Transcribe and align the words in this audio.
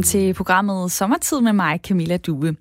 Velkommen 0.00 0.28
til 0.28 0.34
programmet 0.34 0.92
Sommertid 0.92 1.40
med 1.40 1.52
mig, 1.52 1.80
Camilla 1.86 2.16
Due. 2.16 2.56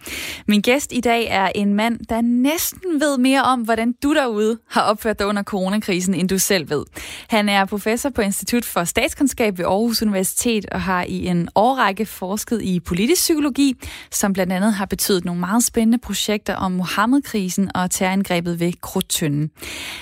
Min 0.47 0.61
gæst 0.61 0.91
i 0.93 1.01
dag 1.01 1.27
er 1.29 1.51
en 1.55 1.73
mand, 1.73 1.99
der 2.09 2.21
næsten 2.21 3.01
ved 3.01 3.17
mere 3.17 3.43
om, 3.43 3.61
hvordan 3.61 3.95
du 4.03 4.13
derude 4.13 4.57
har 4.69 4.81
opført 4.81 5.19
dig 5.19 5.27
under 5.27 5.43
coronakrisen, 5.43 6.13
end 6.13 6.29
du 6.29 6.37
selv 6.37 6.69
ved. 6.69 6.85
Han 7.27 7.49
er 7.49 7.65
professor 7.65 8.09
på 8.09 8.21
Institut 8.21 8.65
for 8.65 8.83
Statskundskab 8.83 9.57
ved 9.57 9.65
Aarhus 9.65 10.01
Universitet 10.01 10.65
og 10.65 10.81
har 10.81 11.03
i 11.03 11.25
en 11.25 11.49
årrække 11.55 12.05
forsket 12.05 12.61
i 12.61 12.79
politisk 12.79 13.21
psykologi, 13.21 13.75
som 14.11 14.33
blandt 14.33 14.53
andet 14.53 14.73
har 14.73 14.85
betydet 14.85 15.25
nogle 15.25 15.39
meget 15.39 15.63
spændende 15.63 15.97
projekter 15.97 16.55
om 16.55 16.71
Mohammed-krisen 16.71 17.71
og 17.75 17.91
terrorangrebet 17.91 18.59
ved 18.59 18.73
Krudtønden. 18.81 19.51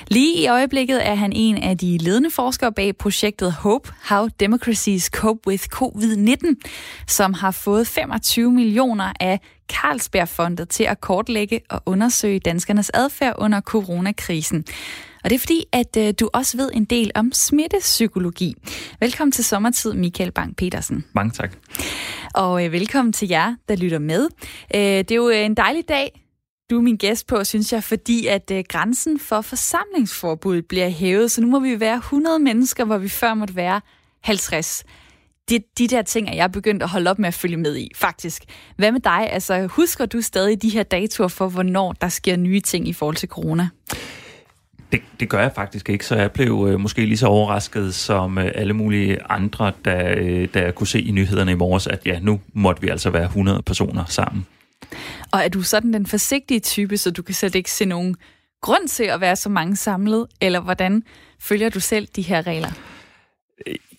Lige 0.07 0.37
i 0.43 0.47
øjeblikket 0.47 1.07
er 1.07 1.15
han 1.15 1.31
en 1.33 1.57
af 1.57 1.77
de 1.77 1.97
ledende 1.97 2.31
forskere 2.31 2.71
bag 2.71 2.97
projektet 2.97 3.53
Hope, 3.53 3.91
How 4.09 4.27
Democracies 4.39 5.03
Cope 5.03 5.47
with 5.47 5.63
COVID-19, 5.75 6.55
som 7.07 7.26
har 7.33 7.51
fået 7.51 7.87
25 7.87 8.51
millioner 8.51 9.13
af 9.19 9.39
Carlsbergfondet 9.69 10.69
til 10.69 10.83
at 10.83 11.01
kortlægge 11.01 11.61
og 11.69 11.81
undersøge 11.85 12.39
danskernes 12.39 12.91
adfærd 12.93 13.35
under 13.37 13.61
coronakrisen. 13.61 14.65
Og 15.23 15.29
det 15.29 15.35
er 15.35 15.39
fordi, 15.39 15.65
at 15.71 15.97
øh, 15.97 16.13
du 16.19 16.29
også 16.33 16.57
ved 16.57 16.71
en 16.73 16.85
del 16.85 17.11
om 17.15 17.31
smittepsykologi. 17.33 18.55
Velkommen 18.99 19.31
til 19.31 19.43
sommertid, 19.43 19.93
Michael 19.93 20.31
Bang-Petersen. 20.39 21.03
Mange 21.13 21.31
tak. 21.31 21.51
Og 22.33 22.65
øh, 22.65 22.71
velkommen 22.71 23.13
til 23.13 23.27
jer, 23.27 23.55
der 23.67 23.75
lytter 23.75 23.99
med. 23.99 24.27
Øh, 24.75 24.81
det 24.81 25.11
er 25.11 25.15
jo 25.15 25.29
en 25.29 25.55
dejlig 25.55 25.89
dag, 25.89 26.23
du 26.69 26.77
er 26.77 26.81
min 26.81 26.97
gæst 26.97 27.27
på, 27.27 27.43
synes 27.43 27.73
jeg, 27.73 27.83
fordi 27.83 28.27
at 28.27 28.51
øh, 28.51 28.63
grænsen 28.69 29.19
for 29.19 29.41
forsamlingsforbud 29.41 30.61
bliver 30.61 30.89
hævet, 30.89 31.31
så 31.31 31.41
nu 31.41 31.47
må 31.47 31.59
vi 31.59 31.79
være 31.79 31.95
100 31.95 32.39
mennesker, 32.39 32.85
hvor 32.85 32.97
vi 32.97 33.09
før 33.09 33.33
måtte 33.33 33.55
være 33.55 33.81
50 34.23 34.83
de, 35.49 35.59
de 35.77 35.87
der 35.87 36.01
ting 36.01 36.29
er 36.29 36.35
jeg 36.35 36.51
begyndt 36.51 36.83
at 36.83 36.89
holde 36.89 37.09
op 37.09 37.19
med 37.19 37.27
at 37.27 37.33
følge 37.33 37.57
med 37.57 37.77
i, 37.77 37.91
faktisk. 37.95 38.43
Hvad 38.75 38.91
med 38.91 38.99
dig? 38.99 39.31
Altså, 39.31 39.67
husker 39.67 40.05
du 40.05 40.21
stadig 40.21 40.61
de 40.61 40.69
her 40.69 40.83
datoer 40.83 41.27
for, 41.27 41.49
hvornår 41.49 41.93
der 41.93 42.09
sker 42.09 42.35
nye 42.35 42.59
ting 42.59 42.87
i 42.87 42.93
forhold 42.93 43.15
til 43.15 43.29
corona? 43.29 43.69
Det, 44.91 45.01
det 45.19 45.29
gør 45.29 45.41
jeg 45.41 45.51
faktisk 45.55 45.89
ikke, 45.89 46.05
så 46.05 46.15
jeg 46.15 46.31
blev 46.31 46.67
øh, 46.69 46.79
måske 46.79 47.05
lige 47.05 47.17
så 47.17 47.27
overrasket 47.27 47.95
som 47.95 48.37
øh, 48.37 48.51
alle 48.55 48.73
mulige 48.73 49.23
andre, 49.29 49.71
da, 49.85 50.13
øh, 50.13 50.47
da 50.53 50.61
jeg 50.61 50.75
kunne 50.75 50.87
se 50.87 51.01
i 51.01 51.11
nyhederne 51.11 51.51
i 51.51 51.55
morges, 51.55 51.87
at 51.87 52.05
ja, 52.05 52.19
nu 52.19 52.39
måtte 52.53 52.81
vi 52.81 52.87
altså 52.87 53.09
være 53.09 53.25
100 53.25 53.61
personer 53.61 54.05
sammen. 54.05 54.45
Og 55.31 55.39
er 55.39 55.49
du 55.49 55.61
sådan 55.61 55.93
den 55.93 56.05
forsigtige 56.05 56.59
type, 56.59 56.97
så 56.97 57.11
du 57.11 57.21
kan 57.21 57.35
slet 57.35 57.55
ikke 57.55 57.71
se 57.71 57.85
nogen 57.85 58.15
grund 58.61 58.87
til 58.87 59.03
at 59.03 59.21
være 59.21 59.35
så 59.35 59.49
mange 59.49 59.75
samlet, 59.75 60.27
eller 60.41 60.59
hvordan 60.59 61.03
følger 61.39 61.69
du 61.69 61.79
selv 61.79 62.07
de 62.15 62.21
her 62.21 62.47
regler? 62.47 62.71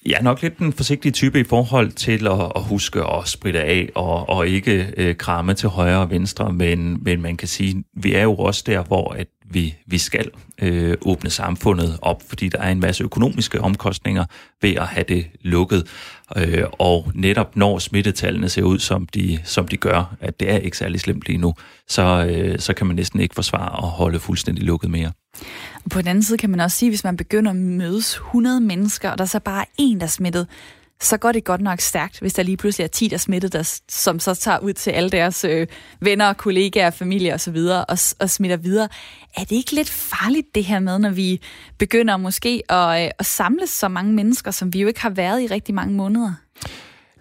Jeg 0.09 0.17
er 0.19 0.23
nok 0.23 0.43
lidt 0.43 0.59
den 0.59 0.73
forsigtige 0.73 1.13
type 1.13 1.41
i 1.41 1.45
forhold 1.45 1.93
til 1.93 2.27
at, 2.27 2.53
at 2.57 2.63
huske 2.63 3.01
at 3.01 3.29
spritte 3.29 3.61
af 3.61 3.89
og, 3.95 4.29
og 4.29 4.49
ikke 4.49 4.95
øh, 4.97 5.17
kramme 5.17 5.55
til 5.55 5.69
højre 5.69 5.99
og 5.99 6.11
venstre, 6.11 6.53
men, 6.53 6.99
men 7.03 7.23
man 7.23 7.37
kan 7.37 7.49
sige, 7.49 7.85
vi 7.97 8.15
er 8.15 8.23
jo 8.23 8.35
også 8.35 8.63
der, 8.67 8.83
hvor 8.83 9.13
at 9.13 9.27
vi, 9.51 9.75
vi 9.87 9.99
skal 9.99 10.31
øh, 10.63 10.97
åbne 11.03 11.31
samfundet 11.31 11.99
op, 12.03 12.23
fordi 12.29 12.49
der 12.49 12.59
er 12.59 12.71
en 12.71 12.81
masse 12.81 13.05
økonomiske 13.05 13.61
omkostninger 13.61 14.25
ved 14.63 14.75
at 14.75 14.87
have 14.87 15.05
det 15.09 15.27
lukket. 15.41 15.87
Øh, 16.37 16.65
og 16.73 17.11
netop 17.15 17.57
når 17.57 17.79
smittetallene 17.79 18.49
ser 18.49 18.63
ud, 18.63 18.79
som 18.79 19.07
de, 19.07 19.39
som 19.45 19.69
de 19.69 19.77
gør, 19.77 20.17
at 20.21 20.41
det 20.41 20.51
er 20.51 20.59
ikke 20.59 20.77
særlig 20.77 21.01
slemt 21.01 21.23
lige 21.27 21.39
nu, 21.39 21.55
så, 21.89 22.27
øh, 22.31 22.59
så 22.59 22.75
kan 22.75 22.87
man 22.87 22.97
næsten 22.97 23.21
ikke 23.21 23.35
forsvare 23.35 23.85
at 23.85 23.89
holde 23.89 24.19
fuldstændig 24.19 24.65
lukket 24.65 24.91
mere. 24.91 25.13
Og 25.89 25.93
på 25.93 26.01
den 26.01 26.09
anden 26.09 26.23
side 26.23 26.39
kan 26.39 26.51
man 26.51 26.61
også 26.61 26.77
sige, 26.77 26.89
hvis 26.89 27.05
man 27.05 27.17
begynder 27.17 27.51
at 27.51 27.57
mødes 27.57 28.15
100 28.15 28.61
mennesker, 28.61 29.11
og 29.11 29.19
der 29.19 29.25
så 29.25 29.41
bare 29.41 29.65
en, 29.79 29.99
der 29.99 30.07
er 30.07 30.11
smittet, 30.11 30.47
så 31.01 31.17
går 31.17 31.33
det 31.33 31.45
godt 31.45 31.61
nok 31.61 31.81
stærkt, 31.81 32.21
hvis 32.21 32.33
der 32.35 32.43
lige 32.43 32.57
pludselig 32.57 32.85
er 32.85 32.89
10, 32.89 33.09
der 33.09 33.15
er 33.15 33.19
smittet, 33.19 33.53
der, 33.53 33.81
som 33.89 34.21
så 34.21 34.35
tager 34.35 34.59
ud 34.59 34.73
til 34.73 34.91
alle 34.91 35.11
deres 35.11 35.45
øh, 35.45 35.67
venner, 36.01 36.33
kollegaer, 36.33 36.91
familie 36.91 37.35
osv. 37.35 37.57
Og, 37.57 37.85
og, 37.89 37.99
og 38.21 38.31
smitter 38.31 38.57
videre. 38.57 38.89
Er 39.37 39.41
det 39.41 39.53
ikke 39.53 39.75
lidt 39.75 39.91
farligt 39.91 40.55
det 40.55 40.65
her 40.65 40.79
med, 40.81 40.99
når 40.99 41.11
vi 41.11 41.41
begynder 41.79 42.17
måske 42.17 42.63
at, 42.69 43.05
øh, 43.05 43.11
at 43.19 43.27
samles 43.27 43.71
så 43.71 43.89
mange 43.89 44.13
mennesker, 44.13 44.51
som 44.51 44.75
vi 44.75 44.81
jo 44.81 44.89
ikke 44.89 45.01
har 45.01 45.11
været 45.11 45.43
i 45.43 45.47
rigtig 45.47 45.75
mange 45.75 45.95
måneder? 45.95 46.33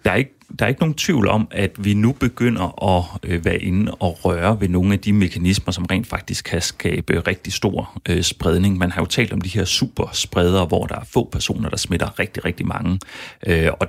Der 0.04 0.10
er 0.10 0.16
ikke 0.16 0.37
der 0.58 0.64
er 0.64 0.68
ikke 0.68 0.80
nogen 0.80 0.94
tvivl 0.94 1.28
om, 1.28 1.48
at 1.50 1.84
vi 1.84 1.94
nu 1.94 2.12
begynder 2.12 2.84
at 2.98 3.04
øh, 3.30 3.44
være 3.44 3.58
inde 3.58 3.94
og 3.94 4.24
røre 4.24 4.60
ved 4.60 4.68
nogle 4.68 4.92
af 4.92 4.98
de 4.98 5.12
mekanismer, 5.12 5.72
som 5.72 5.84
rent 5.84 6.06
faktisk 6.06 6.44
kan 6.44 6.62
skabe 6.62 7.20
rigtig 7.26 7.52
stor 7.52 8.00
øh, 8.08 8.22
spredning. 8.22 8.78
Man 8.78 8.90
har 8.90 9.02
jo 9.02 9.06
talt 9.06 9.32
om 9.32 9.40
de 9.40 9.48
her 9.48 9.64
superspredere, 9.64 10.66
hvor 10.66 10.86
der 10.86 10.94
er 10.94 11.04
få 11.04 11.28
personer, 11.32 11.68
der 11.68 11.76
smitter 11.76 12.18
rigtig, 12.18 12.44
rigtig 12.44 12.66
mange. 12.66 13.00
Øh, 13.46 13.68
og 13.80 13.86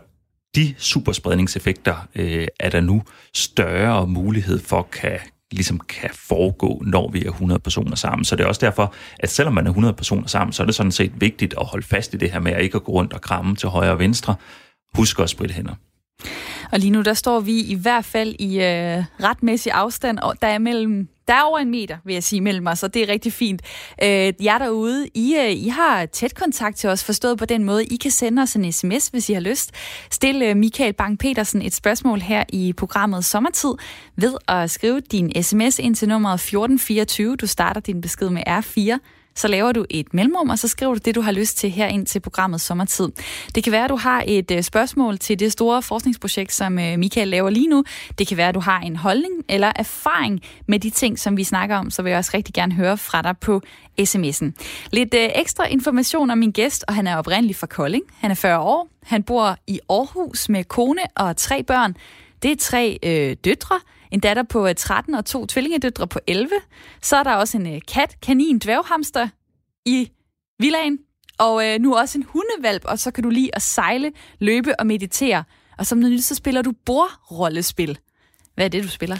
de 0.56 0.76
superspredningseffekter 0.78 2.08
øh, 2.16 2.48
er 2.60 2.70
der 2.70 2.82
nu 2.82 3.04
større 3.34 4.08
mulighed 4.08 4.60
for 4.60 4.82
kan 4.92 5.20
ligesom 5.52 5.80
kan 5.80 6.10
foregå, 6.14 6.84
når 6.86 7.12
vi 7.12 7.26
er 7.26 7.30
100 7.30 7.60
personer 7.60 7.96
sammen. 7.96 8.26
Så 8.26 8.36
det 8.36 8.44
er 8.44 8.48
også 8.48 8.66
derfor, 8.66 8.94
at 9.20 9.30
selvom 9.30 9.54
man 9.54 9.66
er 9.66 9.70
100 9.70 9.94
personer 9.94 10.28
sammen, 10.28 10.54
så 10.54 10.64
er 10.64 10.66
det 10.66 10.76
sådan 10.76 10.92
set 10.92 11.12
vigtigt 11.22 11.54
at 11.60 11.66
holde 11.66 11.88
fast 11.88 12.14
i 12.14 12.18
det 12.18 12.32
her 12.32 12.40
med 12.40 12.52
at 12.52 12.64
ikke 12.64 12.76
at 12.76 12.84
gå 12.84 12.92
rundt 12.92 13.14
og 13.14 13.22
kramme 13.22 13.56
til 13.56 13.70
højre 13.70 13.92
og 13.92 14.00
venstre. 14.00 14.36
Husk 14.96 15.20
at 15.20 15.30
spritte 15.30 15.56
hænder. 15.56 15.74
Og 16.72 16.80
lige 16.80 16.92
nu, 16.92 17.02
der 17.02 17.14
står 17.14 17.40
vi 17.40 17.62
i 17.62 17.76
hvert 17.76 18.06
fald 18.06 18.36
i 18.40 18.56
øh, 18.56 19.04
retmæssig 19.24 19.72
afstand, 19.72 20.20
og 20.20 20.36
der 20.42 20.48
er 20.48 20.58
mellem 20.60 21.08
der 21.28 21.36
er 21.36 21.42
over 21.42 21.60
en 21.60 21.72
meter, 21.72 21.98
vil 22.06 22.14
jeg 22.14 22.24
sige, 22.24 22.42
mellem 22.42 22.68
os, 22.68 22.84
og 22.84 22.94
det 22.94 23.02
er 23.02 23.08
rigtig 23.08 23.34
fint. 23.34 23.62
Øh, 24.04 24.34
jer 24.44 24.58
derude, 24.58 25.08
I, 25.14 25.36
øh, 25.36 25.52
I 25.52 25.68
har 25.68 26.06
tæt 26.06 26.36
kontakt 26.36 26.78
til 26.78 26.90
os, 26.90 27.04
forstået 27.04 27.38
på 27.38 27.46
den 27.46 27.64
måde. 27.64 27.86
I 27.86 27.96
kan 27.96 28.12
sende 28.12 28.42
os 28.42 28.56
en 28.56 28.72
sms, 28.72 29.08
hvis 29.08 29.30
I 29.30 29.34
har 29.34 29.42
lyst. 29.42 29.72
Stil 30.12 30.42
øh, 30.42 30.58
Michael 30.58 30.94
Bang-Petersen 31.02 31.66
et 31.66 31.74
spørgsmål 31.74 32.20
her 32.20 32.44
i 32.50 32.74
programmet 32.74 33.26
Sommertid 33.26 33.74
ved 34.16 34.36
at 34.48 34.72
skrive 34.72 35.00
din 35.00 35.44
sms 35.44 35.80
ind 35.80 35.96
til 35.96 36.08
nummeret 36.08 36.34
1424. 36.34 37.36
Du 37.36 37.48
starter 37.48 37.82
din 37.82 38.02
besked 38.02 38.30
med 38.30 38.44
R4 38.48 38.98
så 39.36 39.48
laver 39.48 39.72
du 39.72 39.86
et 39.90 40.14
mellemrum, 40.14 40.50
og 40.50 40.60
så 40.60 40.68
skriver 40.68 40.94
du 40.94 41.00
det, 41.06 41.16
du 41.16 41.22
har 41.22 41.32
lyst 41.32 41.58
til 41.58 41.70
her 41.72 41.88
ind 41.88 42.06
til 42.06 42.20
programmet 42.20 42.62
Sommertid. 42.62 43.10
Det 43.56 43.64
kan 43.64 43.72
være, 43.72 43.84
at 43.84 43.90
du 43.90 43.96
har 43.96 44.24
et 44.28 44.52
øh, 44.52 44.64
spørgsmål 44.64 45.18
til 45.18 45.40
det 45.40 45.52
store 45.52 45.82
forskningsprojekt, 45.82 46.54
som 46.54 46.80
øh, 46.80 47.00
Michael 47.00 47.28
laver 47.28 47.50
lige 47.50 47.68
nu. 47.68 47.84
Det 48.18 48.28
kan 48.28 48.38
være, 48.38 48.50
at 48.50 48.56
du 48.56 48.60
har 48.60 48.80
en 48.80 48.96
holdning 48.96 49.34
eller 49.50 49.72
erfaring 49.76 50.42
med 50.68 50.80
de 50.80 50.90
ting, 50.90 51.20
som 51.20 51.38
vi 51.38 51.44
snakker 51.44 51.76
om, 51.76 51.90
så 51.90 52.02
vil 52.02 52.10
jeg 52.10 52.18
også 52.18 52.32
rigtig 52.34 52.54
gerne 52.54 52.74
høre 52.74 52.98
fra 52.98 53.22
dig 53.22 53.38
på 53.38 53.62
sms'en. 54.02 54.52
Lidt 54.92 55.14
øh, 55.14 55.30
ekstra 55.36 55.68
information 55.68 56.30
om 56.30 56.38
min 56.38 56.52
gæst, 56.52 56.86
og 56.88 56.96
han 56.96 57.08
er 57.08 57.18
oprindelig 57.18 57.56
fra 57.56 57.68
Kolding. 57.68 58.04
Han 58.18 58.32
er 58.32 58.36
40 58.36 58.60
år. 58.60 58.88
Han 59.04 59.24
bor 59.24 59.58
i 59.68 59.80
Aarhus 59.90 60.50
med 60.50 60.64
kone 60.64 61.02
og 61.16 61.38
tre 61.38 61.64
børn. 61.64 61.96
Det 62.44 62.52
er 62.52 62.56
tre 62.56 63.00
øh, 63.04 63.36
døtre, 63.46 63.80
en 64.12 64.20
datter 64.20 64.44
på 64.44 64.68
øh, 64.68 64.76
13 64.76 65.16
og 65.16 65.26
to 65.26 65.46
tvillingedøtre 65.46 66.08
på 66.08 66.20
11. 66.28 66.50
Så 67.02 67.18
er 67.18 67.24
der 67.24 67.36
også 67.36 67.58
en 67.58 67.76
øh, 67.76 67.82
kat, 67.88 68.18
kanin, 68.22 68.60
dværghamster 68.60 69.28
i 69.86 70.12
villaen. 70.60 71.00
Og 71.38 71.68
øh, 71.68 71.80
nu 71.80 71.96
også 71.96 72.18
en 72.18 72.26
hundevalp, 72.28 72.86
og 72.86 73.00
så 73.00 73.12
kan 73.12 73.24
du 73.24 73.30
lige 73.30 73.56
at 73.56 73.62
sejle, 73.62 74.12
løbe 74.40 74.80
og 74.80 74.88
meditere. 74.88 75.44
Og 75.78 75.86
som 75.86 75.98
noget 75.98 76.14
nyt, 76.14 76.24
så 76.24 76.36
spiller 76.36 76.62
du 76.62 76.74
bordrollespil. 76.86 78.00
Hvad 78.60 78.66
er 78.66 78.70
det, 78.70 78.84
du 78.84 78.90
spiller? 78.90 79.18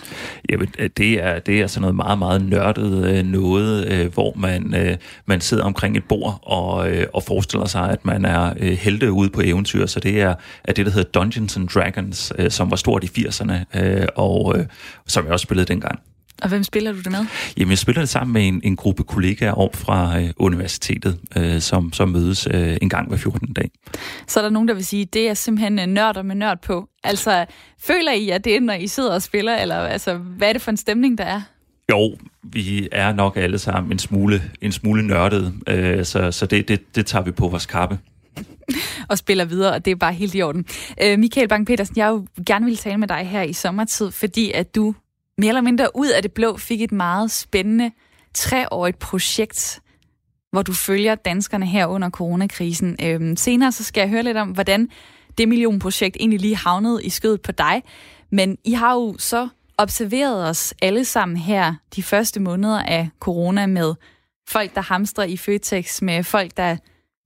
Jamen, 0.50 0.68
øh, 0.80 0.90
det 0.98 1.24
er, 1.24 1.40
det 1.40 1.62
er 1.62 1.68
sådan 1.68 1.82
noget 1.82 1.96
meget, 1.96 2.20
meget 2.20 2.42
nørdet 2.42 3.06
øh, 3.06 3.26
noget, 3.26 3.88
øh, 3.92 4.14
hvor 4.14 4.34
man, 4.36 4.76
øh, 4.76 4.98
man 5.26 5.42
sidder 5.42 5.64
omkring 5.64 5.98
et 5.98 6.04
bord 6.04 6.40
og, 6.44 6.92
øh, 6.92 7.08
og 7.14 7.24
forestiller 7.24 7.66
sig, 7.66 7.90
at 7.90 8.06
man 8.06 8.26
er 8.26 8.54
øh, 8.60 8.72
helte 8.72 9.12
ude 9.12 9.30
på 9.30 9.42
eventyr. 9.44 9.86
Så 9.86 10.00
det 10.00 10.22
er, 10.22 10.36
er 10.64 10.74
det, 10.74 10.86
der 10.86 10.92
hedder 10.92 11.10
Dungeons 11.10 11.58
and 11.58 11.68
Dragons, 11.68 12.34
øh, 12.38 12.52
som 12.52 12.72
var 12.72 12.76
stort 12.78 13.04
i 13.04 13.08
80'erne, 13.08 13.80
øh, 13.80 14.08
og 14.16 14.56
øh, 14.58 14.66
som 15.08 15.26
jeg 15.26 15.34
også 15.34 15.44
spillede 15.44 15.68
dengang. 15.68 16.00
Og 16.42 16.50
hvem 16.50 16.64
spiller 16.64 16.92
du 16.92 16.98
det 16.98 17.12
med? 17.12 17.26
Jamen, 17.58 17.70
jeg 17.70 17.78
spiller 17.78 18.02
det 18.02 18.10
sammen 18.10 18.34
med 18.34 18.48
en, 18.48 18.62
en 18.64 18.76
gruppe 18.76 19.04
kollegaer 19.04 19.52
op 19.52 19.76
fra 19.76 20.20
øh, 20.20 20.30
universitetet, 20.38 21.20
øh, 21.38 21.62
som, 21.62 21.94
som 21.94 22.10
mødes 22.10 22.48
øh, 22.52 22.78
en 22.82 22.90
gang 22.90 23.08
hver 23.08 23.18
14. 23.18 23.54
dag. 23.54 23.72
Så 24.28 24.40
er 24.40 24.44
der 24.44 24.50
nogen, 24.50 24.68
der 24.68 24.74
vil 24.74 24.86
sige, 24.86 25.02
at 25.02 25.14
det 25.14 25.30
er 25.30 25.34
simpelthen 25.34 25.80
øh, 25.80 25.86
nørder 25.86 26.22
med 26.22 26.36
nørd 26.36 26.62
på. 26.62 26.90
Altså, 27.04 27.46
føler 27.80 28.12
I, 28.12 28.30
at 28.30 28.44
det 28.44 28.56
er, 28.56 28.60
når 28.60 28.74
I 28.74 28.88
sidder 28.88 29.14
og 29.14 29.22
spiller, 29.22 29.56
eller 29.56 29.76
altså, 29.76 30.14
hvad 30.16 30.50
er 30.50 30.54
det 30.54 30.62
for 30.62 30.72
en 30.72 30.78
stemning, 30.78 31.18
der 31.18 31.24
er? 31.24 31.42
Jo, 31.92 32.18
vi 32.44 32.90
er 32.92 33.14
nok 33.14 33.38
alle 33.38 33.60
sammen 33.60 33.92
en 33.92 34.00
smule, 34.00 34.42
en 34.62 34.72
smule 34.72 35.08
nørdet, 35.08 35.54
øh, 35.68 36.06
så, 36.06 36.32
så 36.32 36.46
det, 36.46 36.68
det, 36.68 36.96
det 36.96 37.06
tager 37.06 37.24
vi 37.24 37.32
på 37.32 37.48
vores 37.48 37.66
kappe 37.66 38.00
og 39.10 39.18
spiller 39.18 39.46
videre, 39.46 39.74
og 39.74 39.86
det 39.86 39.92
er 39.92 39.96
bare 39.96 40.14
helt 40.14 40.36
i 40.36 40.42
orden. 40.42 40.66
Øh, 41.04 41.20
Michael 41.20 41.48
Bang-Petersen, 41.54 41.94
jeg 41.96 42.08
jo 42.10 42.26
gerne 42.46 42.66
vil 42.66 42.78
tale 42.78 42.98
med 42.98 43.08
dig 43.08 43.28
her 43.28 43.42
i 43.42 43.54
sommertid, 43.54 44.12
fordi 44.12 44.52
at 44.52 44.76
du 44.76 44.96
mere 45.40 45.50
eller 45.50 45.62
mindre 45.62 45.96
ud 45.96 46.08
af 46.08 46.22
det 46.22 46.32
blå 46.32 46.58
fik 46.58 46.82
et 46.82 46.92
meget 46.92 47.32
spændende 47.32 47.92
treårigt 48.34 49.00
projekt, 49.00 49.82
hvor 50.52 50.62
du 50.62 50.74
følger 50.74 51.16
danskerne 51.16 51.66
her 51.66 51.86
under 51.86 52.10
coronakrisen. 52.10 52.98
Øhm, 53.04 53.36
senere 53.36 53.72
så 53.72 53.84
skal 53.84 54.02
jeg 54.02 54.10
høre 54.10 54.24
lidt 54.24 54.38
om, 54.38 54.50
hvordan 54.50 54.90
det 55.38 55.48
millionprojekt 55.48 56.18
egentlig 56.20 56.40
lige 56.40 56.56
havnede 56.56 57.04
i 57.04 57.10
skødet 57.10 57.42
på 57.42 57.52
dig. 57.52 57.84
Men 58.32 58.58
I 58.66 58.74
har 58.74 58.94
jo 58.94 59.16
så 59.18 59.48
observeret 59.78 60.50
os 60.50 60.74
alle 60.82 61.06
sammen 61.06 61.38
her 61.38 61.74
de 61.96 62.04
første 62.04 62.40
måneder 62.40 62.84
af 62.84 63.10
corona 63.20 63.66
med 63.66 63.94
folk, 64.50 64.76
der 64.76 64.82
hamstrer 64.82 65.24
i 65.24 65.38
Føtex, 65.38 66.02
med 66.02 66.24
folk, 66.24 66.58
der 66.58 66.78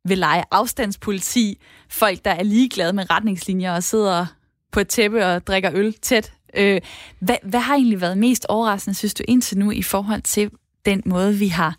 vil 0.07 0.18
lege 0.18 0.44
afstandspoliti, 0.51 1.62
folk, 1.89 2.25
der 2.25 2.31
er 2.31 2.44
ligeglade 2.44 2.94
med 2.94 3.10
retningslinjer 3.10 3.75
og 3.75 3.83
sidder 3.83 4.25
på 4.71 4.80
et 4.80 4.88
tæppe 4.88 5.25
og 5.25 5.48
drikker 5.48 5.71
øl 5.74 5.94
tæt. 5.94 6.33
Øh, 6.57 6.81
hvad, 7.19 7.38
hvad 7.44 7.59
har 7.59 7.75
egentlig 7.75 8.01
været 8.01 8.17
mest 8.17 8.45
overraskende, 8.50 8.97
synes 8.97 9.13
du, 9.13 9.23
indtil 9.27 9.57
nu 9.57 9.71
i 9.71 9.81
forhold 9.81 10.21
til 10.21 10.51
den 10.85 11.01
måde, 11.05 11.33
vi 11.35 11.47
har 11.47 11.77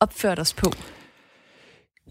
opført 0.00 0.38
os 0.38 0.54
på? 0.54 0.72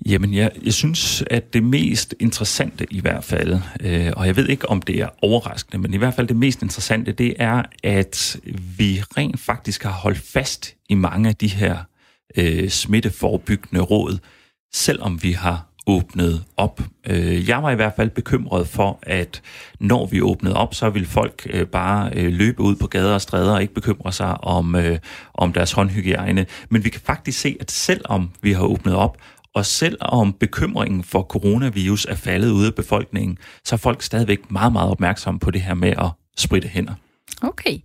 Jamen, 0.06 0.34
jeg, 0.34 0.52
jeg 0.64 0.74
synes, 0.74 1.24
at 1.32 1.54
det 1.54 1.64
mest 1.64 2.16
interessante 2.20 2.86
i 2.92 3.00
hvert 3.00 3.24
fald, 3.24 3.60
øh, 3.82 4.12
og 4.18 4.28
jeg 4.28 4.36
ved 4.36 4.50
ikke, 4.50 4.70
om 4.70 4.82
det 4.82 5.00
er 5.00 5.10
overraskende, 5.22 5.78
men 5.82 5.94
i 5.94 5.98
hvert 5.98 6.14
fald 6.14 6.28
det 6.28 6.36
mest 6.36 6.62
interessante, 6.62 7.12
det 7.12 7.34
er, 7.40 7.64
at 7.84 8.38
vi 8.78 9.04
rent 9.18 9.40
faktisk 9.40 9.84
har 9.84 9.92
holdt 9.92 10.18
fast 10.18 10.76
i 10.90 10.94
mange 10.94 11.30
af 11.30 11.36
de 11.36 11.48
her 11.48 11.78
øh, 12.38 12.70
smitteforbyggende 12.70 13.82
råd, 13.82 14.18
selvom 14.74 15.24
vi 15.24 15.32
har 15.32 15.75
åbnet 15.88 16.44
op. 16.58 16.82
Øh, 17.08 17.50
jeg 17.50 17.64
var 17.64 17.72
i 17.72 17.76
hvert 17.76 17.94
fald 17.96 18.10
bekymret 18.10 18.68
for, 18.68 19.00
at 19.04 19.42
når 19.80 20.06
vi 20.06 20.22
åbnede 20.22 20.56
op, 20.56 20.74
så 20.74 20.90
ville 20.90 21.08
folk 21.08 21.48
øh, 21.50 21.68
bare 21.68 22.12
øh, 22.16 22.34
løbe 22.34 22.62
ud 22.62 22.76
på 22.76 22.88
gader 22.88 23.14
og 23.14 23.22
stræder 23.22 23.54
og 23.54 23.62
ikke 23.62 23.74
bekymre 23.74 24.12
sig 24.12 24.44
om, 24.44 24.76
om 25.34 25.54
deres 25.54 25.72
håndhygiejne. 25.72 26.46
Men 26.70 26.84
vi 26.84 26.90
kan 26.90 27.02
faktisk 27.06 27.40
se, 27.40 27.58
at 27.60 27.72
selvom 27.72 28.30
vi 28.42 28.52
har 28.52 28.64
åbnet 28.64 28.96
op, 28.96 29.18
og 29.56 29.66
selvom 29.66 30.34
bekymringen 30.34 31.04
for 31.04 31.22
coronavirus 31.22 32.06
er 32.06 32.16
faldet 32.16 32.52
ude 32.52 32.68
af 32.68 32.76
befolkningen, 32.76 33.38
så 33.64 33.76
er 33.76 33.78
folk 33.78 34.02
stadigvæk 34.02 34.52
meget, 34.52 34.74
meget 34.74 34.92
opmærksomme 34.92 35.40
på 35.40 35.52
det 35.52 35.62
her 35.62 35.74
med 35.74 35.90
at 35.90 36.10
spritte 36.38 36.68
hænder. 36.68 36.94
Okay, 37.42 37.78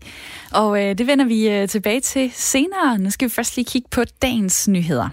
og 0.52 0.84
øh, 0.84 0.98
det 0.98 1.06
vender 1.06 1.24
vi 1.24 1.48
øh, 1.48 1.68
tilbage 1.68 2.00
til 2.00 2.30
senere. 2.34 2.98
Nu 2.98 3.10
skal 3.10 3.28
vi 3.28 3.34
først 3.34 3.56
lige 3.56 3.66
kigge 3.66 3.88
på 3.90 4.04
dagens 4.22 4.68
nyheder. 4.68 5.08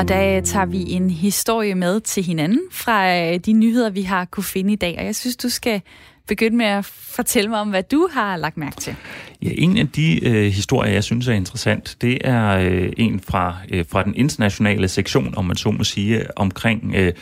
Og 0.00 0.08
der 0.08 0.40
tager 0.40 0.66
vi 0.66 0.90
en 0.92 1.10
historie 1.10 1.74
med 1.74 2.00
til 2.00 2.22
hinanden 2.22 2.60
fra 2.72 3.18
øh, 3.18 3.38
de 3.38 3.52
nyheder, 3.52 3.90
vi 3.90 4.02
har 4.02 4.24
kunne 4.24 4.44
finde 4.44 4.72
i 4.72 4.76
dag. 4.76 4.96
Og 4.98 5.04
jeg 5.04 5.16
synes, 5.16 5.36
du 5.36 5.48
skal 5.48 5.82
begynde 6.28 6.56
med 6.56 6.66
at 6.66 6.84
fortælle 6.84 7.50
mig 7.50 7.60
om, 7.60 7.70
hvad 7.70 7.82
du 7.82 8.08
har 8.12 8.36
lagt 8.36 8.56
mærke 8.56 8.76
til. 8.76 8.96
Ja, 9.42 9.50
en 9.54 9.78
af 9.78 9.88
de 9.88 10.24
øh, 10.24 10.52
historier, 10.52 10.92
jeg 10.92 11.04
synes 11.04 11.28
er 11.28 11.32
interessant, 11.32 11.96
det 12.00 12.18
er 12.24 12.50
øh, 12.50 12.92
en 12.96 13.20
fra, 13.20 13.56
øh, 13.70 13.84
fra 13.88 14.02
den 14.02 14.14
internationale 14.14 14.88
sektion, 14.88 15.34
om 15.36 15.44
man 15.44 15.56
så 15.56 15.70
må 15.70 15.84
sige, 15.84 16.38
omkring 16.38 16.94
øh, 16.94 17.12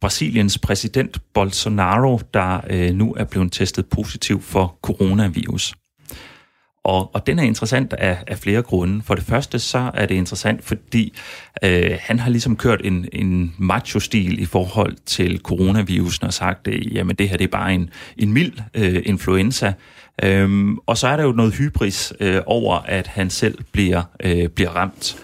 Brasiliens 0.00 0.58
præsident 0.58 1.18
Bolsonaro, 1.34 2.20
der 2.34 2.60
øh, 2.70 2.94
nu 2.94 3.14
er 3.14 3.24
blevet 3.24 3.52
testet 3.52 3.86
positiv 3.86 4.42
for 4.42 4.78
coronavirus. 4.82 5.74
Og, 6.84 7.14
og 7.14 7.26
den 7.26 7.38
er 7.38 7.42
interessant 7.42 7.92
af, 7.92 8.18
af 8.26 8.38
flere 8.38 8.62
grunde. 8.62 9.02
For 9.02 9.14
det 9.14 9.24
første 9.24 9.58
så 9.58 9.90
er 9.94 10.06
det 10.06 10.14
interessant, 10.14 10.64
fordi 10.64 11.12
øh, 11.62 11.98
han 12.00 12.18
har 12.18 12.30
ligesom 12.30 12.56
kørt 12.56 12.80
en, 12.84 13.08
en 13.12 13.54
macho-stil 13.58 14.38
i 14.42 14.44
forhold 14.44 14.96
til 15.06 15.40
coronavirusen 15.42 16.26
og 16.26 16.34
sagt, 16.34 16.68
at 16.68 16.92
jamen 16.92 17.16
det 17.16 17.28
her 17.28 17.36
det 17.36 17.44
er 17.44 17.48
bare 17.48 17.74
en, 17.74 17.90
en 18.16 18.32
mild 18.32 18.52
øh, 18.74 19.02
influenza. 19.06 19.72
Øhm, 20.22 20.78
og 20.86 20.98
så 20.98 21.08
er 21.08 21.16
der 21.16 21.24
jo 21.24 21.32
noget 21.32 21.54
hybris 21.54 22.12
øh, 22.20 22.40
over, 22.46 22.78
at 22.78 23.06
han 23.06 23.30
selv 23.30 23.58
bliver, 23.72 24.02
øh, 24.20 24.48
bliver 24.48 24.70
ramt. 24.70 25.16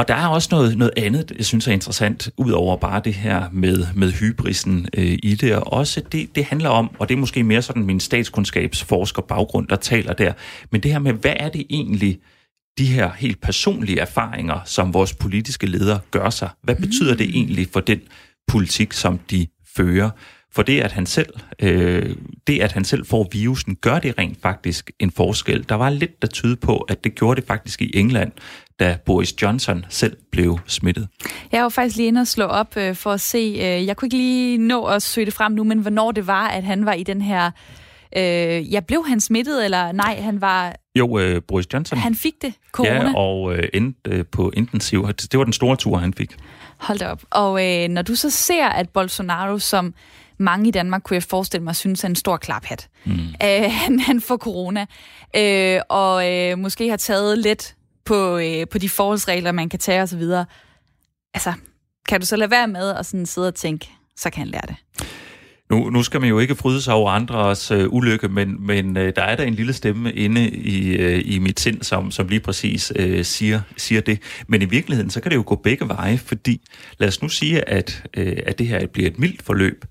Og 0.00 0.08
der 0.08 0.14
er 0.14 0.26
også 0.26 0.48
noget, 0.52 0.78
noget 0.78 0.92
andet, 0.96 1.32
jeg 1.36 1.44
synes 1.44 1.68
er 1.68 1.72
interessant, 1.72 2.30
ud 2.36 2.50
over 2.50 2.76
bare 2.76 3.02
det 3.04 3.14
her 3.14 3.48
med, 3.52 3.86
med 3.94 4.12
hybrisen 4.12 4.88
øh, 4.94 5.18
i 5.22 5.34
det. 5.34 5.54
Og 5.54 5.72
også 5.72 6.02
det, 6.12 6.36
det 6.36 6.44
handler 6.44 6.68
om, 6.68 6.90
og 6.98 7.08
det 7.08 7.14
er 7.14 7.18
måske 7.18 7.42
mere 7.42 7.62
sådan 7.62 7.82
min 7.82 8.00
statskundskabsforsker 8.00 9.22
baggrund, 9.22 9.68
der 9.68 9.76
taler 9.76 10.12
der, 10.12 10.32
men 10.72 10.80
det 10.80 10.92
her 10.92 10.98
med, 10.98 11.12
hvad 11.12 11.32
er 11.36 11.48
det 11.48 11.66
egentlig, 11.70 12.18
de 12.78 12.86
her 12.86 13.10
helt 13.12 13.40
personlige 13.40 14.00
erfaringer, 14.00 14.60
som 14.64 14.94
vores 14.94 15.14
politiske 15.14 15.66
ledere 15.66 16.00
gør 16.10 16.30
sig? 16.30 16.48
Hvad 16.62 16.74
betyder 16.74 17.14
det 17.14 17.28
egentlig 17.28 17.68
for 17.72 17.80
den 17.80 18.00
politik, 18.48 18.92
som 18.92 19.18
de 19.30 19.46
fører? 19.76 20.10
For 20.52 20.62
det, 20.62 20.80
at 20.80 20.92
han 20.92 21.06
selv, 21.06 21.34
øh, 21.62 22.16
det, 22.46 22.60
at 22.60 22.72
han 22.72 22.84
selv 22.84 23.06
får 23.06 23.28
virusen, 23.32 23.76
gør 23.76 23.98
det 23.98 24.18
rent 24.18 24.42
faktisk 24.42 24.90
en 24.98 25.10
forskel. 25.10 25.68
Der 25.68 25.74
var 25.74 25.90
lidt, 25.90 26.22
der 26.22 26.28
tyder 26.28 26.56
på, 26.56 26.76
at 26.76 27.04
det 27.04 27.14
gjorde 27.14 27.40
det 27.40 27.46
faktisk 27.48 27.82
i 27.82 27.90
England, 27.94 28.32
da 28.80 28.96
Boris 29.06 29.42
Johnson 29.42 29.84
selv 29.88 30.16
blev 30.32 30.58
smittet. 30.66 31.08
Jeg 31.52 31.62
var 31.62 31.68
faktisk 31.68 31.96
lige 31.96 32.08
inde 32.08 32.20
og 32.20 32.26
slå 32.26 32.44
op 32.44 32.76
øh, 32.76 32.94
for 32.94 33.12
at 33.12 33.20
se, 33.20 33.38
øh, 33.38 33.86
jeg 33.86 33.96
kunne 33.96 34.06
ikke 34.06 34.16
lige 34.16 34.58
nå 34.58 34.84
at 34.84 35.02
søge 35.02 35.24
det 35.24 35.34
frem 35.34 35.52
nu, 35.52 35.64
men 35.64 35.78
hvornår 35.78 36.12
det 36.12 36.26
var, 36.26 36.48
at 36.48 36.64
han 36.64 36.86
var 36.86 36.92
i 36.92 37.02
den 37.02 37.22
her... 37.22 37.50
Øh, 38.16 38.72
ja, 38.72 38.80
blev 38.80 39.04
han 39.08 39.20
smittet, 39.20 39.64
eller 39.64 39.92
nej, 39.92 40.20
han 40.20 40.40
var... 40.40 40.76
Jo, 40.98 41.18
øh, 41.18 41.42
Boris 41.48 41.66
Johnson. 41.72 41.98
Han 41.98 42.14
fik 42.14 42.34
det, 42.42 42.54
corona. 42.72 43.08
Ja, 43.08 43.14
og 43.14 43.54
øh, 43.54 43.68
endte 43.74 44.10
øh, 44.10 44.24
på 44.32 44.50
intensiv. 44.54 45.08
Det 45.08 45.38
var 45.38 45.44
den 45.44 45.52
store 45.52 45.76
tur, 45.76 45.96
han 45.96 46.14
fik. 46.14 46.36
Hold 46.78 46.98
da 46.98 47.08
op. 47.08 47.22
Og 47.30 47.66
øh, 47.66 47.88
når 47.88 48.02
du 48.02 48.14
så 48.14 48.30
ser, 48.30 48.66
at 48.66 48.88
Bolsonaro, 48.88 49.58
som 49.58 49.94
mange 50.38 50.68
i 50.68 50.70
Danmark, 50.70 51.02
kunne 51.02 51.14
jeg 51.14 51.22
forestille 51.22 51.64
mig, 51.64 51.76
synes 51.76 52.04
er 52.04 52.08
en 52.08 52.16
stor 52.16 52.36
klaphat, 52.36 52.88
mm. 53.04 53.12
øh, 53.12 53.72
han, 53.82 54.00
han 54.00 54.20
får 54.20 54.36
corona, 54.36 54.86
øh, 55.36 55.80
og 55.88 56.32
øh, 56.32 56.58
måske 56.58 56.88
har 56.90 56.96
taget 56.96 57.38
lidt 57.38 57.74
på, 58.04 58.38
øh, 58.38 58.66
på 58.70 58.78
de 58.78 58.88
forholdsregler, 58.88 59.52
man 59.52 59.68
kan 59.68 59.78
tage 59.78 60.02
osv. 60.02 60.22
Altså, 61.34 61.52
kan 62.08 62.20
du 62.20 62.26
så 62.26 62.36
lade 62.36 62.50
være 62.50 62.68
med 62.68 62.90
at 62.90 63.06
sådan 63.06 63.26
sidde 63.26 63.48
og 63.48 63.54
tænke, 63.54 63.90
så 64.16 64.30
kan 64.30 64.38
han 64.38 64.48
lære 64.48 64.66
det? 64.68 64.76
Nu, 65.70 65.90
nu 65.90 66.02
skal 66.02 66.20
man 66.20 66.28
jo 66.28 66.38
ikke 66.38 66.54
fryde 66.54 66.82
sig 66.82 66.94
over 66.94 67.10
andres 67.10 67.70
øh, 67.70 67.92
ulykke, 67.92 68.28
men, 68.28 68.66
men 68.66 68.96
øh, 68.96 69.12
der 69.16 69.22
er 69.22 69.36
der 69.36 69.44
en 69.44 69.54
lille 69.54 69.72
stemme 69.72 70.12
inde 70.12 70.50
i, 70.50 70.96
øh, 70.96 71.22
i 71.24 71.38
mit 71.38 71.60
sind, 71.60 71.82
som, 71.82 72.10
som 72.10 72.28
lige 72.28 72.40
præcis 72.40 72.92
øh, 72.96 73.24
siger, 73.24 73.60
siger 73.76 74.00
det. 74.00 74.18
Men 74.48 74.62
i 74.62 74.64
virkeligheden, 74.64 75.10
så 75.10 75.20
kan 75.20 75.30
det 75.30 75.36
jo 75.36 75.44
gå 75.46 75.54
begge 75.54 75.88
veje, 75.88 76.18
fordi 76.18 76.68
lad 76.98 77.08
os 77.08 77.22
nu 77.22 77.28
sige, 77.28 77.68
at, 77.68 78.04
øh, 78.16 78.36
at 78.46 78.58
det 78.58 78.66
her 78.66 78.86
bliver 78.86 79.08
et 79.08 79.18
mildt 79.18 79.42
forløb, 79.42 79.84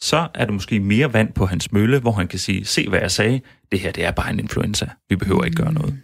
så 0.00 0.28
er 0.34 0.44
der 0.44 0.52
måske 0.52 0.80
mere 0.80 1.12
vand 1.12 1.32
på 1.32 1.46
hans 1.46 1.72
mølle, 1.72 1.98
hvor 1.98 2.12
han 2.12 2.28
kan 2.28 2.38
sige, 2.38 2.64
se 2.64 2.88
hvad 2.88 3.00
jeg 3.00 3.10
sagde, 3.10 3.40
det 3.72 3.80
her 3.80 3.92
det 3.92 4.04
er 4.04 4.10
bare 4.10 4.30
en 4.30 4.38
influenza, 4.38 4.86
vi 5.08 5.16
behøver 5.16 5.44
ikke 5.44 5.56
gøre 5.56 5.72
noget. 5.72 5.98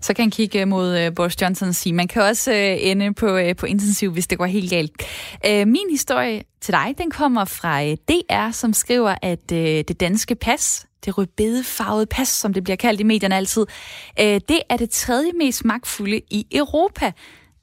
Så 0.00 0.14
kan 0.14 0.22
han 0.22 0.30
kigge 0.30 0.60
øh, 0.60 0.68
mod 0.68 0.98
øh, 0.98 1.14
Boris 1.14 1.42
Johnson 1.42 1.68
og 1.68 1.74
sige, 1.74 1.92
man 1.92 2.08
kan 2.08 2.22
også 2.22 2.52
øh, 2.52 2.76
ende 2.78 3.14
på, 3.14 3.38
på 3.58 3.66
intensiv, 3.66 4.12
hvis 4.12 4.26
det 4.26 4.38
går 4.38 4.46
helt 4.46 4.70
galt. 4.70 4.92
Min 5.44 5.90
historie 5.90 6.42
til 6.60 6.74
dig, 6.74 6.94
den 6.98 7.10
kommer 7.10 7.44
fra 7.44 7.94
DR, 7.94 8.50
som 8.50 8.72
skriver, 8.72 9.14
at 9.22 9.50
det 9.50 10.00
danske 10.00 10.34
pas, 10.34 10.86
det 11.04 11.18
rødbedefarvede 11.18 12.06
pas, 12.06 12.28
som 12.28 12.54
det 12.54 12.64
bliver 12.64 12.76
kaldt 12.76 13.00
i 13.00 13.04
medierne 13.04 13.36
altid, 13.36 13.66
det 14.18 14.60
er 14.68 14.76
det 14.76 14.90
tredje 14.90 15.32
mest 15.32 15.64
magtfulde 15.64 16.20
i 16.30 16.46
Europa. 16.52 17.12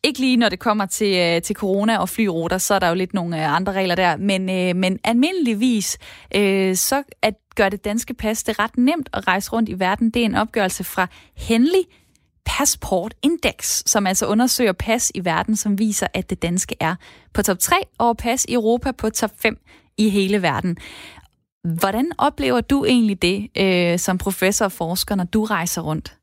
Ikke 0.03 0.19
lige 0.19 0.37
når 0.37 0.49
det 0.49 0.59
kommer 0.59 0.85
til, 0.85 1.17
øh, 1.17 1.41
til 1.41 1.55
corona 1.55 1.97
og 1.97 2.09
flyruter, 2.09 2.57
så 2.57 2.73
er 2.73 2.79
der 2.79 2.87
jo 2.87 2.95
lidt 2.95 3.13
nogle 3.13 3.37
øh, 3.37 3.55
andre 3.55 3.73
regler 3.73 3.95
der, 3.95 4.17
men, 4.17 4.49
øh, 4.49 4.75
men 4.75 4.99
almindeligvis, 5.03 5.97
så 6.79 7.03
at 7.21 7.33
gør 7.55 7.69
det 7.69 7.85
danske 7.85 8.13
pas 8.13 8.43
det 8.43 8.59
ret 8.59 8.77
nemt 8.77 9.09
at 9.13 9.27
rejse 9.27 9.51
rundt 9.51 9.69
i 9.69 9.79
verden. 9.79 10.09
Det 10.09 10.21
er 10.21 10.25
en 10.25 10.35
opgørelse 10.35 10.83
fra 10.83 11.07
Henley 11.37 11.83
Passport 12.45 13.13
Index, 13.21 13.83
som 13.85 14.07
altså 14.07 14.25
undersøger 14.25 14.71
pas 14.71 15.11
i 15.15 15.25
verden, 15.25 15.55
som 15.55 15.79
viser, 15.79 16.07
at 16.13 16.29
det 16.29 16.41
danske 16.41 16.75
er 16.79 16.95
på 17.33 17.41
top 17.41 17.59
3 17.59 17.75
og 17.97 18.17
pas 18.17 18.45
i 18.45 18.53
Europa 18.53 18.91
på 18.91 19.09
top 19.09 19.31
5 19.39 19.57
i 19.97 20.09
hele 20.09 20.41
verden. 20.41 20.77
Hvordan 21.63 22.11
oplever 22.17 22.61
du 22.61 22.85
egentlig 22.85 23.21
det 23.21 23.49
øh, 23.57 23.99
som 23.99 24.17
professor 24.17 24.65
og 24.65 24.71
forsker, 24.71 25.15
når 25.15 25.23
du 25.23 25.43
rejser 25.43 25.81
rundt? 25.81 26.15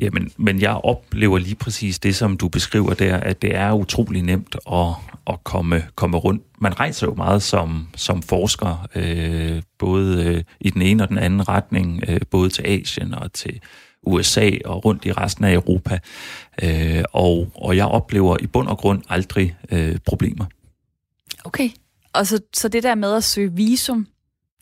Jamen, 0.00 0.32
men 0.36 0.60
jeg 0.60 0.70
oplever 0.70 1.38
lige 1.38 1.54
præcis 1.54 1.98
det, 1.98 2.16
som 2.16 2.36
du 2.36 2.48
beskriver 2.48 2.94
der, 2.94 3.16
at 3.16 3.42
det 3.42 3.54
er 3.54 3.72
utrolig 3.72 4.22
nemt 4.22 4.56
at, 4.72 4.86
at 5.26 5.44
komme, 5.44 5.84
komme 5.94 6.16
rundt. 6.16 6.42
Man 6.60 6.80
rejser 6.80 7.06
jo 7.06 7.14
meget 7.14 7.42
som, 7.42 7.88
som 7.96 8.22
forsker, 8.22 8.88
øh, 8.94 9.62
både 9.78 10.24
øh, 10.24 10.44
i 10.60 10.70
den 10.70 10.82
ene 10.82 11.02
og 11.02 11.08
den 11.08 11.18
anden 11.18 11.48
retning, 11.48 12.02
øh, 12.08 12.20
både 12.30 12.50
til 12.50 12.62
Asien 12.66 13.14
og 13.14 13.32
til 13.32 13.60
USA 14.02 14.50
og 14.64 14.84
rundt 14.84 15.04
i 15.04 15.12
resten 15.12 15.44
af 15.44 15.52
Europa. 15.52 15.98
Øh, 16.62 17.04
og, 17.12 17.52
og 17.54 17.76
jeg 17.76 17.86
oplever 17.86 18.36
i 18.40 18.46
bund 18.46 18.68
og 18.68 18.78
grund 18.78 19.02
aldrig 19.08 19.56
øh, 19.70 19.98
problemer. 20.06 20.44
Okay, 21.44 21.70
og 22.12 22.26
så, 22.26 22.40
så 22.54 22.68
det 22.68 22.82
der 22.82 22.94
med 22.94 23.14
at 23.14 23.24
søge 23.24 23.52
visum, 23.52 24.06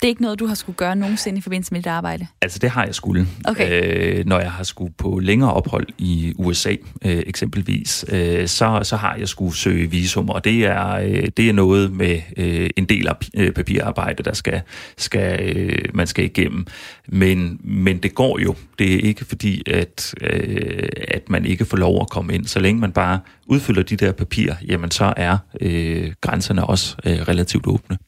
det 0.00 0.04
er 0.04 0.08
ikke 0.08 0.22
noget, 0.22 0.38
du 0.38 0.46
har 0.46 0.54
skulle 0.54 0.76
gøre 0.76 0.96
nogensinde 0.96 1.38
i 1.38 1.40
forbindelse 1.40 1.72
med 1.72 1.80
dit 1.80 1.86
arbejde? 1.86 2.26
Altså, 2.42 2.58
det 2.58 2.70
har 2.70 2.84
jeg 2.84 2.94
skulle. 2.94 3.26
Okay. 3.44 4.18
Øh, 4.18 4.26
når 4.26 4.40
jeg 4.40 4.52
har 4.52 4.64
skulle 4.64 4.92
på 4.98 5.18
længere 5.18 5.52
ophold 5.52 5.86
i 5.98 6.32
USA, 6.36 6.70
øh, 7.04 7.22
eksempelvis, 7.26 8.04
øh, 8.08 8.48
så, 8.48 8.80
så 8.82 8.96
har 8.96 9.16
jeg 9.16 9.28
skulle 9.28 9.56
søge 9.56 9.90
visum, 9.90 10.30
og 10.30 10.44
det 10.44 10.66
er, 10.66 10.90
øh, 10.90 11.28
det 11.36 11.48
er 11.48 11.52
noget 11.52 11.92
med 11.92 12.20
øh, 12.36 12.70
en 12.76 12.84
del 12.84 13.08
af 13.08 13.14
øh, 13.34 13.52
papirarbejde, 13.52 14.22
der 14.22 14.32
skal, 14.32 14.60
skal 14.96 15.56
øh, 15.56 15.78
man 15.94 16.06
skal 16.06 16.24
igennem. 16.24 16.66
Men, 17.08 17.60
men 17.64 17.98
det 17.98 18.14
går 18.14 18.38
jo. 18.38 18.54
Det 18.78 18.94
er 18.94 18.98
ikke 18.98 19.24
fordi, 19.24 19.62
at, 19.70 20.14
øh, 20.20 20.88
at 21.08 21.30
man 21.30 21.44
ikke 21.44 21.64
får 21.64 21.76
lov 21.76 22.00
at 22.00 22.10
komme 22.10 22.34
ind. 22.34 22.46
Så 22.46 22.60
længe 22.60 22.80
man 22.80 22.92
bare 22.92 23.20
udfylder 23.46 23.82
de 23.82 23.96
der 23.96 24.12
papirer, 24.12 24.54
jamen 24.68 24.90
så 24.90 25.14
er 25.16 25.38
øh, 25.60 26.12
grænserne 26.20 26.66
også 26.66 26.96
øh, 27.04 27.18
relativt 27.28 27.66
åbne. 27.66 27.98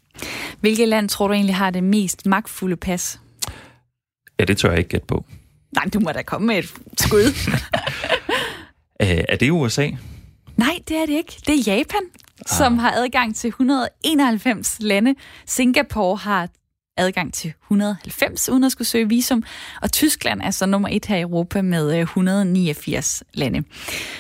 Hvilket 0.61 0.89
land 0.89 1.09
tror 1.09 1.29
du 1.29 1.35
egentlig 1.35 1.55
har 1.57 1.71
det 1.71 1.85
mest 1.85 2.27
magtfulde 2.27 2.77
pas? 2.77 3.21
Ja, 4.39 4.45
det 4.45 4.59
tør 4.59 4.71
jeg 4.71 4.79
ikke 4.79 4.91
gætte 4.91 5.07
på. 5.07 5.25
Nej, 5.73 5.85
du 5.95 6.01
må 6.01 6.13
da 6.13 6.23
komme 6.23 6.47
med 6.47 6.59
et 6.59 6.71
skud. 7.01 7.33
er 9.01 9.37
det 9.37 9.51
USA? 9.51 9.91
Nej, 10.57 10.79
det 10.89 10.97
er 10.97 11.07
det 11.07 11.13
ikke. 11.15 11.37
Det 11.47 11.55
er 11.55 11.77
Japan. 11.77 12.03
ah. 12.41 12.57
som 12.59 12.79
har 12.79 12.91
adgang 12.91 13.37
til 13.37 13.49
191 13.49 14.77
lande. 14.81 15.15
Singapore 15.47 16.17
har 16.17 16.49
adgang 17.01 17.35
til 17.35 17.53
190 17.63 18.49
uden 18.49 18.65
at 18.65 18.73
skulle 18.73 18.89
søge 18.89 19.09
visum, 19.09 19.43
og 19.83 19.93
Tyskland 19.93 20.41
er 20.43 20.51
så 20.51 20.67
nummer 20.67 20.89
et 20.93 21.07
her 21.07 21.17
i 21.17 21.21
Europa 21.21 21.63
med 21.63 21.95
øh, 21.95 22.01
189 22.01 23.23
lande. 23.35 23.63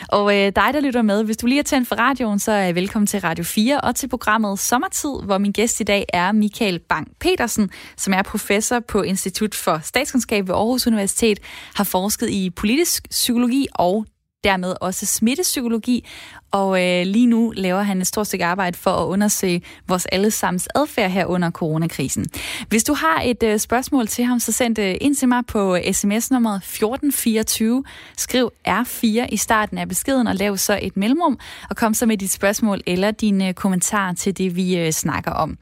Og 0.08 0.36
øh, 0.36 0.52
dig, 0.56 0.70
der 0.72 0.80
lytter 0.80 1.02
med, 1.02 1.24
hvis 1.24 1.36
du 1.36 1.46
lige 1.46 1.58
er 1.58 1.62
tændt 1.62 1.88
for 1.88 1.96
radioen, 1.96 2.38
så 2.38 2.52
er 2.52 2.72
velkommen 2.72 3.06
til 3.06 3.20
Radio 3.20 3.44
4 3.44 3.80
og 3.80 3.96
til 3.96 4.08
programmet 4.08 4.58
Sommertid, 4.58 5.22
hvor 5.24 5.38
min 5.38 5.52
gæst 5.52 5.80
i 5.80 5.84
dag 5.84 6.06
er 6.12 6.32
Michael 6.32 6.78
Bang 6.78 7.08
Petersen, 7.20 7.70
som 7.96 8.14
er 8.14 8.22
professor 8.22 8.80
på 8.80 9.02
Institut 9.02 9.54
for 9.54 9.80
Statskundskab 9.82 10.48
ved 10.48 10.54
Aarhus 10.54 10.86
Universitet, 10.86 11.38
har 11.74 11.84
forsket 11.84 12.30
i 12.30 12.50
politisk 12.50 13.08
psykologi 13.10 13.66
og 13.74 14.06
dermed 14.44 14.74
også 14.80 15.06
smittepsykologi, 15.06 16.06
og 16.50 16.82
øh, 16.82 17.06
lige 17.06 17.26
nu 17.26 17.52
laver 17.56 17.82
han 17.82 18.00
et 18.00 18.06
stort 18.06 18.26
stykke 18.26 18.44
arbejde 18.44 18.78
for 18.78 18.90
at 18.90 19.06
undersøge 19.06 19.62
vores 19.88 20.06
allesammens 20.06 20.68
adfærd 20.74 21.10
her 21.10 21.26
under 21.26 21.50
coronakrisen. 21.50 22.26
Hvis 22.68 22.84
du 22.84 22.94
har 22.94 23.22
et 23.24 23.42
øh, 23.42 23.58
spørgsmål 23.58 24.06
til 24.06 24.24
ham, 24.24 24.40
så 24.40 24.52
send 24.52 24.76
det 24.76 24.98
ind 25.00 25.16
til 25.16 25.28
mig 25.28 25.46
på 25.46 25.76
øh, 25.76 25.92
sms-nummeret 25.92 26.56
1424. 26.56 27.84
Skriv 28.16 28.50
R4 28.68 29.04
i 29.28 29.36
starten 29.36 29.78
af 29.78 29.88
beskeden 29.88 30.26
og 30.26 30.34
lav 30.34 30.56
så 30.56 30.78
et 30.82 30.96
mellemrum, 30.96 31.38
og 31.70 31.76
kom 31.76 31.94
så 31.94 32.06
med 32.06 32.16
dit 32.16 32.30
spørgsmål 32.30 32.80
eller 32.86 33.10
dine 33.10 33.48
øh, 33.48 33.54
kommentarer 33.54 34.14
til 34.14 34.38
det, 34.38 34.56
vi 34.56 34.78
øh, 34.78 34.92
snakker 34.92 35.30
om. 35.30 35.58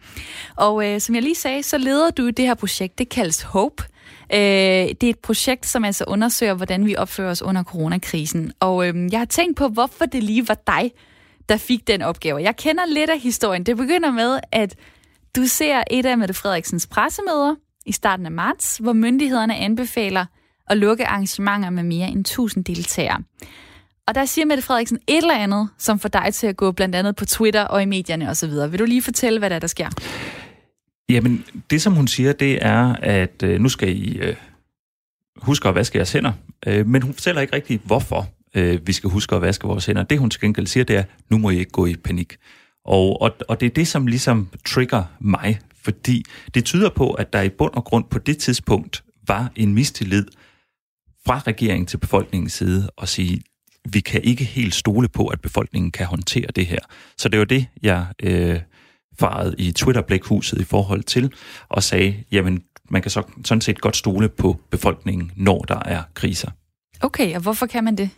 Og 0.56 0.86
øh, 0.86 1.00
som 1.00 1.14
jeg 1.14 1.22
lige 1.22 1.34
sagde, 1.34 1.62
så 1.62 1.78
leder 1.78 2.10
du 2.10 2.30
det 2.30 2.46
her 2.46 2.54
projekt, 2.54 2.98
det 2.98 3.08
kaldes 3.08 3.42
HOPE, 3.42 3.82
Øh, 4.32 4.38
det 5.00 5.02
er 5.02 5.10
et 5.10 5.18
projekt, 5.18 5.66
som 5.66 5.84
altså 5.84 6.04
undersøger, 6.08 6.54
hvordan 6.54 6.86
vi 6.86 6.96
opfører 6.96 7.30
os 7.30 7.42
under 7.42 7.62
coronakrisen. 7.62 8.52
Og 8.60 8.88
øh, 8.88 9.12
jeg 9.12 9.20
har 9.20 9.26
tænkt 9.26 9.56
på, 9.56 9.68
hvorfor 9.68 10.04
det 10.04 10.22
lige 10.22 10.48
var 10.48 10.58
dig, 10.66 10.92
der 11.48 11.56
fik 11.56 11.86
den 11.86 12.02
opgave. 12.02 12.42
Jeg 12.42 12.56
kender 12.56 12.86
lidt 12.86 13.10
af 13.10 13.20
historien. 13.20 13.66
Det 13.66 13.76
begynder 13.76 14.10
med, 14.10 14.40
at 14.52 14.74
du 15.36 15.46
ser 15.46 15.82
et 15.90 16.06
af 16.06 16.18
Mette 16.18 16.34
Frederiksens 16.34 16.86
pressemøder 16.86 17.54
i 17.86 17.92
starten 17.92 18.26
af 18.26 18.32
marts, 18.32 18.76
hvor 18.76 18.92
myndighederne 18.92 19.56
anbefaler 19.56 20.26
at 20.66 20.78
lukke 20.78 21.06
arrangementer 21.06 21.70
med 21.70 21.82
mere 21.82 22.08
end 22.08 22.20
1000 22.20 22.64
deltagere. 22.64 23.22
Og 24.06 24.14
der 24.14 24.24
siger 24.24 24.44
Mette 24.44 24.62
Frederiksen 24.62 24.98
et 25.06 25.16
eller 25.16 25.34
andet, 25.34 25.68
som 25.78 25.98
får 25.98 26.08
dig 26.08 26.34
til 26.34 26.46
at 26.46 26.56
gå 26.56 26.72
blandt 26.72 26.94
andet 26.94 27.16
på 27.16 27.24
Twitter 27.24 27.64
og 27.64 27.82
i 27.82 27.84
medierne 27.84 28.30
osv. 28.30 28.50
Vil 28.50 28.78
du 28.78 28.84
lige 28.84 29.02
fortælle, 29.02 29.38
hvad 29.38 29.50
der, 29.50 29.56
er, 29.56 29.60
der 29.60 29.66
sker? 29.66 29.88
Jamen, 31.08 31.44
det 31.70 31.82
som 31.82 31.92
hun 31.92 32.08
siger, 32.08 32.32
det 32.32 32.64
er, 32.64 32.92
at 32.92 33.42
øh, 33.42 33.60
nu 33.60 33.68
skal 33.68 33.88
I 33.88 34.18
øh, 34.18 34.36
huske 35.36 35.68
at 35.68 35.74
vaske 35.74 35.98
jeres 35.98 36.12
hænder. 36.12 36.32
Øh, 36.66 36.86
men 36.86 37.02
hun 37.02 37.14
fortæller 37.14 37.40
ikke 37.40 37.56
rigtigt, 37.56 37.82
hvorfor 37.84 38.28
øh, 38.54 38.86
vi 38.86 38.92
skal 38.92 39.10
huske 39.10 39.36
at 39.36 39.42
vaske 39.42 39.66
vores 39.66 39.86
hænder. 39.86 40.02
Det 40.02 40.18
hun 40.18 40.30
til 40.30 40.40
gengæld 40.40 40.66
siger, 40.66 40.84
det 40.84 40.96
er, 40.96 41.04
nu 41.30 41.38
må 41.38 41.50
I 41.50 41.58
ikke 41.58 41.70
gå 41.70 41.86
i 41.86 41.96
panik. 41.96 42.36
Og, 42.84 43.22
og, 43.22 43.36
og 43.48 43.60
det 43.60 43.66
er 43.66 43.70
det, 43.70 43.88
som 43.88 44.06
ligesom 44.06 44.48
trigger 44.66 45.04
mig, 45.20 45.58
fordi 45.82 46.24
det 46.54 46.64
tyder 46.64 46.90
på, 46.90 47.10
at 47.10 47.32
der 47.32 47.42
i 47.42 47.48
bund 47.48 47.74
og 47.74 47.84
grund 47.84 48.04
på 48.10 48.18
det 48.18 48.38
tidspunkt 48.38 49.04
var 49.26 49.52
en 49.56 49.74
mistillid 49.74 50.26
fra 51.26 51.42
regeringen 51.46 51.86
til 51.86 51.96
befolkningens 51.98 52.52
side 52.52 52.90
og 52.96 53.08
sige, 53.08 53.42
vi 53.88 54.00
kan 54.00 54.22
ikke 54.24 54.44
helt 54.44 54.74
stole 54.74 55.08
på, 55.08 55.26
at 55.26 55.40
befolkningen 55.40 55.90
kan 55.90 56.06
håndtere 56.06 56.46
det 56.56 56.66
her. 56.66 56.78
Så 57.18 57.28
det 57.28 57.38
var 57.38 57.44
det, 57.44 57.66
jeg 57.82 58.06
øh, 58.22 58.60
faret 59.20 59.54
i 59.58 59.72
Twitter-blækhuset 59.72 60.60
i 60.60 60.64
forhold 60.64 61.02
til, 61.02 61.32
og 61.68 61.82
sagde, 61.82 62.14
jamen, 62.32 62.62
man 62.90 63.02
kan 63.02 63.10
så, 63.10 63.22
sådan 63.44 63.60
set 63.60 63.80
godt 63.80 63.96
stole 63.96 64.28
på 64.28 64.60
befolkningen, 64.70 65.32
når 65.36 65.62
der 65.62 65.82
er 65.84 66.02
kriser. 66.14 66.50
Okay, 67.00 67.34
og 67.34 67.40
hvorfor 67.40 67.66
kan 67.66 67.84
man 67.84 67.96
det? 67.96 68.10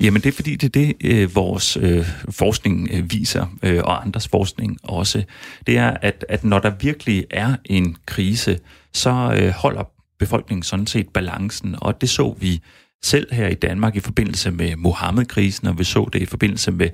Jamen 0.00 0.22
det 0.22 0.28
er 0.28 0.32
fordi, 0.32 0.56
det 0.56 0.76
er 0.76 0.80
det, 0.80 0.96
øh, 1.04 1.34
vores 1.34 1.76
øh, 1.76 2.06
forskning 2.30 2.88
øh, 2.92 3.12
viser, 3.12 3.46
øh, 3.62 3.80
og 3.84 4.02
andres 4.02 4.28
forskning 4.28 4.78
også. 4.82 5.24
Det 5.66 5.76
er, 5.76 5.96
at, 6.02 6.24
at 6.28 6.44
når 6.44 6.58
der 6.58 6.70
virkelig 6.80 7.24
er 7.30 7.56
en 7.64 7.96
krise, 8.06 8.58
så 8.92 9.38
øh, 9.40 9.48
holder 9.48 9.84
befolkningen 10.18 10.62
sådan 10.62 10.86
set 10.86 11.08
balancen, 11.08 11.76
og 11.78 12.00
det 12.00 12.10
så 12.10 12.34
vi 12.40 12.62
selv 13.02 13.34
her 13.34 13.48
i 13.48 13.54
Danmark 13.54 13.96
i 13.96 14.00
forbindelse 14.00 14.50
med 14.50 14.76
Mohammed-krisen, 14.76 15.68
og 15.68 15.78
vi 15.78 15.84
så 15.84 16.08
det 16.12 16.22
i 16.22 16.26
forbindelse 16.26 16.70
med 16.70 16.90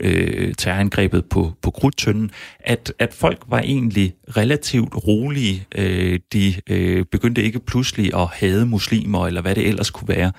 øh, 0.00 0.54
terrorangrebet 0.54 1.24
på, 1.24 1.52
på 1.62 1.70
Krudtønden, 1.70 2.30
at, 2.60 2.92
at 2.98 3.14
folk 3.14 3.42
var 3.46 3.58
egentlig 3.60 4.14
relativt 4.36 4.94
rolige. 5.06 5.66
Øh, 5.74 6.20
de 6.32 6.54
øh, 6.70 7.04
begyndte 7.04 7.42
ikke 7.42 7.60
pludselig 7.60 8.14
at 8.14 8.28
hade 8.32 8.66
muslimer, 8.66 9.26
eller 9.26 9.40
hvad 9.42 9.54
det 9.54 9.68
ellers 9.68 9.90
kunne 9.90 10.08
være. 10.08 10.32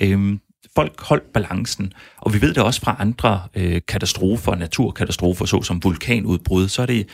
Øh, 0.00 0.38
folk 0.76 1.00
holdt 1.00 1.32
balancen, 1.32 1.92
og 2.18 2.34
vi 2.34 2.40
ved 2.40 2.54
det 2.54 2.62
også 2.62 2.80
fra 2.80 2.96
andre 2.98 3.42
øh, 3.54 3.80
katastrofer, 3.88 4.54
naturkatastrofer, 4.54 5.44
såsom 5.44 5.84
vulkanudbrud, 5.84 6.68
så 6.68 6.82
er 6.82 6.86
det 6.86 7.08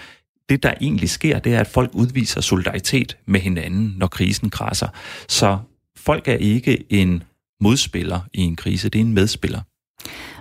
det, 0.49 0.63
der 0.63 0.75
egentlig 0.81 1.11
sker, 1.11 1.39
det 1.39 1.55
er, 1.55 1.61
at 1.61 1.67
folk 1.67 1.91
udviser 1.93 2.41
solidaritet 2.41 3.17
med 3.27 3.41
hinanden, 3.41 3.95
når 3.97 4.07
krisen 4.07 4.51
krasser. 4.51 4.89
Så 5.29 5.59
folk 5.97 6.29
er 6.29 6.37
ikke 6.37 6.85
en 6.93 7.23
modspiller 7.61 8.21
i 8.35 8.41
en 8.41 8.57
krise, 8.57 8.89
det 8.89 8.99
er 8.99 9.05
en 9.05 9.15
medspiller. 9.15 9.61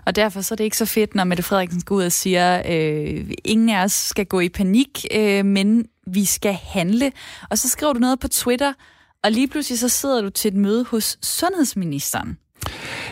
Og 0.05 0.15
derfor 0.15 0.41
så 0.41 0.53
er 0.53 0.55
det 0.55 0.63
ikke 0.63 0.77
så 0.77 0.85
fedt, 0.85 1.15
når 1.15 1.23
Mette 1.23 1.43
Frederiksen 1.43 1.81
går 1.81 1.95
ud 1.95 2.03
og 2.03 2.11
siger, 2.11 2.61
øh, 2.69 3.31
ingen 3.45 3.69
af 3.69 3.83
os 3.83 3.91
skal 3.91 4.25
gå 4.25 4.39
i 4.39 4.49
panik, 4.49 5.05
øh, 5.15 5.45
men 5.45 5.85
vi 6.07 6.25
skal 6.25 6.53
handle. 6.53 7.11
Og 7.49 7.57
så 7.57 7.69
skriver 7.69 7.93
du 7.93 7.99
noget 7.99 8.19
på 8.19 8.27
Twitter, 8.27 8.73
og 9.23 9.31
lige 9.31 9.47
pludselig 9.47 9.79
så 9.79 9.89
sidder 9.89 10.21
du 10.21 10.29
til 10.29 10.47
et 10.49 10.55
møde 10.55 10.85
hos 10.85 11.17
sundhedsministeren. 11.21 12.37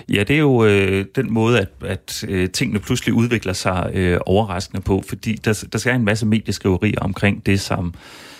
Ja, 0.09 0.23
det 0.23 0.35
er 0.35 0.39
jo 0.39 0.65
øh, 0.65 1.05
den 1.15 1.33
måde, 1.33 1.59
at, 1.59 1.69
at 1.85 2.23
øh, 2.27 2.49
tingene 2.49 2.79
pludselig 2.79 3.13
udvikler 3.13 3.53
sig 3.53 3.91
øh, 3.93 4.19
overraskende 4.25 4.81
på, 4.81 5.03
fordi 5.07 5.33
der, 5.33 5.65
der 5.71 5.77
skal 5.77 5.95
en 5.95 6.05
masse 6.05 6.25
medieskriverier 6.25 6.99
omkring 6.99 7.45
det, 7.45 7.59
som 7.61 7.93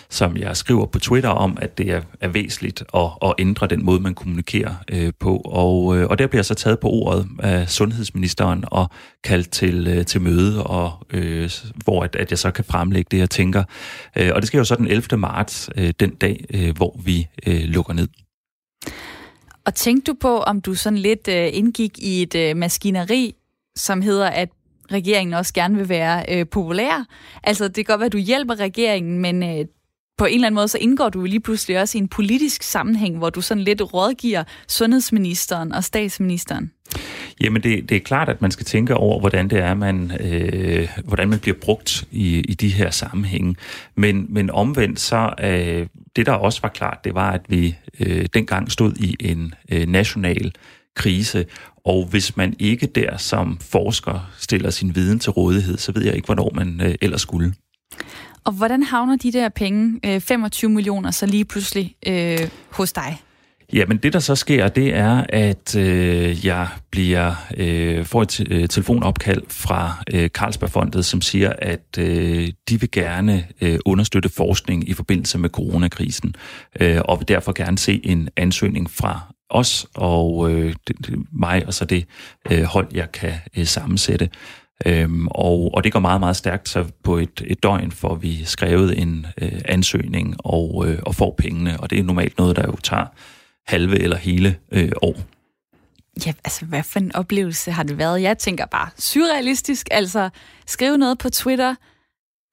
som 0.10 0.38
jeg 0.38 0.58
skriver 0.58 0.86
på 0.86 1.00
Twitter 1.00 1.30
om, 1.30 1.58
at 1.62 1.78
det 1.78 1.92
er, 1.92 2.02
er 2.22 2.28
væsentligt 2.28 2.84
at, 2.94 3.10
at 3.26 3.34
ændre 3.40 3.68
den 3.68 3.86
måde, 3.86 4.00
man 4.00 4.16
kommunikerer 4.16 4.76
øh, 4.92 5.14
på. 5.20 5.42
Og, 5.46 5.98
øh, 5.98 6.08
og 6.10 6.20
der 6.20 6.28
bliver 6.28 6.40
jeg 6.40 6.46
så 6.46 6.56
taget 6.56 6.80
på 6.80 6.90
ordet 6.90 7.28
af 7.40 7.70
sundhedsministeren 7.70 8.64
og 8.68 8.90
kaldt 9.24 9.52
til, 9.52 9.88
øh, 9.88 10.06
til 10.06 10.22
møde, 10.22 10.64
og, 10.64 10.92
øh, 11.10 11.52
hvor 11.84 12.04
at, 12.04 12.16
at 12.16 12.32
jeg 12.32 12.40
så 12.40 12.52
kan 12.52 12.66
fremlægge 12.66 13.08
det, 13.12 13.18
jeg 13.18 13.30
tænker. 13.30 13.64
Øh, 14.16 14.32
og 14.36 14.42
det 14.42 14.48
sker 14.48 14.58
jo 14.58 14.66
så 14.66 14.76
den 14.76 14.88
11. 14.88 15.18
marts, 15.18 15.70
øh, 15.78 15.94
den 16.00 16.10
dag, 16.10 16.46
øh, 16.54 16.76
hvor 16.76 17.00
vi 17.06 17.28
øh, 17.48 17.62
lukker 17.62 17.94
ned. 17.94 18.08
Og 19.66 19.76
tænkte 19.76 20.12
du 20.12 20.18
på, 20.22 20.38
om 20.38 20.62
du 20.62 20.74
sådan 20.74 21.00
lidt 21.00 21.28
øh, 21.28 21.50
indgik 21.54 22.00
i 22.00 22.22
et 22.22 22.36
øh, 22.36 22.58
maskineri, 22.58 23.36
som 23.76 24.02
hedder, 24.02 24.28
at 24.28 24.50
regeringen 24.92 25.34
også 25.34 25.54
gerne 25.54 25.78
vil 25.78 25.90
være 25.90 26.26
øh, 26.30 26.46
populær. 26.52 27.06
Altså, 27.44 27.68
det 27.68 27.76
kan 27.76 27.86
godt 27.86 28.00
være, 28.00 28.06
at 28.06 28.14
du 28.14 28.18
hjælper 28.18 28.60
regeringen, 28.60 29.20
men 29.20 29.44
øh, 29.44 29.66
på 30.17 30.25
en 30.25 30.33
eller 30.33 30.47
anden 30.47 30.55
måde, 30.55 30.67
så 30.67 30.77
indgår 30.77 31.09
du 31.09 31.24
lige 31.24 31.39
pludselig 31.39 31.81
også 31.81 31.97
i 31.97 32.01
en 32.01 32.07
politisk 32.07 32.63
sammenhæng, 32.63 33.17
hvor 33.17 33.29
du 33.29 33.41
sådan 33.41 33.63
lidt 33.63 33.93
rådgiver 33.93 34.43
sundhedsministeren 34.67 35.71
og 35.71 35.83
statsministeren. 35.83 36.71
Jamen, 37.41 37.63
det, 37.63 37.89
det 37.89 37.97
er 37.97 38.01
klart, 38.01 38.29
at 38.29 38.41
man 38.41 38.51
skal 38.51 38.65
tænke 38.65 38.95
over, 38.95 39.19
hvordan 39.19 39.47
det 39.47 39.59
er, 39.59 39.74
man, 39.74 40.12
øh, 40.19 40.89
hvordan 41.05 41.29
man 41.29 41.39
bliver 41.39 41.57
brugt 41.62 42.03
i, 42.12 42.39
i 42.39 42.53
de 42.53 42.69
her 42.69 42.89
sammenhænge. 42.89 43.55
Men, 43.95 44.25
men 44.29 44.50
omvendt 44.50 45.00
så, 45.00 45.33
øh, 45.43 45.88
det 46.15 46.25
der 46.25 46.31
også 46.31 46.62
var 46.62 46.69
klart, 46.69 46.97
det 47.03 47.13
var, 47.13 47.31
at 47.31 47.41
vi 47.47 47.75
øh, 48.00 48.25
dengang 48.33 48.71
stod 48.71 48.93
i 48.93 49.15
en 49.19 49.53
øh, 49.71 49.88
national 49.88 50.51
krise, 50.95 51.45
og 51.86 52.05
hvis 52.05 52.38
man 52.38 52.55
ikke 52.59 52.88
der 52.88 53.17
som 53.17 53.57
forsker 53.62 54.31
stiller 54.38 54.69
sin 54.69 54.95
viden 54.95 55.19
til 55.19 55.31
rådighed, 55.31 55.77
så 55.77 55.91
ved 55.91 56.03
jeg 56.03 56.15
ikke, 56.15 56.25
hvornår 56.25 56.51
man 56.55 56.81
øh, 56.83 56.95
ellers 57.01 57.21
skulle. 57.21 57.53
Og 58.48 58.54
hvordan 58.54 58.84
havner 58.84 59.16
de 59.16 59.32
der 59.32 59.50
penge, 59.50 60.00
øh, 60.06 60.22
25 60.22 60.72
millioner, 60.72 61.12
så 61.12 61.25
lige 61.25 61.46
pludselig 61.46 61.96
øh, 62.08 62.50
hos 62.72 62.94
dig? 62.94 63.22
Jamen 63.74 63.98
det, 63.98 64.13
der 64.13 64.20
så 64.20 64.36
sker, 64.36 64.68
det 64.68 64.96
er, 64.96 65.25
at 65.30 65.75
øh, 65.75 66.46
jeg 66.46 66.68
bliver 66.92 67.34
øh, 67.58 68.06
får 68.06 68.22
et 68.22 68.51
øh, 68.51 68.68
telefonopkald 68.68 69.42
fra 69.50 70.04
øh, 70.13 70.30
Carlsbergfondet, 70.30 71.06
som 71.06 71.22
siger, 71.22 71.54
at 71.60 71.98
øh, 72.00 72.48
de 72.70 72.80
vil 72.80 72.92
gerne 72.92 73.48
øh, 73.62 73.80
understøtte 73.86 74.30
forskning 74.30 74.89
i 74.89 74.94
forbindelse 74.94 75.38
med 75.38 75.50
coronakrisen, 75.50 76.36
øh, 76.80 77.01
og 77.06 77.20
vil 77.20 77.27
derfor 77.27 77.51
gerne 77.51 77.77
se 77.77 78.01
en 78.04 78.30
ansøgning 78.38 78.92
fra 78.92 79.34
os 79.50 79.88
og 79.96 80.51
øh, 80.51 80.75
det, 80.88 81.08
det, 81.08 81.20
mig, 81.32 81.68
og 81.68 81.74
så 81.74 81.86
det 81.86 82.06
øh, 82.51 82.63
hold, 82.63 82.88
jeg 82.94 83.12
kan 83.12 83.34
øh, 83.58 83.66
sammensætte. 83.66 84.30
Øhm, 84.86 85.27
og, 85.27 85.72
og 85.74 85.84
det 85.84 85.93
går 85.93 86.00
meget, 86.00 86.19
meget 86.19 86.36
stærkt, 86.36 86.69
så 86.69 86.86
på 87.03 87.17
et, 87.17 87.43
et 87.46 87.63
døgn 87.63 87.91
får 87.91 88.15
vi 88.15 88.46
skrevet 88.46 89.01
en 89.01 89.25
øh, 89.41 89.62
ansøgning 89.65 90.36
og, 90.39 90.86
øh, 90.88 91.00
og 91.05 91.15
får 91.15 91.36
pengene, 91.38 91.79
og 91.79 91.89
det 91.89 92.00
er 92.00 92.03
normalt 92.03 92.38
noget, 92.38 92.55
der 92.55 92.63
jo 92.67 92.75
tager 92.84 93.05
halve 93.67 94.00
eller 94.00 94.17
hele 94.17 94.57
øh, 94.72 94.91
år. 95.01 95.15
Ja, 96.25 96.34
altså 96.46 96.65
hvad 96.65 96.84
for 96.84 97.00
en 97.00 97.15
oplevelse 97.15 97.72
har 97.72 97.84
det 97.84 97.98
været? 97.98 98.22
Jeg 98.22 98.38
tænker 98.38 98.65
bare 98.65 98.89
surrealistisk, 98.98 99.88
altså 99.91 100.29
skrive 100.67 100.98
noget 100.98 101.17
på 101.17 101.29
Twitter, 101.29 101.75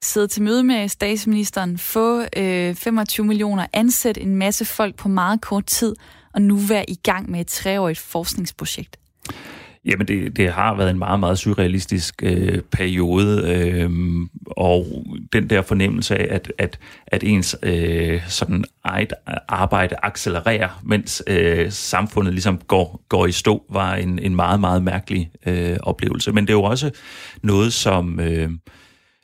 sidde 0.03 0.27
til 0.27 0.41
møde 0.43 0.63
med 0.63 0.87
statsministeren, 0.87 1.77
få 1.77 2.25
øh, 2.37 2.75
25 2.75 3.25
millioner, 3.25 3.65
ansætte 3.73 4.21
en 4.21 4.35
masse 4.35 4.65
folk 4.65 4.95
på 4.95 5.09
meget 5.09 5.41
kort 5.41 5.65
tid, 5.65 5.95
og 6.33 6.41
nu 6.41 6.55
være 6.55 6.89
i 6.89 6.95
gang 6.95 7.31
med 7.31 7.39
et 7.39 7.47
treårigt 7.47 7.99
forskningsprojekt. 7.99 8.97
Jamen, 9.85 10.07
det, 10.07 10.37
det 10.37 10.51
har 10.51 10.75
været 10.75 10.89
en 10.89 10.99
meget, 10.99 11.19
meget 11.19 11.39
surrealistisk 11.39 12.23
øh, 12.23 12.61
periode, 12.71 13.53
øh, 13.55 13.89
og 14.47 15.05
den 15.33 15.49
der 15.49 15.61
fornemmelse 15.61 16.17
af, 16.17 16.27
at, 16.35 16.51
at, 16.57 16.79
at 17.07 17.23
ens 17.23 17.55
øh, 17.63 18.21
sådan 18.27 18.63
eget 18.83 19.13
arbejde 19.47 19.95
accelererer, 20.03 20.81
mens 20.83 21.23
øh, 21.27 21.71
samfundet 21.71 22.33
ligesom 22.33 22.57
går, 22.57 23.01
går 23.09 23.25
i 23.25 23.31
stå, 23.31 23.63
var 23.69 23.95
en, 23.95 24.19
en 24.19 24.35
meget, 24.35 24.59
meget 24.59 24.83
mærkelig 24.83 25.31
øh, 25.45 25.77
oplevelse. 25.83 26.31
Men 26.31 26.47
det 26.47 26.49
er 26.49 26.57
jo 26.57 26.63
også 26.63 26.91
noget, 27.43 27.73
som... 27.73 28.19
Øh, 28.19 28.49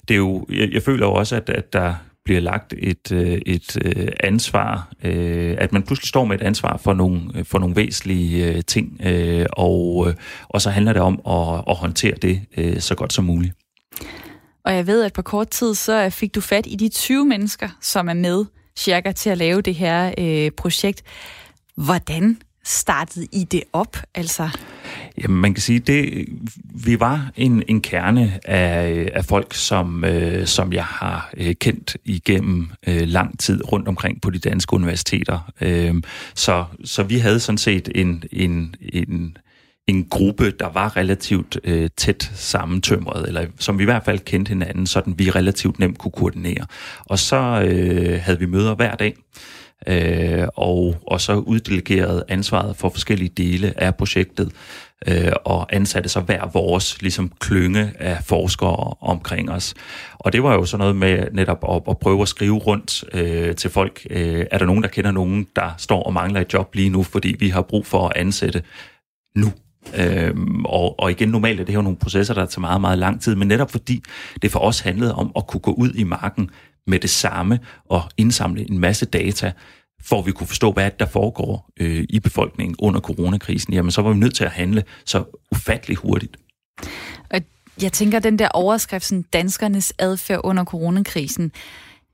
det 0.08 0.14
er 0.14 0.18
jo, 0.18 0.46
jeg, 0.50 0.74
jeg 0.74 0.82
føler 0.82 1.06
jo 1.08 1.14
også, 1.14 1.36
at, 1.36 1.50
at 1.50 1.74
der 1.74 1.94
bliver 2.32 2.42
lagt 2.42 2.74
et, 2.78 3.12
øh, 3.12 3.42
et 3.46 3.78
øh, 3.86 4.08
ansvar, 4.20 4.92
øh, 5.04 5.56
at 5.58 5.74
man 5.74 5.84
pludselig 5.84 6.08
står 6.08 6.26
med 6.26 6.36
et 6.36 6.42
ansvar 6.42 6.78
for 6.78 6.94
nogle, 6.94 7.46
for 7.46 7.60
nogle 7.60 7.76
væsentlige 7.76 8.62
ting, 8.62 9.00
og, 9.58 10.14
og 10.50 10.62
så 10.62 10.70
handler 10.70 10.94
det 10.94 11.02
om 11.02 11.22
at, 11.28 11.64
at 11.70 11.76
håndtere 11.76 12.14
det 12.22 12.42
så 12.84 12.96
godt 12.96 13.14
som 13.14 13.26
muligt. 13.26 13.54
Og 14.66 14.76
jeg 14.76 14.88
ved, 14.88 15.04
at 15.04 15.14
på 15.14 15.22
kort 15.22 15.50
tid, 15.50 15.76
så 15.76 16.10
fik 16.10 16.36
du 16.36 16.42
fat 16.42 16.68
i 16.68 16.76
de 16.76 16.90
20 16.90 17.26
mennesker, 17.26 17.70
som 17.82 18.10
er 18.10 18.14
med 18.14 18.46
cirka 18.78 19.12
til 19.12 19.30
at 19.30 19.38
lave 19.38 19.62
det 19.62 19.76
her 19.76 20.14
øh, 20.18 20.52
projekt. 20.52 21.04
Hvordan 21.76 22.38
startede 22.64 23.28
I 23.32 23.44
det 23.44 23.64
op? 23.74 23.98
Altså? 24.16 24.50
Jamen, 25.24 25.42
man 25.42 25.54
kan 25.54 25.62
sige, 25.62 25.80
det 25.80 26.28
vi 26.86 27.00
var 27.00 27.32
en, 27.36 27.64
en 27.68 27.82
kerne 27.82 28.40
af, 28.46 29.10
af 29.14 29.26
folk, 29.26 29.54
som, 29.54 30.04
øh, 30.06 30.48
som 30.48 30.74
jeg 30.74 30.86
har 30.86 31.30
øh, 31.38 31.56
kendt 31.56 31.98
igennem 32.06 32.72
øh, 32.88 33.08
lang 33.08 33.40
tid 33.40 33.72
rundt 33.72 33.88
omkring 33.88 34.22
på 34.22 34.30
de 34.30 34.40
danske 34.40 34.74
universiteter. 34.74 35.52
Øh, 35.62 35.96
så, 36.36 36.66
så 36.84 37.04
vi 37.04 37.18
havde 37.18 37.40
sådan 37.40 37.58
set 37.58 37.90
en, 37.96 38.24
en, 38.32 38.76
en, 38.94 39.38
en 39.88 40.06
gruppe, 40.10 40.52
der 40.52 40.70
var 40.70 40.98
relativt 40.98 41.58
øh, 41.64 41.90
tæt 41.98 42.32
sammentømret, 42.36 43.28
eller 43.28 43.46
som 43.60 43.78
vi 43.78 43.84
i 43.84 43.86
hvert 43.86 44.06
fald 44.06 44.20
kendte 44.20 44.50
hinanden, 44.50 44.88
sådan 44.88 45.14
vi 45.18 45.30
relativt 45.30 45.80
nemt 45.80 45.98
kunne 45.98 46.12
koordinere. 46.12 46.66
Og 47.00 47.20
så 47.20 47.38
øh, 47.38 48.20
havde 48.22 48.40
vi 48.40 48.46
møder 48.46 48.76
hver 48.76 48.96
dag 48.96 49.16
øh, 49.88 50.48
og, 50.56 50.96
og 51.08 51.22
så 51.22 51.34
uddelegeret 51.34 52.24
ansvaret 52.28 52.76
for 52.76 52.90
forskellige 52.90 53.30
dele 53.30 53.74
af 53.78 53.96
projektet, 53.96 54.52
øh, 55.08 55.32
og 55.46 55.76
ansatte 55.76 56.10
så 56.10 56.20
hver 56.20 56.48
vores 56.54 57.02
ligesom, 57.02 57.32
klynge 57.40 57.92
af 58.00 58.24
forskere 58.24 58.96
omkring 59.02 59.52
os. 59.52 59.74
Og 60.14 60.34
det 60.34 60.44
var 60.44 60.54
jo 60.54 60.66
sådan 60.66 60.80
noget 60.80 60.96
med 60.96 61.28
netop 61.32 61.66
at, 61.70 61.82
at 61.90 61.98
prøve 61.98 62.22
at 62.22 62.28
skrive 62.28 62.58
rundt 62.58 63.04
øh, 63.14 63.56
til 63.56 63.70
folk. 63.70 64.08
Øh, 64.10 64.46
er 64.52 64.58
der 64.58 64.66
nogen, 64.66 64.84
der 64.84 64.90
kender 64.90 65.12
nogen, 65.12 65.48
der 65.56 65.76
står 65.78 66.04
og 66.04 66.14
mangler 66.14 66.42
et 66.42 66.54
job 66.54 66.76
lige 66.76 66.90
nu, 66.90 67.04
fordi 67.04 67.36
vi 67.40 67.50
har 67.50 67.62
brug 67.62 67.86
for 67.86 68.08
at 68.08 68.14
ansætte 68.16 68.64
nu? 69.36 69.52
Øhm, 69.96 70.66
og, 70.66 71.00
og 71.00 71.12
igen, 71.12 71.30
normalt 71.30 71.60
er 71.60 71.66
det 71.66 71.76
her 71.76 71.82
nogle 71.82 71.98
processer, 71.98 72.34
der 72.34 72.46
tager 72.46 72.62
meget, 72.62 72.82
meget 72.82 72.98
lang 72.98 73.22
tid, 73.22 73.36
men 73.36 73.48
netop 73.48 73.72
fordi 73.72 74.04
det 74.42 74.52
for 74.52 74.60
os 74.60 74.80
handlede 74.80 75.16
om 75.16 75.32
at 75.36 75.48
kunne 75.48 75.62
gå 75.62 75.72
ud 75.72 75.94
i 75.94 76.04
marken 76.04 76.50
med 76.88 77.00
det 77.00 77.10
samme 77.10 77.60
og 77.86 78.02
indsamle 78.18 78.70
en 78.72 78.80
masse 78.80 79.06
data, 79.06 79.52
for 80.04 80.20
at 80.20 80.26
vi 80.26 80.32
kunne 80.32 80.48
forstå, 80.48 80.72
hvad 80.72 80.92
der 81.00 81.06
foregår 81.06 81.70
øh, 81.80 82.06
i 82.10 82.20
befolkningen 82.20 82.76
under 82.80 83.00
coronakrisen, 83.00 83.74
jamen 83.74 83.92
så 83.92 84.02
var 84.02 84.14
vi 84.14 84.20
nødt 84.20 84.36
til 84.36 84.44
at 84.44 84.52
handle 84.52 84.84
så 85.06 85.24
ufattelig 85.52 85.98
hurtigt. 85.98 86.38
Og 87.30 87.42
jeg 87.82 87.92
tænker, 87.92 88.20
den 88.20 88.40
der 88.40 88.50
overskrift, 88.50 89.06
sådan, 89.06 89.26
danskernes 89.34 89.94
adfærd 90.00 90.42
under 90.44 90.66
coronakrisen, 90.66 91.52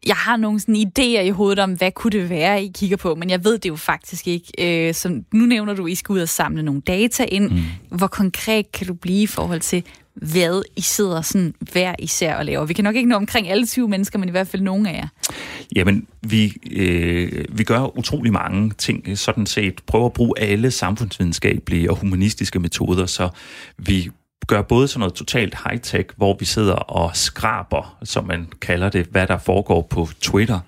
jeg 0.07 0.15
har 0.15 0.37
nogle 0.37 0.59
sådan 0.59 0.75
idéer 0.75 1.21
i 1.21 1.29
hovedet 1.29 1.59
om, 1.59 1.73
hvad 1.73 1.91
kunne 1.91 2.11
det 2.11 2.29
være, 2.29 2.63
I 2.63 2.71
kigger 2.75 2.97
på, 2.97 3.15
men 3.15 3.29
jeg 3.29 3.43
ved 3.43 3.57
det 3.57 3.69
jo 3.69 3.75
faktisk 3.75 4.27
ikke. 4.27 4.87
Øh, 4.87 4.93
så 4.93 5.09
nu 5.09 5.45
nævner 5.45 5.73
du, 5.73 5.85
at 5.85 5.91
I 5.91 5.95
skal 5.95 6.13
ud 6.13 6.19
og 6.19 6.29
samle 6.29 6.63
nogle 6.63 6.81
data 6.81 7.25
ind. 7.31 7.49
Mm. 7.49 7.97
Hvor 7.97 8.07
konkret 8.07 8.71
kan 8.71 8.87
du 8.87 8.93
blive 8.93 9.23
i 9.23 9.27
forhold 9.27 9.59
til, 9.59 9.83
hvad 10.21 10.61
I 10.75 10.81
sidder 10.81 11.21
sådan 11.21 11.53
hver 11.71 11.95
især 11.99 12.35
og 12.35 12.45
laver? 12.45 12.65
Vi 12.65 12.73
kan 12.73 12.83
nok 12.83 12.95
ikke 12.95 13.09
nå 13.09 13.15
omkring 13.15 13.49
alle 13.49 13.65
20 13.65 13.87
mennesker, 13.87 14.19
men 14.19 14.29
i 14.29 14.31
hvert 14.31 14.47
fald 14.47 14.61
nogle 14.61 14.89
af 14.89 14.93
jer. 14.93 15.07
Jamen, 15.75 16.07
vi, 16.21 16.53
øh, 16.71 17.45
vi 17.49 17.63
gør 17.63 17.97
utrolig 17.97 18.33
mange 18.33 18.71
ting, 18.77 19.03
øh, 19.07 19.17
sådan 19.17 19.45
set 19.45 19.81
prøver 19.87 20.05
at 20.05 20.13
bruge 20.13 20.33
alle 20.37 20.71
samfundsvidenskabelige 20.71 21.91
og 21.91 21.97
humanistiske 21.97 22.59
metoder, 22.59 23.05
så 23.05 23.29
vi 23.77 24.09
gør 24.47 24.61
både 24.61 24.87
sådan 24.87 24.99
noget 24.99 25.13
totalt 25.13 25.55
high-tech, 25.55 26.13
hvor 26.17 26.35
vi 26.39 26.45
sidder 26.45 26.73
og 26.73 27.15
skraber, 27.15 27.97
som 28.03 28.27
man 28.27 28.47
kalder 28.61 28.89
det, 28.89 29.07
hvad 29.11 29.27
der 29.27 29.37
foregår 29.37 29.81
på 29.81 30.07
Twitter. 30.21 30.59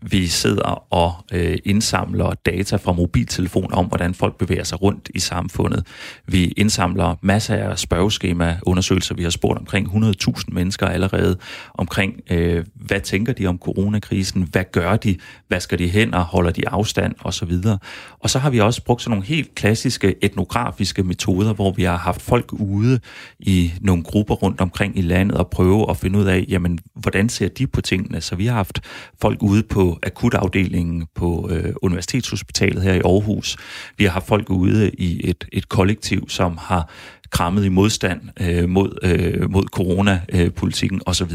Vi 0.00 0.26
sidder 0.26 0.92
og 0.92 1.14
øh, 1.32 1.58
indsamler 1.64 2.34
data 2.46 2.76
fra 2.76 2.92
mobiltelefoner 2.92 3.76
om, 3.76 3.86
hvordan 3.86 4.14
folk 4.14 4.38
bevæger 4.38 4.64
sig 4.64 4.82
rundt 4.82 5.10
i 5.14 5.18
samfundet. 5.18 5.86
Vi 6.26 6.44
indsamler 6.56 7.14
masser 7.22 7.56
af 7.56 7.78
spørgeskema, 7.78 8.58
undersøgelser. 8.62 9.14
Vi 9.14 9.22
har 9.22 9.30
spurgt 9.30 9.58
omkring 9.58 9.88
100.000 9.88 10.42
mennesker 10.48 10.86
allerede 10.86 11.38
omkring, 11.74 12.20
øh, 12.30 12.64
hvad 12.74 13.00
tænker 13.00 13.32
de 13.32 13.46
om 13.46 13.58
coronakrisen? 13.58 14.48
Hvad 14.52 14.64
gør 14.72 14.96
de? 14.96 15.16
Hvad 15.48 15.60
skal 15.60 15.78
de 15.78 15.88
hen 15.88 16.14
og 16.14 16.22
holder 16.22 16.50
de 16.50 16.68
afstand? 16.68 17.14
Og 17.18 17.34
så 17.34 17.44
videre. 17.44 17.78
Og 18.20 18.30
så 18.30 18.38
har 18.38 18.50
vi 18.50 18.60
også 18.60 18.84
brugt 18.84 19.02
sådan 19.02 19.10
nogle 19.10 19.26
helt 19.26 19.54
klassiske 19.54 20.14
etnografiske 20.24 21.02
metoder, 21.02 21.52
hvor 21.52 21.70
vi 21.70 21.82
har 21.82 21.96
haft 21.96 22.22
folk 22.22 22.52
ude 22.52 23.00
i 23.38 23.72
nogle 23.80 24.02
grupper 24.02 24.34
rundt 24.34 24.60
omkring 24.60 24.98
i 24.98 25.02
landet 25.02 25.38
og 25.38 25.50
prøve 25.50 25.90
at 25.90 25.96
finde 25.96 26.18
ud 26.18 26.24
af, 26.24 26.44
jamen, 26.48 26.78
hvordan 26.94 27.28
ser 27.28 27.48
de 27.48 27.66
på 27.66 27.80
tingene? 27.80 28.20
Så 28.20 28.36
vi 28.36 28.46
har 28.46 28.54
haft 28.54 28.80
folk 29.20 29.42
ude 29.42 29.62
på 29.62 29.98
akutafdelingen 30.02 31.06
på 31.14 31.50
øh, 31.52 31.74
Universitetshospitalet 31.82 32.82
her 32.82 32.94
i 32.94 33.00
Aarhus. 33.04 33.56
Vi 33.98 34.04
har 34.04 34.10
haft 34.10 34.26
folk 34.26 34.50
ude 34.50 34.90
i 34.90 35.30
et, 35.30 35.44
et 35.52 35.68
kollektiv, 35.68 36.28
som 36.28 36.56
har 36.56 36.90
krammet 37.30 37.64
i 37.64 37.68
modstand 37.68 38.20
øh, 38.40 38.68
mod, 38.68 38.98
øh, 39.02 39.50
mod 39.50 39.64
coronapolitikken 39.64 41.00
osv. 41.06 41.30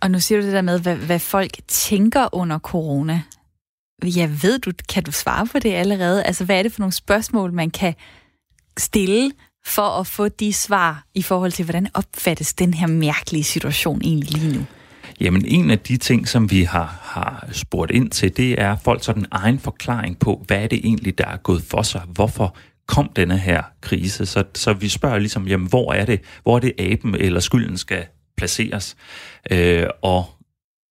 Og 0.00 0.10
nu 0.10 0.20
siger 0.20 0.40
du 0.40 0.46
det 0.46 0.52
der 0.52 0.62
med, 0.62 0.80
hvad, 0.80 0.96
hvad 0.96 1.18
folk 1.18 1.52
tænker 1.68 2.34
under 2.34 2.58
corona. 2.58 3.22
Jeg 4.04 4.42
ved 4.42 4.58
du, 4.58 4.72
kan 4.88 5.02
du 5.02 5.12
svare 5.12 5.46
på 5.46 5.58
det 5.58 5.72
allerede? 5.72 6.24
Altså, 6.24 6.44
hvad 6.44 6.58
er 6.58 6.62
det 6.62 6.72
for 6.72 6.80
nogle 6.80 6.92
spørgsmål, 6.92 7.52
man 7.52 7.70
kan 7.70 7.94
stille 8.78 9.32
for 9.66 10.00
at 10.00 10.06
få 10.06 10.28
de 10.28 10.52
svar 10.52 11.04
i 11.14 11.22
forhold 11.22 11.52
til, 11.52 11.64
hvordan 11.64 11.88
opfattes 11.94 12.54
den 12.54 12.74
her 12.74 12.86
mærkelige 12.86 13.44
situation 13.44 14.00
egentlig 14.04 14.30
lige 14.30 14.58
nu? 14.58 14.64
Jamen, 15.20 15.44
en 15.46 15.70
af 15.70 15.78
de 15.78 15.96
ting, 15.96 16.28
som 16.28 16.50
vi 16.50 16.62
har, 16.62 16.98
har 17.02 17.48
spurgt 17.52 17.90
ind 17.90 18.10
til, 18.10 18.36
det 18.36 18.60
er 18.60 18.76
folk 18.76 19.04
sådan 19.04 19.26
egen 19.30 19.58
forklaring 19.58 20.18
på, 20.18 20.44
hvad 20.46 20.62
er 20.62 20.66
det 20.66 20.78
egentlig, 20.84 21.18
der 21.18 21.26
er 21.26 21.36
gået 21.36 21.62
for 21.62 21.82
sig? 21.82 22.02
Hvorfor 22.08 22.56
kom 22.86 23.10
denne 23.16 23.38
her 23.38 23.62
krise? 23.80 24.26
Så, 24.26 24.44
så 24.54 24.72
vi 24.72 24.88
spørger 24.88 25.18
ligesom, 25.18 25.48
jamen, 25.48 25.68
hvor 25.68 25.92
er 25.92 26.04
det, 26.04 26.20
hvor 26.42 26.56
er 26.56 26.60
det 26.60 26.72
aben 26.78 27.14
eller 27.14 27.40
skylden 27.40 27.78
skal 27.78 28.06
placeres? 28.36 28.96
Øh, 29.50 29.86
og 30.02 30.26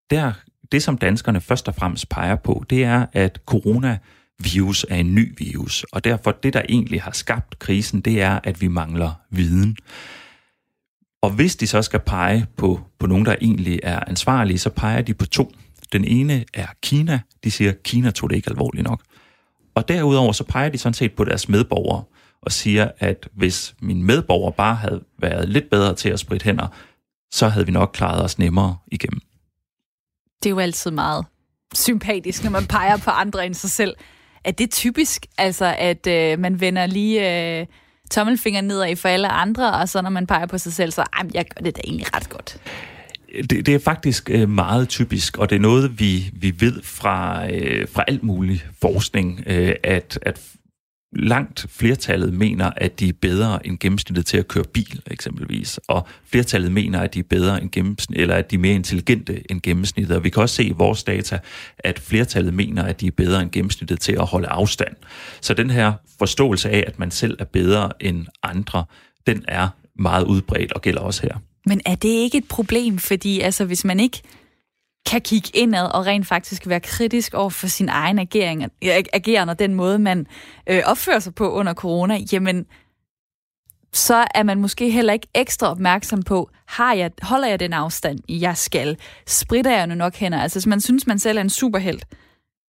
der, 0.09 0.31
det, 0.71 0.83
som 0.83 0.97
danskerne 0.97 1.41
først 1.41 1.67
og 1.67 1.75
fremmest 1.75 2.09
peger 2.09 2.35
på, 2.35 2.63
det 2.69 2.83
er, 2.83 3.05
at 3.13 3.39
corona 3.45 3.97
virus 4.39 4.85
er 4.89 4.95
en 4.95 5.15
ny 5.15 5.33
virus, 5.37 5.85
og 5.91 6.03
derfor 6.03 6.31
det, 6.31 6.53
der 6.53 6.61
egentlig 6.69 7.01
har 7.01 7.11
skabt 7.11 7.59
krisen, 7.59 8.01
det 8.01 8.21
er, 8.21 8.39
at 8.43 8.61
vi 8.61 8.67
mangler 8.67 9.11
viden. 9.29 9.77
Og 11.21 11.29
hvis 11.29 11.55
de 11.55 11.67
så 11.67 11.81
skal 11.81 11.99
pege 11.99 12.47
på, 12.57 12.81
på 12.99 13.07
nogen, 13.07 13.25
der 13.25 13.35
egentlig 13.41 13.79
er 13.83 13.99
ansvarlige, 14.07 14.57
så 14.57 14.69
peger 14.69 15.01
de 15.01 15.13
på 15.13 15.25
to. 15.25 15.51
Den 15.91 16.05
ene 16.05 16.45
er 16.53 16.67
Kina. 16.81 17.19
De 17.43 17.51
siger, 17.51 17.71
at 17.71 17.83
Kina 17.83 18.11
tog 18.11 18.29
det 18.29 18.35
ikke 18.35 18.49
alvorligt 18.49 18.83
nok. 18.87 19.03
Og 19.75 19.87
derudover 19.87 20.31
så 20.31 20.43
peger 20.43 20.69
de 20.69 20.77
sådan 20.77 20.93
set 20.93 21.15
på 21.15 21.23
deres 21.23 21.49
medborgere 21.49 22.03
og 22.41 22.51
siger, 22.51 22.91
at 22.99 23.29
hvis 23.33 23.75
mine 23.81 24.03
medborgere 24.03 24.53
bare 24.53 24.75
havde 24.75 25.03
været 25.19 25.49
lidt 25.49 25.69
bedre 25.69 25.95
til 25.95 26.09
at 26.09 26.19
spritte 26.19 26.43
hænder, 26.43 26.67
så 27.31 27.47
havde 27.47 27.65
vi 27.65 27.71
nok 27.71 27.91
klaret 27.93 28.23
os 28.23 28.39
nemmere 28.39 28.77
igennem. 28.87 29.19
Det 30.43 30.49
er 30.49 30.49
jo 30.49 30.59
altid 30.59 30.91
meget 30.91 31.25
sympatisk, 31.73 32.43
når 32.43 32.51
man 32.51 32.67
peger 32.67 32.97
på 32.97 33.09
andre 33.09 33.45
end 33.45 33.53
sig 33.53 33.69
selv. 33.69 33.95
Er 34.45 34.51
det 34.51 34.71
typisk, 34.71 35.25
altså 35.37 35.75
at 35.77 36.07
øh, 36.07 36.39
man 36.39 36.59
vender 36.59 36.85
lige 36.85 37.59
øh, 37.59 37.65
tommelfingeren 38.11 38.65
nedad 38.65 38.89
i 38.89 38.95
for 38.95 39.09
alle 39.09 39.27
andre, 39.27 39.73
og 39.73 39.89
så 39.89 40.01
når 40.01 40.09
man 40.09 40.27
peger 40.27 40.45
på 40.45 40.57
sig 40.57 40.73
selv, 40.73 40.91
så 40.91 41.01
ej, 41.01 41.27
jeg 41.33 41.45
gør 41.55 41.63
det 41.63 41.75
da 41.75 41.81
egentlig 41.83 42.15
ret 42.15 42.29
godt? 42.29 42.57
Det, 43.49 43.65
det 43.65 43.75
er 43.75 43.79
faktisk 43.79 44.29
øh, 44.29 44.49
meget 44.49 44.89
typisk, 44.89 45.37
og 45.37 45.49
det 45.49 45.55
er 45.55 45.59
noget, 45.59 45.99
vi, 45.99 46.29
vi 46.33 46.53
ved 46.59 46.81
fra, 46.83 47.47
øh, 47.51 47.87
fra 47.89 48.03
alt 48.07 48.23
mulig 48.23 48.63
forskning, 48.81 49.43
øh, 49.47 49.75
at, 49.83 50.19
at 50.21 50.41
langt 51.15 51.65
flertallet 51.69 52.33
mener, 52.33 52.71
at 52.77 52.99
de 52.99 53.09
er 53.09 53.13
bedre 53.21 53.67
end 53.67 53.79
gennemsnittet 53.79 54.25
til 54.25 54.37
at 54.37 54.47
køre 54.47 54.63
bil, 54.73 55.01
eksempelvis. 55.07 55.79
Og 55.87 56.07
flertallet 56.31 56.71
mener, 56.71 56.99
at 56.99 57.13
de 57.13 57.19
er 57.19 57.23
bedre 57.23 57.61
end 57.61 57.69
gennemsnittet, 57.71 58.21
eller 58.21 58.35
at 58.35 58.51
de 58.51 58.55
er 58.55 58.59
mere 58.59 58.75
intelligente 58.75 59.51
end 59.51 59.61
gennemsnittet. 59.61 60.17
Og 60.17 60.23
vi 60.23 60.29
kan 60.29 60.41
også 60.41 60.55
se 60.55 60.63
i 60.63 60.71
vores 60.71 61.03
data, 61.03 61.39
at 61.79 61.99
flertallet 61.99 62.53
mener, 62.53 62.83
at 62.83 63.01
de 63.01 63.07
er 63.07 63.11
bedre 63.11 63.41
end 63.41 63.51
gennemsnittet 63.51 63.99
til 63.99 64.13
at 64.13 64.25
holde 64.25 64.47
afstand. 64.47 64.95
Så 65.41 65.53
den 65.53 65.69
her 65.69 65.93
forståelse 66.19 66.69
af, 66.69 66.83
at 66.87 66.99
man 66.99 67.11
selv 67.11 67.37
er 67.39 67.45
bedre 67.45 67.91
end 67.99 68.25
andre, 68.43 68.85
den 69.27 69.45
er 69.47 69.67
meget 69.99 70.25
udbredt 70.25 70.73
og 70.73 70.81
gælder 70.81 71.01
også 71.01 71.21
her. 71.21 71.37
Men 71.65 71.81
er 71.85 71.95
det 71.95 72.09
ikke 72.09 72.37
et 72.37 72.47
problem? 72.49 72.97
Fordi 72.97 73.39
altså, 73.39 73.65
hvis 73.65 73.85
man 73.85 73.99
ikke 73.99 74.21
kan 75.05 75.21
kigge 75.21 75.49
indad 75.53 75.85
og 75.85 76.05
rent 76.05 76.27
faktisk 76.27 76.67
være 76.67 76.79
kritisk 76.79 77.33
over 77.33 77.49
for 77.49 77.67
sin 77.67 77.89
egen 77.89 78.19
agering, 78.19 78.71
ageren 79.13 79.49
og 79.49 79.59
den 79.59 79.73
måde, 79.73 79.99
man 79.99 80.27
øh, 80.67 80.81
opfører 80.85 81.19
sig 81.19 81.35
på 81.35 81.51
under 81.51 81.73
corona, 81.73 82.17
jamen, 82.31 82.65
så 83.93 84.27
er 84.35 84.43
man 84.43 84.61
måske 84.61 84.89
heller 84.89 85.13
ikke 85.13 85.27
ekstra 85.33 85.71
opmærksom 85.71 86.23
på, 86.23 86.49
har 86.67 86.93
jeg, 86.93 87.11
holder 87.21 87.47
jeg 87.47 87.59
den 87.59 87.73
afstand, 87.73 88.19
jeg 88.29 88.57
skal? 88.57 88.97
Spritter 89.27 89.71
jeg 89.71 89.87
nu 89.87 89.95
nok 89.95 90.15
hænder? 90.15 90.41
Altså, 90.41 90.59
hvis 90.59 90.67
man 90.67 90.81
synes, 90.81 91.07
man 91.07 91.19
selv 91.19 91.37
er 91.37 91.41
en 91.41 91.49
superhelt, 91.49 92.05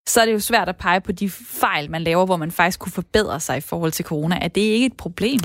så 0.07 0.21
er 0.21 0.25
det 0.25 0.33
jo 0.33 0.41
svært 0.41 0.69
at 0.69 0.77
pege 0.77 1.01
på 1.01 1.13
de 1.13 1.31
fejl, 1.31 1.91
man 1.91 2.03
laver, 2.03 2.27
hvor 2.27 2.37
man 2.37 2.51
faktisk 2.51 2.79
kunne 2.79 2.93
forbedre 2.93 3.41
sig 3.41 3.57
i 3.57 3.61
forhold 3.61 3.93
til 3.93 4.05
corona. 4.05 4.39
Er 4.43 4.49
det 4.49 4.61
ikke 4.61 4.87
et 4.87 4.97
problem? 4.97 5.41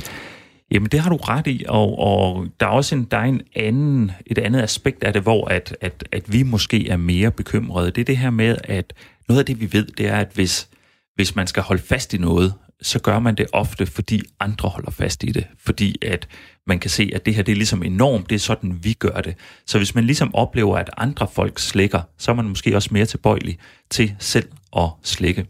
Jamen, 0.72 0.90
det 0.90 1.00
har 1.00 1.10
du 1.10 1.16
ret 1.16 1.48
i, 1.48 1.66
og, 1.68 2.00
og 2.00 2.48
der 2.60 2.66
er 2.66 2.70
også 2.70 2.96
en, 2.96 3.04
der 3.04 3.18
er 3.18 3.24
en 3.24 3.42
anden, 3.56 4.12
et 4.26 4.38
andet 4.38 4.62
aspekt 4.62 5.04
af 5.04 5.14
det, 5.14 5.22
hvor 5.22 5.48
at, 5.48 5.76
at, 5.82 6.04
at 6.12 6.34
vi 6.34 6.44
måske 6.44 6.90
er 6.90 6.98
mere 6.98 7.32
bekymrede. 7.32 7.92
Det 7.92 8.02
er 8.02 8.06
det 8.06 8.18
her 8.18 8.30
med, 8.30 8.58
at 8.64 8.94
noget 9.28 9.40
af 9.40 9.46
det, 9.46 9.60
vi 9.60 9.74
ved, 9.74 9.88
det 9.88 10.08
er, 10.08 10.18
at 10.18 10.32
hvis, 10.34 10.70
hvis 11.16 11.36
man 11.36 11.48
skal 11.48 11.64
holde 11.64 11.82
fast 11.82 12.14
i 12.14 12.18
noget, 12.18 12.54
så 12.82 13.00
gør 13.00 13.20
man 13.20 13.36
det 13.36 13.48
ofte, 13.54 13.86
fordi 13.86 14.22
andre 14.40 14.70
holder 14.70 14.92
fast 14.92 15.24
i 15.24 15.28
det. 15.28 15.48
Fordi 15.58 15.96
at 16.02 16.28
man 16.68 16.80
kan 16.80 16.90
se, 16.90 17.12
at 17.16 17.26
det 17.26 17.36
her 17.36 17.44
det 17.44 17.52
er 17.52 17.56
ligesom 17.56 17.84
enormt, 17.84 18.30
det 18.30 18.36
er 18.36 18.40
sådan, 18.40 18.80
vi 18.84 18.94
gør 18.94 19.22
det. 19.22 19.36
Så 19.66 19.78
hvis 19.78 19.96
man 19.96 20.04
ligesom 20.04 20.36
oplever, 20.36 20.78
at 20.78 20.90
andre 20.98 21.28
folk 21.28 21.60
slækker, 21.60 22.02
så 22.18 22.32
er 22.32 22.36
man 22.36 22.46
måske 22.46 22.76
også 22.76 22.90
mere 22.92 23.06
tilbøjelig 23.06 23.58
til 23.90 24.16
selv 24.20 24.50
at 24.78 24.90
slække. 25.04 25.46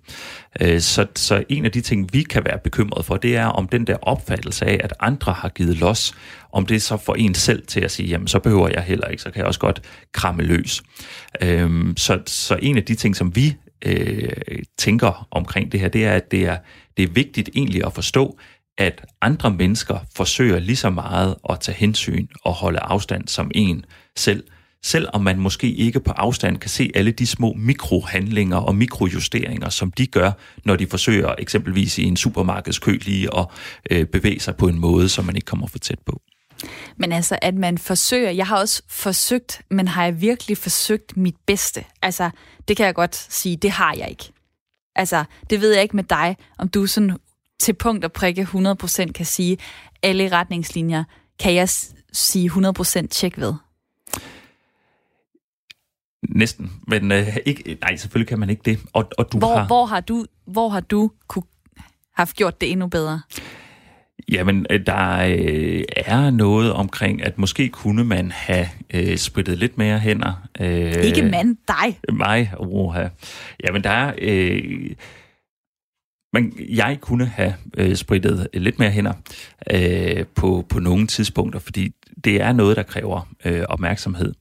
Øh, 0.62 0.80
så, 0.82 1.08
så 1.16 1.44
en 1.50 1.66
af 1.66 1.72
de 1.72 1.82
ting, 1.82 2.14
vi 2.14 2.24
kan 2.24 2.46
være 2.46 2.60
bekymret 2.64 3.06
for, 3.06 3.18
det 3.18 3.36
er 3.36 3.46
om 3.46 3.68
den 3.68 3.88
der 3.88 3.98
opfattelse 4.02 4.66
af, 4.66 4.80
at 4.84 4.94
andre 5.00 5.34
har 5.34 5.50
givet 5.50 5.78
los, 5.78 6.14
om 6.52 6.66
det 6.66 6.82
så 6.82 6.98
får 6.98 7.16
en 7.16 7.36
selv 7.36 7.68
til 7.68 7.80
at 7.80 7.92
sige, 7.92 8.10
jamen 8.10 8.28
så 8.28 8.40
behøver 8.40 8.70
jeg 8.70 8.84
heller 8.84 9.08
ikke, 9.08 9.24
så 9.24 9.32
kan 9.32 9.40
jeg 9.40 9.48
også 9.48 9.60
godt 9.60 9.82
kramme 10.14 10.44
løs. 10.44 10.84
Øhm, 11.42 11.98
så, 11.98 12.20
så 12.26 12.60
en 12.62 12.78
af 12.78 12.84
de 12.84 12.96
ting, 12.96 13.16
som 13.16 13.36
vi 13.36 13.56
øh, 13.86 14.30
tænker 14.78 15.28
omkring 15.32 15.72
det 15.72 15.80
her, 15.80 15.88
det 15.88 16.06
er, 16.06 16.12
at 16.12 16.32
det 16.32 16.46
er, 16.46 16.58
det 16.98 17.04
er 17.04 17.14
vigtigt 17.14 17.50
egentlig 17.56 17.86
at 17.86 17.94
forstå, 17.94 18.38
at 18.78 19.06
andre 19.22 19.52
mennesker 19.52 19.98
forsøger 20.16 20.60
lige 20.60 20.76
så 20.76 20.90
meget 20.90 21.36
at 21.50 21.60
tage 21.60 21.76
hensyn 21.76 22.28
og 22.44 22.54
holde 22.54 22.80
afstand 22.80 23.28
som 23.28 23.52
en 23.56 23.86
selv. 24.18 24.44
Selvom 24.84 25.22
man 25.22 25.40
måske 25.40 25.72
ikke 25.72 26.00
på 26.00 26.12
afstand 26.12 26.58
kan 26.58 26.70
se 26.70 26.92
alle 26.96 27.12
de 27.12 27.28
små 27.28 27.54
mikrohandlinger 27.54 28.58
og 28.58 28.76
mikrojusteringer, 28.76 29.70
som 29.70 29.92
de 29.92 30.08
gør, 30.08 30.32
når 30.66 30.76
de 30.76 30.88
forsøger 30.88 31.36
eksempelvis 31.38 31.98
i 31.98 32.04
en 32.04 32.18
supermarkedskø 32.18 32.92
lige 32.92 33.38
at 33.38 33.46
øh, 33.92 34.06
bevæge 34.06 34.40
sig 34.40 34.56
på 34.56 34.68
en 34.68 34.80
måde, 34.80 35.10
som 35.10 35.26
man 35.26 35.36
ikke 35.36 35.46
kommer 35.46 35.68
for 35.68 35.80
tæt 35.80 36.00
på. 36.06 36.22
Men 36.98 37.12
altså, 37.12 37.40
at 37.42 37.56
man 37.56 37.78
forsøger, 37.78 38.32
jeg 38.32 38.48
har 38.48 38.58
også 38.58 38.84
forsøgt, 38.88 39.62
men 39.70 39.88
har 39.88 40.04
jeg 40.04 40.22
virkelig 40.22 40.58
forsøgt 40.58 41.18
mit 41.18 41.36
bedste? 41.48 41.84
Altså, 42.02 42.30
det 42.68 42.78
kan 42.78 42.86
jeg 42.86 42.96
godt 42.96 43.16
sige, 43.30 43.58
det 43.58 43.72
har 43.72 43.94
jeg 43.98 44.10
ikke. 44.10 44.32
Altså, 44.96 45.24
det 45.50 45.62
ved 45.62 45.74
jeg 45.74 45.84
ikke 45.84 45.96
med 45.96 46.04
dig, 46.04 46.38
om 46.58 46.70
du 46.70 46.86
sådan 46.86 47.18
til 47.60 47.74
punkt 47.74 48.06
og 48.06 48.12
prikke 48.12 48.42
100% 48.42 49.12
kan 49.12 49.26
sige, 49.26 49.58
alle 50.04 50.32
retningslinjer 50.32 51.04
kan 51.40 51.56
jeg 51.56 51.70
sige 52.14 52.52
100% 52.52 53.08
tjek 53.08 53.38
ved. 53.38 53.54
Næsten, 56.36 56.72
men 56.88 57.12
øh, 57.12 57.38
ikke, 57.46 57.78
nej, 57.82 57.96
selvfølgelig 57.96 58.28
kan 58.28 58.40
man 58.40 58.50
ikke 58.50 58.62
det. 58.66 58.80
Og, 58.94 59.10
og 59.18 59.32
du 59.32 59.38
hvor, 59.38 59.56
har... 59.56 59.68
hvor 59.68 59.86
har 59.86 60.00
du, 60.00 60.26
hvor 60.46 60.70
har 60.70 60.80
du 60.80 61.12
kunne, 61.28 61.44
haft 62.16 62.36
gjort 62.36 62.62
det 62.62 62.72
endnu 62.72 62.88
bedre? 62.88 63.22
Jamen, 64.32 64.66
øh, 64.70 64.86
der 64.86 65.18
øh, 65.20 65.84
er 65.98 66.30
noget 66.30 66.74
omkring, 66.74 67.24
at 67.24 67.38
måske 67.38 67.70
kunne 67.70 68.04
man 68.04 68.32
have 68.32 68.68
øh, 68.94 69.18
spritet 69.18 69.58
lidt 69.58 69.78
mere 69.78 70.00
hænder. 70.00 70.48
Øh, 70.60 70.94
Ikke 71.04 71.22
mand, 71.22 71.58
dig. 71.68 72.00
Mig, 72.14 72.52
oha. 72.58 73.08
Jamen, 73.64 73.84
der 73.84 73.90
er... 73.90 74.14
Øh, 74.22 74.92
men 76.34 76.54
jeg 76.70 76.98
kunne 77.02 77.26
have 77.26 77.54
øh, 77.78 77.96
spritet 77.96 78.48
øh, 78.54 78.62
lidt 78.62 78.80
mere 78.80 78.92
hænder 78.92 79.14
øh, 79.72 80.26
på, 80.36 80.66
på 80.70 80.80
nogle 80.80 81.08
tidspunkter, 81.08 81.60
fordi 81.60 81.92
det 82.24 82.42
er 82.42 82.54
noget, 82.54 82.78
der 82.78 82.84
kræver 82.84 83.28
øh, 83.46 83.64
opmærksomhed. 83.70 84.34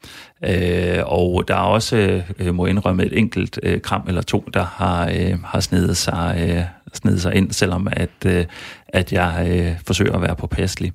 Øh, 0.44 0.98
og 1.06 1.48
der 1.48 1.54
er 1.54 1.58
også, 1.58 2.22
øh, 2.38 2.54
må 2.54 2.66
indrømme, 2.66 3.04
et 3.04 3.18
enkelt 3.18 3.58
øh, 3.62 3.80
kram 3.80 4.02
eller 4.08 4.22
to, 4.22 4.48
der 4.54 4.64
har, 4.64 5.08
øh, 5.08 5.42
har 5.44 5.60
snedet, 5.60 5.96
sig, 5.96 6.48
øh, 6.50 6.62
snedet 6.94 7.22
sig 7.22 7.34
ind, 7.34 7.52
selvom 7.52 7.88
at, 7.90 8.26
øh, 8.26 8.46
at 8.88 9.12
jeg 9.12 9.46
øh, 9.50 9.80
forsøger 9.86 10.12
at 10.12 10.22
være 10.22 10.36
påpasselig. 10.36 10.92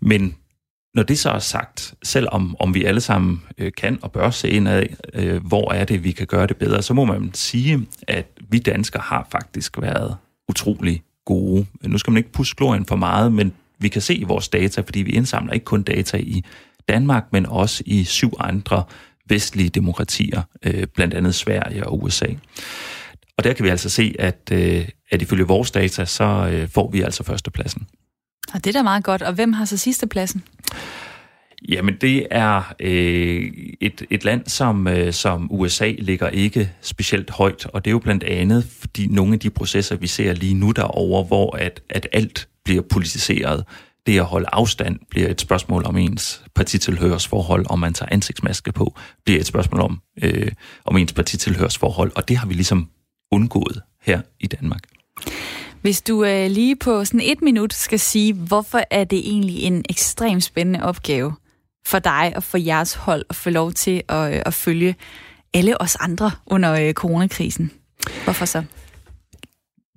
Men 0.00 0.34
når 0.94 1.02
det 1.02 1.18
så 1.18 1.30
er 1.30 1.38
sagt, 1.38 1.94
selvom 2.02 2.56
om 2.58 2.74
vi 2.74 2.84
alle 2.84 3.00
sammen 3.00 3.42
øh, 3.58 3.72
kan 3.76 3.98
og 4.02 4.12
bør 4.12 4.30
se 4.30 4.48
indad, 4.48 4.86
øh, 5.14 5.46
hvor 5.46 5.72
er 5.72 5.84
det, 5.84 6.04
vi 6.04 6.12
kan 6.12 6.26
gøre 6.26 6.46
det 6.46 6.56
bedre, 6.56 6.82
så 6.82 6.94
må 6.94 7.04
man 7.04 7.30
sige, 7.34 7.86
at 8.08 8.26
vi 8.48 8.58
danskere 8.58 9.02
har 9.02 9.26
faktisk 9.30 9.80
været 9.80 10.16
utrolig 10.48 11.02
gode. 11.24 11.66
Nu 11.82 11.98
skal 11.98 12.10
man 12.10 12.18
ikke 12.18 12.32
puske 12.32 12.56
glorien 12.56 12.86
for 12.86 12.96
meget, 12.96 13.32
men 13.32 13.52
vi 13.78 13.88
kan 13.88 14.02
se 14.02 14.14
i 14.14 14.24
vores 14.24 14.48
data, 14.48 14.80
fordi 14.80 15.02
vi 15.02 15.10
indsamler 15.10 15.52
ikke 15.52 15.64
kun 15.64 15.82
data 15.82 16.16
i 16.16 16.44
Danmark, 16.88 17.24
men 17.32 17.46
også 17.46 17.82
i 17.86 18.04
syv 18.04 18.32
andre 18.38 18.84
vestlige 19.28 19.68
demokratier, 19.68 20.42
øh, 20.62 20.86
blandt 20.86 21.14
andet 21.14 21.34
Sverige 21.34 21.86
og 21.86 22.02
USA. 22.02 22.26
Og 23.38 23.44
der 23.44 23.52
kan 23.52 23.64
vi 23.64 23.70
altså 23.70 23.90
se, 23.90 24.14
at, 24.18 24.50
øh, 24.52 24.88
at 25.10 25.22
ifølge 25.22 25.46
vores 25.46 25.70
data, 25.70 26.04
så 26.04 26.24
øh, 26.52 26.68
får 26.68 26.90
vi 26.90 27.00
altså 27.00 27.24
førstepladsen. 27.24 27.86
Og 28.54 28.64
det 28.64 28.76
er 28.76 28.78
da 28.78 28.82
meget 28.82 29.04
godt. 29.04 29.22
Og 29.22 29.32
hvem 29.32 29.52
har 29.52 29.64
så 29.64 29.76
sidstepladsen? 29.76 30.42
Jamen, 31.68 31.96
det 32.00 32.26
er 32.30 32.74
øh, 32.80 33.52
et, 33.80 34.06
et 34.10 34.24
land, 34.24 34.46
som, 34.46 34.88
øh, 34.88 35.12
som 35.12 35.52
USA 35.52 35.92
ligger 35.98 36.28
ikke 36.28 36.72
specielt 36.80 37.30
højt, 37.30 37.66
og 37.66 37.84
det 37.84 37.90
er 37.90 37.92
jo 37.92 37.98
blandt 37.98 38.24
andet, 38.24 38.64
fordi 38.80 39.06
nogle 39.06 39.32
af 39.32 39.40
de 39.40 39.50
processer, 39.50 39.96
vi 39.96 40.06
ser 40.06 40.32
lige 40.32 40.54
nu 40.54 40.70
derovre, 40.70 41.24
hvor 41.24 41.56
at, 41.56 41.82
at 41.90 42.08
alt 42.12 42.48
bliver 42.64 42.82
politiseret, 42.82 43.64
det 44.06 44.18
at 44.18 44.24
holde 44.24 44.46
afstand 44.52 44.98
bliver 45.10 45.28
et 45.28 45.40
spørgsmål 45.40 45.84
om 45.84 45.96
ens 45.96 46.42
partitilhørsforhold, 46.54 47.66
om 47.70 47.78
man 47.78 47.94
tager 47.94 48.08
ansigtsmaske 48.12 48.72
på, 48.72 48.94
bliver 49.24 49.40
et 49.40 49.46
spørgsmål 49.46 49.80
om, 49.80 50.00
øh, 50.22 50.52
om 50.84 50.96
ens 50.96 51.12
partitilhørsforhold, 51.12 52.12
og 52.16 52.28
det 52.28 52.36
har 52.36 52.46
vi 52.46 52.54
ligesom 52.54 52.88
undgået 53.32 53.82
her 54.02 54.20
i 54.40 54.46
Danmark. 54.46 54.80
Hvis 55.82 56.02
du 56.02 56.24
øh, 56.24 56.50
lige 56.50 56.76
på 56.76 57.04
sådan 57.04 57.20
et 57.20 57.42
minut 57.42 57.74
skal 57.74 57.98
sige, 57.98 58.32
hvorfor 58.32 58.80
er 58.90 59.04
det 59.04 59.18
egentlig 59.18 59.62
en 59.62 59.84
ekstremt 59.88 60.44
spændende 60.44 60.82
opgave 60.82 61.32
for 61.86 61.98
dig 61.98 62.32
og 62.36 62.42
for 62.42 62.58
jeres 62.58 62.94
hold 62.94 63.24
at 63.30 63.36
få 63.36 63.50
lov 63.50 63.72
til 63.72 64.02
at, 64.08 64.34
øh, 64.34 64.42
at 64.46 64.54
følge 64.54 64.94
alle 65.54 65.80
os 65.80 65.96
andre 65.96 66.30
under 66.46 66.72
øh, 66.72 66.92
coronakrisen? 66.92 67.70
Hvorfor 68.24 68.44
så? 68.44 68.64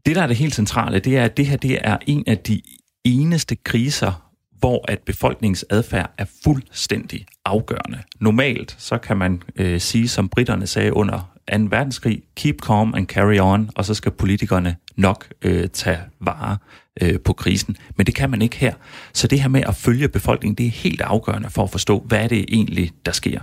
Det, 0.06 0.16
der 0.16 0.22
er 0.24 0.28
det 0.28 0.36
helt 0.36 0.56
centrale, 0.56 1.00
det 1.00 1.18
er, 1.18 1.24
at 1.24 1.38
det 1.38 1.46
her 1.46 1.58
det 1.58 1.80
er 1.82 1.98
en 2.08 2.24
af 2.28 2.38
de 2.38 2.62
eneste 3.04 3.56
kriser, 3.56 4.31
hvor 4.62 4.86
at 4.88 5.00
befolkningens 5.06 5.66
adfærd 5.70 6.14
er 6.18 6.26
fuldstændig 6.44 7.26
afgørende. 7.46 8.00
Normalt 8.20 8.76
så 8.80 8.98
kan 8.98 9.18
man 9.18 9.44
øh, 9.56 9.80
sige, 9.80 10.08
som 10.08 10.30
britterne 10.30 10.68
sagde 10.68 10.94
under 10.94 11.32
2. 11.52 11.58
verdenskrig, 11.70 12.22
keep 12.36 12.56
calm 12.62 12.94
and 12.96 13.08
carry 13.08 13.40
on, 13.40 13.70
og 13.76 13.86
så 13.86 13.94
skal 13.94 14.12
politikerne 14.12 14.76
nok 14.96 15.28
øh, 15.42 15.68
tage 15.68 16.00
vare 16.20 16.58
øh, 17.02 17.20
på 17.20 17.34
krisen. 17.34 17.78
Men 17.96 18.06
det 18.06 18.16
kan 18.16 18.30
man 18.30 18.42
ikke 18.42 18.58
her. 18.58 18.74
Så 19.14 19.28
det 19.28 19.42
her 19.42 19.50
med 19.50 19.64
at 19.68 19.76
følge 19.76 20.08
befolkningen, 20.08 20.56
det 20.58 20.66
er 20.66 20.70
helt 20.70 21.02
afgørende 21.02 21.50
for 21.50 21.64
at 21.64 21.70
forstå, 21.70 22.00
hvad 22.08 22.24
er 22.24 22.28
det 22.28 22.46
egentlig, 22.50 22.92
der 23.06 23.12
sker. 23.12 23.40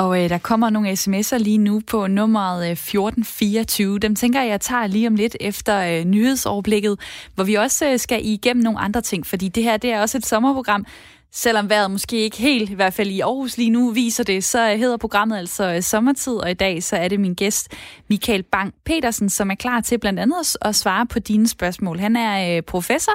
Og 0.00 0.24
øh, 0.24 0.30
der 0.30 0.38
kommer 0.38 0.70
nogle 0.70 0.92
sms'er 0.92 1.38
lige 1.38 1.58
nu 1.58 1.82
på 1.86 2.06
nummeret 2.06 2.66
øh, 2.66 2.72
1424. 2.72 3.98
Dem 3.98 4.14
tænker 4.14 4.40
jeg, 4.40 4.48
jeg 4.48 4.60
tager 4.60 4.86
lige 4.86 5.06
om 5.06 5.14
lidt 5.14 5.36
efter 5.40 5.80
øh, 5.80 6.04
nyhedsoverblikket, 6.04 6.98
hvor 7.34 7.44
vi 7.44 7.54
også 7.54 7.90
øh, 7.90 7.98
skal 7.98 8.20
igennem 8.26 8.62
nogle 8.62 8.78
andre 8.78 9.00
ting, 9.00 9.26
fordi 9.26 9.48
det 9.48 9.62
her 9.62 9.76
det 9.76 9.92
er 9.92 10.00
også 10.00 10.18
et 10.18 10.26
sommerprogram, 10.26 10.86
Selvom 11.32 11.68
vejret 11.68 11.90
måske 11.90 12.16
ikke 12.16 12.36
helt, 12.36 12.70
i 12.70 12.74
hvert 12.74 12.94
fald 12.94 13.10
i 13.10 13.20
Aarhus 13.20 13.56
lige 13.56 13.70
nu, 13.70 13.90
viser 13.90 14.24
det, 14.24 14.44
så 14.44 14.76
hedder 14.76 14.96
programmet 14.96 15.38
altså 15.38 15.74
øh, 15.74 15.82
Sommertid, 15.82 16.32
og 16.32 16.50
i 16.50 16.54
dag 16.54 16.82
så 16.82 16.96
er 16.96 17.08
det 17.08 17.20
min 17.20 17.34
gæst 17.34 17.68
Michael 18.08 18.42
Bang 18.42 18.74
Petersen, 18.84 19.30
som 19.30 19.50
er 19.50 19.54
klar 19.54 19.80
til 19.80 19.98
blandt 19.98 20.20
andet 20.20 20.56
at 20.62 20.76
svare 20.76 21.06
på 21.06 21.18
dine 21.18 21.48
spørgsmål. 21.48 21.98
Han 21.98 22.16
er 22.16 22.56
øh, 22.56 22.62
professor 22.62 23.12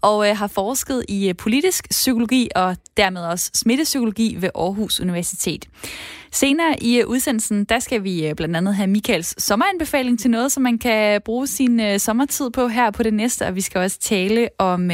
og 0.00 0.38
har 0.38 0.46
forsket 0.46 1.04
i 1.08 1.32
politisk 1.32 1.88
psykologi 1.90 2.48
og 2.54 2.76
dermed 2.96 3.22
også 3.22 3.50
smittepsykologi 3.54 4.36
ved 4.40 4.50
Aarhus 4.54 5.00
Universitet. 5.00 5.68
Senere 6.34 6.82
i 6.82 7.00
øh, 7.00 7.06
udsendelsen, 7.06 7.64
der 7.64 7.78
skal 7.78 8.04
vi 8.04 8.26
øh, 8.26 8.34
blandt 8.34 8.56
andet 8.56 8.74
have 8.74 8.86
Michaels 8.86 9.42
sommeranbefaling 9.42 10.20
til 10.20 10.30
noget, 10.30 10.52
som 10.52 10.62
man 10.62 10.78
kan 10.78 11.20
bruge 11.24 11.46
sin 11.46 11.80
øh, 11.80 11.98
sommertid 11.98 12.50
på 12.50 12.68
her 12.68 12.90
på 12.90 13.02
det 13.02 13.14
næste, 13.14 13.46
og 13.46 13.54
vi 13.54 13.60
skal 13.60 13.80
også 13.80 13.98
tale 13.98 14.48
om 14.58 14.90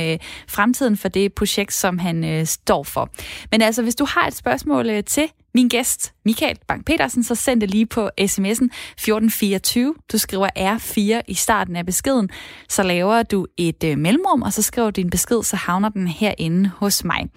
fremtiden 0.48 0.96
for 0.96 1.09
det 1.09 1.33
projekt, 1.33 1.72
som 1.72 1.98
han 1.98 2.46
står 2.46 2.83
for. 2.83 3.11
Men 3.50 3.62
altså, 3.62 3.83
hvis 3.83 3.94
du 3.94 4.05
har 4.05 4.26
et 4.26 4.35
spørgsmål 4.35 5.03
til 5.05 5.29
min 5.54 5.68
gæst, 5.68 6.14
Michael 6.24 6.58
Bang 6.68 6.84
Petersen, 6.84 7.24
så 7.24 7.34
send 7.34 7.60
det 7.60 7.70
lige 7.70 7.86
på 7.86 8.10
sms'en 8.20 8.68
1424. 8.68 9.94
Du 10.12 10.18
skriver 10.18 10.48
R4 10.58 11.20
i 11.28 11.34
starten 11.34 11.76
af 11.76 11.86
beskeden. 11.86 12.30
Så 12.68 12.82
laver 12.82 13.22
du 13.22 13.46
et 13.56 13.84
øh, 13.84 13.98
mellemrum, 13.98 14.42
og 14.42 14.52
så 14.52 14.62
skriver 14.62 14.90
du 14.90 15.00
din 15.00 15.10
besked, 15.10 15.42
så 15.42 15.56
havner 15.56 15.88
den 15.88 16.08
herinde 16.08 16.70
hos 16.76 17.04
mig. 17.04 17.28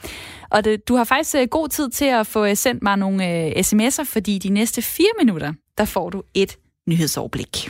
Og 0.51 0.65
det, 0.65 0.87
du 0.87 0.95
har 0.95 1.03
faktisk 1.03 1.35
øh, 1.35 1.47
god 1.47 1.69
tid 1.69 1.89
til 1.89 2.05
at 2.05 2.27
få 2.27 2.45
øh, 2.45 2.57
sendt 2.57 2.83
mig 2.83 2.97
nogle 2.97 3.29
øh, 3.29 3.51
sms'er, 3.51 4.03
fordi 4.03 4.39
de 4.39 4.49
næste 4.49 4.81
fire 4.81 5.11
minutter, 5.19 5.53
der 5.77 5.85
får 5.85 6.09
du 6.09 6.23
et 6.33 6.57
nyhedsoverblik. 6.87 7.69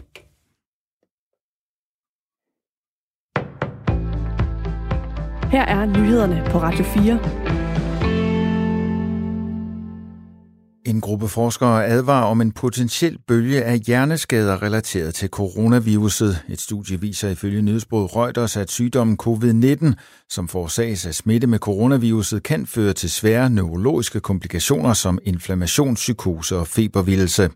Her 5.52 5.62
er 5.62 5.86
nyhederne 5.86 6.44
på 6.52 6.58
Radio 6.58 6.84
4. 6.84 7.63
En 10.86 11.02
gruppe 11.02 11.28
forskere 11.28 11.86
advarer 11.86 12.26
om 12.26 12.42
en 12.42 12.52
potentiel 12.52 13.18
bølge 13.28 13.64
af 13.64 13.80
hjerneskader 13.80 14.64
relateret 14.64 15.16
til 15.16 15.30
coronaviruset. 15.30 16.44
Et 16.50 16.62
studie 16.62 17.02
viser 17.02 17.30
ifølge 17.30 17.62
nyhedsbureauet 17.62 18.16
Reuters, 18.16 18.58
at 18.58 18.72
sygdommen 18.72 19.18
covid-19, 19.24 19.94
som 20.30 20.48
forårsages 20.48 21.06
af 21.06 21.16
smitte 21.16 21.48
med 21.48 21.60
coronaviruset, 21.60 22.44
kan 22.44 22.66
føre 22.66 22.94
til 22.94 23.10
svære 23.10 23.50
neurologiske 23.50 24.20
komplikationer 24.20 24.94
som 24.94 25.20
inflammation, 25.24 25.96
psykose 25.96 26.58
og 26.58 26.68
febervildelse. 26.68 27.50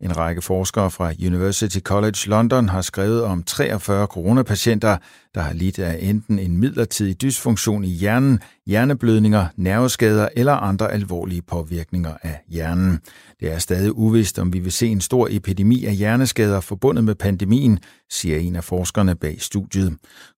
En 0.00 0.16
række 0.16 0.42
forskere 0.42 0.90
fra 0.90 1.12
University 1.26 1.78
College 1.78 2.18
London 2.26 2.68
har 2.68 2.80
skrevet 2.80 3.22
om 3.22 3.42
43 3.42 4.06
coronapatienter, 4.06 4.96
der 5.34 5.40
har 5.40 5.52
lidt 5.52 5.78
af 5.78 5.98
enten 6.00 6.38
en 6.38 6.56
midlertidig 6.56 7.22
dysfunktion 7.22 7.84
i 7.84 7.88
hjernen, 7.88 8.40
hjerneblødninger, 8.66 9.46
nerveskader 9.56 10.28
eller 10.36 10.52
andre 10.52 10.92
alvorlige 10.92 11.42
påvirkninger 11.42 12.14
af 12.22 12.40
hjernen. 12.48 13.00
Det 13.40 13.52
er 13.52 13.58
stadig 13.58 13.96
uvist, 13.96 14.38
om 14.38 14.52
vi 14.52 14.58
vil 14.58 14.72
se 14.72 14.86
en 14.86 15.00
stor 15.00 15.28
epidemi 15.30 15.84
af 15.84 15.94
hjerneskader 15.94 16.60
forbundet 16.60 17.04
med 17.04 17.14
pandemien, 17.14 17.78
siger 18.10 18.38
en 18.38 18.56
af 18.56 18.64
forskerne 18.64 19.14
bag 19.14 19.40
studiet. 19.40 19.96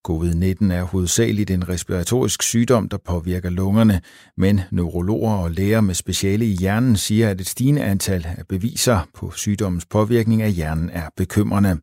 Covid-19 0.08 0.72
er 0.72 0.82
hovedsageligt 0.82 1.50
en 1.50 1.68
respiratorisk 1.68 2.42
sygdom, 2.42 2.88
der 2.88 2.96
påvirker 3.04 3.50
lungerne, 3.50 4.00
men 4.36 4.60
neurologer 4.70 5.32
og 5.32 5.50
læger 5.50 5.80
med 5.80 5.94
speciale 5.94 6.46
i 6.46 6.56
hjernen 6.56 6.96
siger, 6.96 7.30
at 7.30 7.40
et 7.40 7.46
stigende 7.46 7.82
antal 7.84 8.26
af 8.38 8.46
beviser 8.48 9.08
på 9.14 9.32
sygdommens 9.36 9.86
påvirkning 9.86 10.42
af 10.42 10.52
hjernen 10.52 10.90
er 10.90 11.08
bekymrende. 11.16 11.78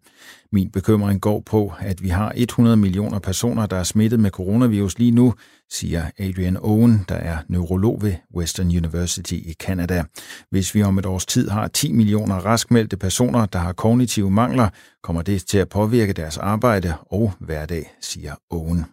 Min 0.52 0.72
bekymring 0.72 1.22
går 1.22 1.44
på, 1.46 1.74
at 1.80 2.04
vi 2.04 2.10
har 2.10 2.34
100 2.36 2.78
millioner 2.78 3.20
personer, 3.20 3.66
der 3.66 3.78
er 3.78 3.84
smittet 3.84 4.20
med 4.20 4.32
coronavirus 4.32 4.98
lige 4.98 5.12
nu, 5.12 5.34
siger 5.74 6.06
Adrian 6.20 6.58
Owen, 6.58 7.06
der 7.10 7.16
er 7.16 7.38
neurolog 7.48 8.02
ved 8.02 8.14
Western 8.36 8.68
University 8.68 9.34
i 9.34 9.56
Canada. 9.60 10.04
Hvis 10.50 10.76
vi 10.76 10.84
om 10.84 10.98
et 10.98 11.06
års 11.06 11.26
tid 11.26 11.50
har 11.50 11.68
10 11.68 11.92
millioner 11.92 12.36
raskmeldte 12.36 12.98
personer, 12.98 13.46
der 13.46 13.60
har 13.60 13.74
kognitive 13.74 14.32
mangler, 14.32 14.70
kommer 15.04 15.22
det 15.22 15.46
til 15.46 15.58
at 15.58 15.70
påvirke 15.70 16.14
deres 16.14 16.38
arbejde 16.38 16.94
og 17.12 17.34
hverdag, 17.40 17.92
siger 18.02 18.36
Owen. 18.50 18.86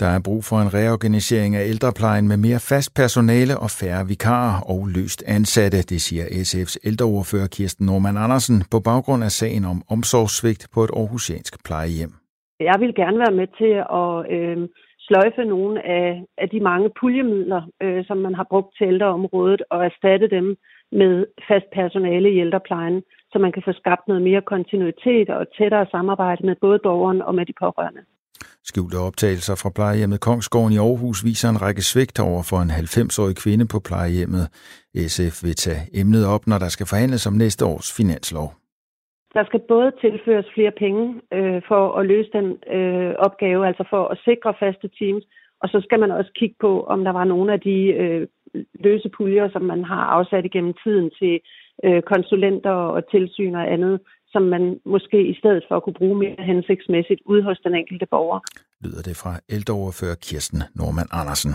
Der 0.00 0.06
er 0.06 0.18
brug 0.18 0.44
for 0.44 0.60
en 0.60 0.74
reorganisering 0.74 1.56
af 1.56 1.68
ældreplejen 1.68 2.28
med 2.28 2.36
mere 2.36 2.60
fast 2.60 2.94
personale 2.94 3.58
og 3.58 3.70
færre 3.70 4.06
vikarer 4.06 4.60
og 4.60 4.88
løst 4.88 5.22
ansatte, 5.26 5.82
det 5.82 6.02
siger 6.02 6.24
SF's 6.26 6.76
ældreordfører 6.84 7.46
Kirsten 7.46 7.86
Norman 7.86 8.16
Andersen 8.16 8.64
på 8.70 8.80
baggrund 8.80 9.24
af 9.24 9.32
sagen 9.32 9.64
om 9.64 9.82
omsorgssvigt 9.88 10.66
på 10.72 10.84
et 10.84 10.90
aarhusiansk 10.96 11.64
plejehjem. 11.64 12.27
Jeg 12.60 12.76
vil 12.80 12.94
gerne 12.94 13.18
være 13.18 13.38
med 13.40 13.48
til 13.60 13.72
at 14.02 14.14
øh, 14.36 14.68
sløjfe 15.06 15.44
nogle 15.44 15.86
af, 15.86 16.24
af 16.38 16.48
de 16.48 16.60
mange 16.60 16.90
puljemidler, 17.00 17.62
øh, 17.82 18.04
som 18.04 18.16
man 18.16 18.34
har 18.34 18.46
brugt 18.50 18.76
til 18.76 18.86
ældreområdet, 18.86 19.62
og 19.70 19.84
erstatte 19.84 20.28
dem 20.36 20.56
med 20.92 21.26
fast 21.48 21.68
personale 21.74 22.28
i 22.32 22.40
ældreplejen, 22.40 23.02
så 23.32 23.38
man 23.38 23.52
kan 23.52 23.62
få 23.66 23.72
skabt 23.72 24.08
noget 24.08 24.22
mere 24.22 24.42
kontinuitet 24.42 25.30
og 25.30 25.46
tættere 25.58 25.86
samarbejde 25.90 26.46
med 26.46 26.56
både 26.60 26.78
borgeren 26.82 27.22
og 27.22 27.34
med 27.34 27.46
de 27.46 27.52
pårørende. 27.60 28.00
Skjulte 28.64 28.96
optagelser 28.96 29.54
fra 29.54 29.70
plejehjemmet 29.70 30.20
Kongsgården 30.20 30.72
i 30.72 30.78
Aarhus 30.78 31.24
viser 31.24 31.48
en 31.48 31.62
række 31.62 31.82
svigt 31.82 32.20
over 32.20 32.42
for 32.42 32.58
en 32.60 32.70
90-årig 32.70 33.36
kvinde 33.36 33.66
på 33.66 33.78
plejehjemmet. 33.80 34.44
SF 35.14 35.44
vil 35.44 35.54
tage 35.54 36.00
emnet 36.00 36.26
op, 36.26 36.46
når 36.46 36.58
der 36.58 36.68
skal 36.68 36.86
forhandles 36.86 37.26
om 37.26 37.32
næste 37.32 37.64
års 37.64 37.92
finanslov. 37.96 38.54
Der 39.34 39.44
skal 39.44 39.60
både 39.68 39.92
tilføres 40.00 40.46
flere 40.54 40.70
penge 40.70 41.20
øh, 41.32 41.62
for 41.68 41.82
at 41.98 42.06
løse 42.06 42.30
den 42.32 42.48
øh, 42.76 43.14
opgave, 43.18 43.66
altså 43.66 43.84
for 43.90 44.08
at 44.08 44.18
sikre 44.24 44.54
faste 44.60 44.88
teams, 44.98 45.24
og 45.62 45.68
så 45.68 45.80
skal 45.84 46.00
man 46.00 46.10
også 46.10 46.30
kigge 46.34 46.56
på, 46.60 46.84
om 46.84 47.04
der 47.04 47.12
var 47.12 47.24
nogle 47.24 47.52
af 47.52 47.60
de 47.60 47.78
øh, 48.02 48.26
løse 48.74 49.08
puljer, 49.16 49.48
som 49.50 49.62
man 49.62 49.84
har 49.84 50.04
afsat 50.16 50.44
igennem 50.44 50.74
tiden 50.84 51.10
til 51.18 51.40
øh, 51.84 52.02
konsulenter 52.02 52.70
og 52.70 53.10
tilsyn 53.10 53.54
og 53.54 53.72
andet, 53.72 54.00
som 54.32 54.42
man 54.42 54.80
måske 54.84 55.28
i 55.28 55.34
stedet 55.38 55.64
for 55.68 55.76
at 55.76 55.82
kunne 55.82 56.00
bruge 56.00 56.18
mere 56.18 56.36
hensigtsmæssigt 56.38 57.20
ude 57.24 57.42
hos 57.42 57.58
den 57.64 57.74
enkelte 57.74 58.06
borger. 58.06 58.40
Lyder 58.84 59.02
det 59.02 59.16
fra 59.16 59.32
ældreoverfører 59.48 60.14
Kirsten 60.22 60.62
Norman 60.74 61.08
Andersen. 61.12 61.52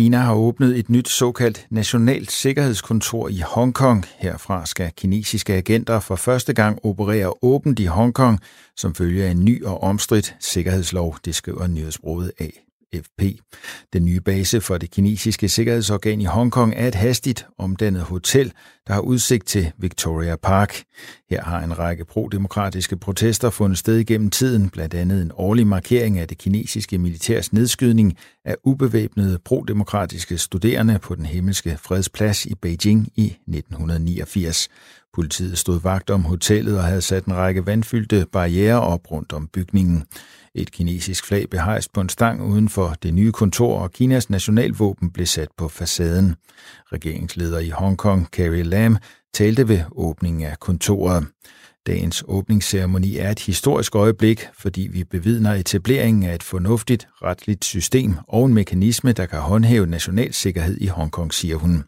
Kina 0.00 0.18
har 0.18 0.34
åbnet 0.34 0.78
et 0.78 0.90
nyt 0.90 1.08
såkaldt 1.08 1.66
nationalt 1.70 2.32
sikkerhedskontor 2.32 3.28
i 3.28 3.42
Hongkong. 3.46 4.06
Herfra 4.18 4.66
skal 4.66 4.92
kinesiske 4.96 5.54
agenter 5.54 6.00
for 6.00 6.16
første 6.16 6.54
gang 6.54 6.78
operere 6.82 7.44
åbent 7.44 7.78
i 7.78 7.84
Hongkong, 7.84 8.40
som 8.76 8.94
følger 8.94 9.30
en 9.30 9.44
ny 9.44 9.64
og 9.64 9.82
omstridt 9.82 10.36
sikkerhedslov, 10.38 11.16
det 11.24 11.34
skriver 11.34 11.66
nyhedsbruget 11.66 12.32
AFP. 12.38 13.22
Den 13.92 14.04
nye 14.04 14.20
base 14.20 14.60
for 14.60 14.78
det 14.78 14.90
kinesiske 14.90 15.48
sikkerhedsorgan 15.48 16.20
i 16.20 16.24
Hongkong 16.24 16.74
er 16.76 16.88
et 16.88 16.94
hastigt 16.94 17.46
omdannet 17.58 18.02
hotel, 18.02 18.52
der 18.90 18.94
har 18.94 19.02
udsigt 19.02 19.46
til 19.46 19.72
Victoria 19.78 20.36
Park. 20.36 20.82
Her 21.30 21.42
har 21.42 21.60
en 21.60 21.78
række 21.78 22.04
prodemokratiske 22.04 22.96
protester 22.96 23.50
fundet 23.50 23.78
sted 23.78 23.96
igennem 23.96 24.30
tiden, 24.30 24.70
blandt 24.70 24.94
andet 24.94 25.22
en 25.22 25.32
årlig 25.34 25.66
markering 25.66 26.18
af 26.18 26.28
det 26.28 26.38
kinesiske 26.38 26.98
militærs 26.98 27.52
nedskydning 27.52 28.16
af 28.44 28.56
ubevæbnede 28.64 29.38
prodemokratiske 29.44 30.38
studerende 30.38 30.98
på 30.98 31.14
den 31.14 31.26
himmelske 31.26 31.78
fredsplads 31.82 32.46
i 32.46 32.54
Beijing 32.54 33.08
i 33.16 33.36
1989. 33.48 34.68
Politiet 35.14 35.58
stod 35.58 35.80
vagt 35.80 36.10
om 36.10 36.24
hotellet 36.24 36.78
og 36.78 36.84
havde 36.84 37.02
sat 37.02 37.24
en 37.24 37.34
række 37.34 37.66
vandfyldte 37.66 38.26
barriere 38.32 38.80
op 38.80 39.10
rundt 39.10 39.32
om 39.32 39.46
bygningen. 39.46 40.04
Et 40.54 40.70
kinesisk 40.70 41.26
flag 41.26 41.50
blev 41.50 41.62
hejst 41.62 41.92
på 41.92 42.00
en 42.00 42.08
stang 42.08 42.42
uden 42.42 42.68
for 42.68 42.94
det 43.02 43.14
nye 43.14 43.32
kontor, 43.32 43.78
og 43.78 43.92
Kinas 43.92 44.30
nationalvåben 44.30 45.10
blev 45.10 45.26
sat 45.26 45.48
på 45.58 45.68
facaden. 45.68 46.34
Regeringsleder 46.92 47.58
i 47.58 47.68
Hongkong, 47.68 48.26
Carrie 48.26 48.62
Lam, 48.62 48.79
talte 49.34 49.68
ved 49.68 49.80
åbningen 49.92 50.42
af 50.42 50.60
kontoret. 50.60 51.26
Dagens 51.86 52.24
åbningsceremoni 52.28 53.16
er 53.16 53.30
et 53.30 53.40
historisk 53.40 53.94
øjeblik, 53.94 54.46
fordi 54.58 54.88
vi 54.92 55.04
bevidner 55.04 55.54
etableringen 55.54 56.22
af 56.22 56.34
et 56.34 56.42
fornuftigt 56.42 57.08
retligt 57.22 57.64
system 57.64 58.14
og 58.28 58.46
en 58.46 58.54
mekanisme, 58.54 59.12
der 59.12 59.26
kan 59.26 59.38
håndhæve 59.38 59.86
national 59.86 60.34
sikkerhed 60.34 60.76
i 60.80 60.86
Hongkong, 60.86 61.34
siger 61.34 61.56
hun. 61.56 61.84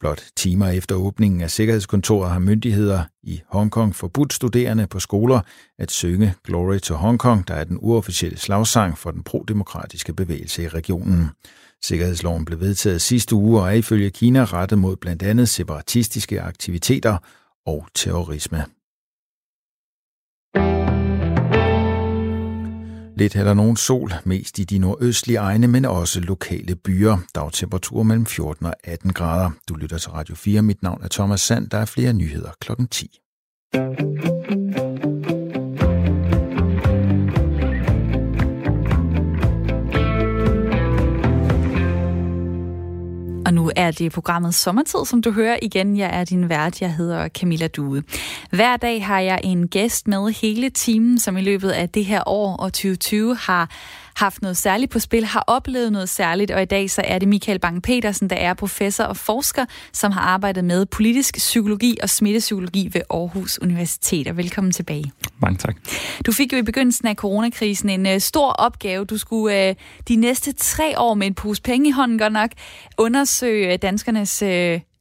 Blot 0.00 0.22
timer 0.36 0.68
efter 0.68 0.94
åbningen 0.94 1.40
af 1.40 1.50
Sikkerhedskontoret 1.50 2.30
har 2.30 2.38
myndigheder 2.38 3.02
i 3.22 3.40
Hongkong 3.48 3.94
forbudt 3.94 4.32
studerende 4.32 4.86
på 4.86 5.00
skoler 5.00 5.40
at 5.78 5.90
synge 5.90 6.34
Glory 6.44 6.78
to 6.78 6.94
Hongkong, 6.94 7.48
der 7.48 7.54
er 7.54 7.64
den 7.64 7.78
uofficielle 7.80 8.38
slagsang 8.38 8.98
for 8.98 9.10
den 9.10 9.22
pro-demokratiske 9.22 10.12
bevægelse 10.14 10.62
i 10.62 10.68
regionen. 10.68 11.30
Sikkerhedsloven 11.86 12.44
blev 12.44 12.60
vedtaget 12.60 13.02
sidste 13.02 13.34
uge 13.34 13.60
og 13.60 13.68
er 13.68 13.72
ifølge 13.72 14.10
Kina 14.10 14.44
rettet 14.44 14.78
mod 14.78 14.96
blandt 14.96 15.22
andet 15.22 15.48
separatistiske 15.48 16.40
aktiviteter 16.40 17.18
og 17.66 17.86
terrorisme. 17.94 18.64
Lidt 23.16 23.36
er 23.36 23.44
der 23.44 23.54
nogen 23.54 23.76
sol, 23.76 24.12
mest 24.24 24.58
i 24.58 24.64
de 24.64 24.78
nordøstlige 24.78 25.38
egne, 25.38 25.68
men 25.68 25.84
også 25.84 26.20
lokale 26.20 26.76
byer. 26.76 27.16
Dagtemperatur 27.34 28.02
mellem 28.02 28.26
14 28.26 28.66
og 28.66 28.74
18 28.84 29.12
grader. 29.12 29.50
Du 29.68 29.74
lytter 29.74 29.98
til 29.98 30.10
Radio 30.10 30.34
4. 30.34 30.62
Mit 30.62 30.82
navn 30.82 31.02
er 31.02 31.08
Thomas 31.08 31.40
Sand. 31.40 31.70
Der 31.70 31.78
er 31.78 31.84
flere 31.84 32.12
nyheder 32.12 32.50
klokken 32.60 32.88
10. 32.88 33.20
Og 43.46 43.54
nu 43.54 43.70
er 43.76 43.90
det 43.90 44.12
programmet 44.12 44.54
Sommertid, 44.54 45.04
som 45.04 45.22
du 45.22 45.30
hører 45.30 45.58
igen. 45.62 45.96
Jeg 45.96 46.20
er 46.20 46.24
din 46.24 46.48
vært, 46.48 46.80
jeg 46.80 46.94
hedder 46.94 47.28
Camilla 47.28 47.66
Due. 47.66 48.02
Hver 48.50 48.76
dag 48.76 49.04
har 49.04 49.20
jeg 49.20 49.40
en 49.44 49.68
gæst 49.68 50.08
med 50.08 50.32
hele 50.32 50.70
timen, 50.70 51.18
som 51.18 51.36
i 51.36 51.40
løbet 51.40 51.70
af 51.70 51.88
det 51.88 52.04
her 52.04 52.28
år 52.28 52.56
og 52.56 52.72
2020 52.72 53.36
har 53.36 53.70
haft 54.16 54.42
noget 54.42 54.56
særligt 54.56 54.90
på 54.90 54.98
spil, 54.98 55.24
har 55.24 55.44
oplevet 55.46 55.92
noget 55.92 56.08
særligt, 56.08 56.50
og 56.50 56.62
i 56.62 56.64
dag 56.64 56.90
så 56.90 57.02
er 57.04 57.18
det 57.18 57.28
Michael 57.28 57.58
Bang-Petersen, 57.66 58.28
der 58.28 58.36
er 58.36 58.54
professor 58.54 59.04
og 59.04 59.16
forsker, 59.16 59.64
som 59.92 60.12
har 60.12 60.20
arbejdet 60.20 60.64
med 60.64 60.86
politisk 60.86 61.36
psykologi 61.36 61.98
og 62.02 62.10
smittepsykologi 62.10 62.90
ved 62.92 63.00
Aarhus 63.10 63.58
Universitet. 63.58 64.28
Og 64.28 64.36
velkommen 64.36 64.72
tilbage. 64.72 65.12
Mange 65.38 65.58
tak. 65.58 65.76
Du 66.26 66.32
fik 66.32 66.52
jo 66.52 66.58
i 66.58 66.62
begyndelsen 66.62 67.08
af 67.08 67.14
coronakrisen 67.14 67.90
en 67.90 68.06
uh, 68.06 68.18
stor 68.18 68.50
opgave. 68.50 69.04
Du 69.04 69.18
skulle 69.18 69.70
uh, 69.70 69.76
de 70.08 70.16
næste 70.16 70.52
tre 70.52 70.98
år 70.98 71.14
med 71.14 71.26
en 71.26 71.34
pose 71.34 71.62
penge 71.62 71.88
i 71.88 71.92
hånden 71.92 72.18
godt 72.18 72.32
nok 72.32 72.50
undersøge 72.98 73.76
danskernes 73.76 74.42
uh, 74.42 74.48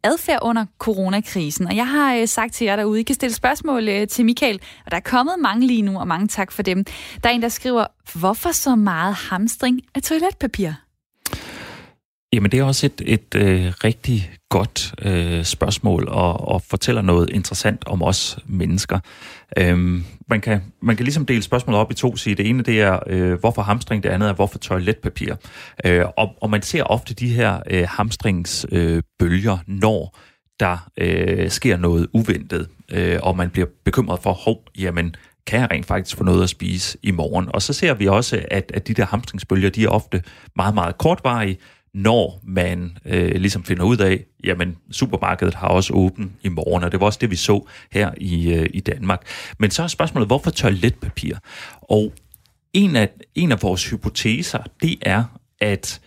adfærd 0.06 0.40
under 0.42 0.66
coronakrisen. 0.80 1.68
Og 1.68 1.76
jeg 1.76 1.88
har 1.88 2.16
øh, 2.16 2.28
sagt 2.28 2.54
til 2.54 2.66
jer 2.66 2.76
derude, 2.76 3.00
I 3.00 3.04
kan 3.04 3.16
stille 3.16 3.34
spørgsmål 3.34 3.88
øh, 3.90 4.08
til 4.08 4.26
Michael, 4.26 4.62
og 4.86 4.92
der 4.92 4.98
er 4.98 5.02
kommet 5.02 5.36
mange 5.42 5.68
lige 5.68 5.82
nu, 5.82 6.00
og 6.00 6.08
mange 6.08 6.28
tak 6.28 6.52
for 6.52 6.64
dem. 6.64 6.86
Der 7.24 7.30
er 7.30 7.34
en, 7.34 7.42
der 7.42 7.50
skriver, 7.50 7.86
hvorfor 8.20 8.52
så 8.52 8.76
meget 8.76 9.16
hamstring 9.16 9.82
af 9.96 10.02
toiletpapir? 10.02 10.85
Jamen, 12.36 12.52
det 12.52 12.60
er 12.60 12.64
også 12.64 12.86
et, 12.86 13.02
et 13.06 13.36
øh, 13.36 13.74
rigtig 13.84 14.32
godt 14.50 14.94
øh, 15.02 15.44
spørgsmål, 15.44 16.08
og, 16.08 16.48
og 16.48 16.62
fortæller 16.62 17.02
noget 17.02 17.30
interessant 17.30 17.88
om 17.88 18.04
os 18.04 18.40
mennesker. 18.46 19.00
Øhm, 19.58 20.04
man, 20.30 20.42
kan, 20.42 20.62
man 20.82 20.96
kan 20.96 21.04
ligesom 21.04 21.26
dele 21.26 21.42
spørgsmålet 21.42 21.80
op 21.80 21.92
i 21.92 21.94
to 21.94 22.16
sige. 22.16 22.36
Det 22.36 22.50
ene 22.50 22.64
det 22.64 22.82
er, 22.82 23.00
øh, 23.08 23.40
hvorfor 23.40 23.62
hamstring, 23.62 24.04
det 24.04 24.10
andet 24.10 24.30
er, 24.30 24.34
hvorfor 24.34 24.58
toiletpapir. 24.58 25.36
Øh, 25.86 26.06
og, 26.18 26.36
og 26.42 26.50
man 26.50 26.62
ser 26.62 26.84
ofte 26.84 27.14
de 27.14 27.30
her 27.30 27.60
øh, 27.70 27.88
hamstringsbølger, 27.90 29.54
øh, 29.54 29.60
når 29.68 30.18
der 30.60 30.90
øh, 30.98 31.50
sker 31.50 31.78
noget 31.78 32.08
uventet, 32.14 32.68
øh, 32.92 33.20
og 33.24 33.38
man 33.38 33.50
bliver 33.50 33.68
bekymret 33.86 34.20
for, 34.20 34.34
hov, 34.34 34.64
jamen, 34.78 35.16
kan 35.48 35.60
jeg 35.60 35.72
rent 35.72 35.86
faktisk 35.86 36.18
få 36.18 36.24
noget 36.24 36.44
at 36.44 36.50
spise 36.50 36.98
i 37.04 37.12
morgen? 37.12 37.50
Og 37.54 37.62
så 37.62 37.74
ser 37.74 37.94
vi 37.94 38.08
også, 38.08 38.46
at, 38.52 38.72
at 38.74 38.88
de 38.88 38.94
der 38.94 39.06
hamstringsbølger, 39.06 39.70
de 39.70 39.84
er 39.84 39.90
ofte 39.90 40.24
meget, 40.56 40.74
meget 40.74 40.98
kortvarige, 40.98 41.58
når 41.96 42.40
man 42.44 42.98
øh, 43.06 43.36
ligesom 43.36 43.64
finder 43.64 43.84
ud 43.84 43.98
af, 43.98 44.26
jamen 44.44 44.78
supermarkedet 44.92 45.54
har 45.54 45.68
også 45.68 45.94
åben 45.94 46.34
i 46.44 46.50
morgen, 46.50 46.84
og 46.84 46.92
det 46.92 47.00
var 47.00 47.06
også 47.06 47.20
det, 47.22 47.32
vi 47.32 47.36
så 47.36 47.68
her 47.92 48.12
i, 48.18 48.54
øh, 48.54 48.70
i 48.74 48.80
Danmark. 48.80 49.22
Men 49.60 49.72
så 49.72 49.84
er 49.84 49.88
spørgsmålet, 49.88 50.30
hvorfor 50.30 50.52
toiletpapir? 50.52 51.36
Og 51.82 52.14
en 52.74 52.96
af, 52.96 53.10
en 53.36 53.52
af 53.52 53.62
vores 53.62 53.90
hypoteser, 53.90 54.64
det 54.82 54.96
er, 55.02 55.24
at 55.62 56.02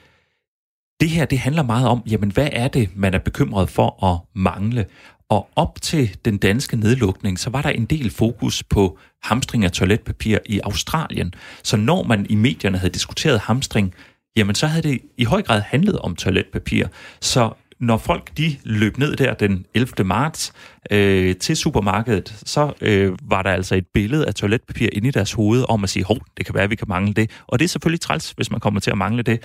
det 1.00 1.10
her, 1.10 1.24
det 1.24 1.38
handler 1.38 1.62
meget 1.62 1.88
om, 1.88 2.02
jamen 2.10 2.30
hvad 2.30 2.48
er 2.52 2.68
det, 2.68 2.90
man 2.96 3.14
er 3.14 3.18
bekymret 3.18 3.70
for 3.70 4.04
at 4.04 4.40
mangle? 4.40 4.86
Og 5.28 5.48
op 5.56 5.82
til 5.82 6.16
den 6.24 6.38
danske 6.38 6.76
nedlukning, 6.76 7.38
så 7.38 7.50
var 7.50 7.62
der 7.62 7.70
en 7.70 7.84
del 7.84 8.10
fokus 8.10 8.62
på 8.62 8.98
hamstring 9.22 9.64
af 9.64 9.72
toiletpapir 9.72 10.38
i 10.46 10.60
Australien. 10.64 11.34
Så 11.62 11.76
når 11.76 12.02
man 12.02 12.26
i 12.30 12.34
medierne 12.34 12.78
havde 12.78 12.92
diskuteret 12.92 13.40
hamstring, 13.40 13.94
jamen 14.38 14.54
så 14.54 14.66
havde 14.66 14.88
det 14.88 15.00
i 15.16 15.24
høj 15.24 15.42
grad 15.42 15.60
handlet 15.60 15.98
om 15.98 16.16
toiletpapir. 16.16 16.86
Så 17.20 17.50
når 17.80 17.96
folk 17.96 18.30
de 18.36 18.56
løb 18.64 18.98
ned 18.98 19.16
der 19.16 19.34
den 19.34 19.64
11. 19.74 20.04
marts 20.04 20.52
øh, 20.90 21.36
til 21.36 21.56
supermarkedet, 21.56 22.34
så 22.46 22.72
øh, 22.80 23.12
var 23.22 23.42
der 23.42 23.50
altså 23.50 23.74
et 23.74 23.86
billede 23.94 24.26
af 24.26 24.34
toiletpapir 24.34 24.88
inde 24.92 25.08
i 25.08 25.10
deres 25.10 25.32
hoved 25.32 25.64
om 25.68 25.84
at 25.84 25.90
sige, 25.90 26.04
hov, 26.04 26.18
det 26.36 26.46
kan 26.46 26.54
være, 26.54 26.64
at 26.64 26.70
vi 26.70 26.76
kan 26.76 26.88
mangle 26.88 27.14
det. 27.14 27.30
Og 27.46 27.58
det 27.58 27.64
er 27.64 27.68
selvfølgelig 27.68 28.00
træls, 28.00 28.30
hvis 28.30 28.50
man 28.50 28.60
kommer 28.60 28.80
til 28.80 28.90
at 28.90 28.98
mangle 28.98 29.22
det. 29.22 29.42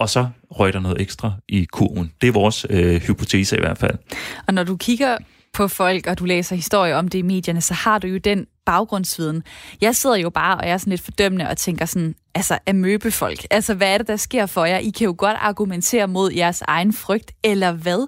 Og 0.00 0.08
så 0.08 0.28
røg 0.50 0.72
der 0.72 0.80
noget 0.80 1.00
ekstra 1.00 1.32
i 1.48 1.66
kurven. 1.72 2.12
Det 2.20 2.28
er 2.28 2.32
vores 2.32 2.66
øh, 2.70 3.00
hypotese 3.00 3.56
i 3.56 3.60
hvert 3.60 3.78
fald. 3.78 3.98
Og 4.46 4.54
når 4.54 4.64
du 4.64 4.76
kigger 4.76 5.16
på 5.56 5.68
folk, 5.68 6.06
og 6.06 6.18
du 6.18 6.24
læser 6.24 6.56
historier 6.56 6.96
om 6.96 7.08
det 7.08 7.18
i 7.18 7.22
medierne, 7.22 7.60
så 7.60 7.74
har 7.74 7.98
du 7.98 8.06
jo 8.06 8.18
den 8.18 8.46
baggrundsviden. 8.66 9.42
Jeg 9.80 9.96
sidder 9.96 10.16
jo 10.16 10.30
bare, 10.30 10.56
og 10.56 10.66
jeg 10.66 10.72
er 10.72 10.78
sådan 10.78 10.90
lidt 10.90 11.00
fordømmende 11.00 11.48
og 11.48 11.56
tænker 11.56 11.84
sådan, 11.84 12.14
altså 12.34 12.58
amøbefolk, 12.66 13.46
altså 13.50 13.74
hvad 13.74 13.94
er 13.94 13.98
det, 13.98 14.06
der 14.06 14.16
sker 14.16 14.46
for 14.46 14.64
jer? 14.64 14.78
I 14.78 14.90
kan 14.90 15.04
jo 15.04 15.14
godt 15.18 15.36
argumentere 15.40 16.08
mod 16.08 16.32
jeres 16.32 16.62
egen 16.62 16.92
frygt, 16.92 17.32
eller 17.44 17.72
hvad? 17.72 18.06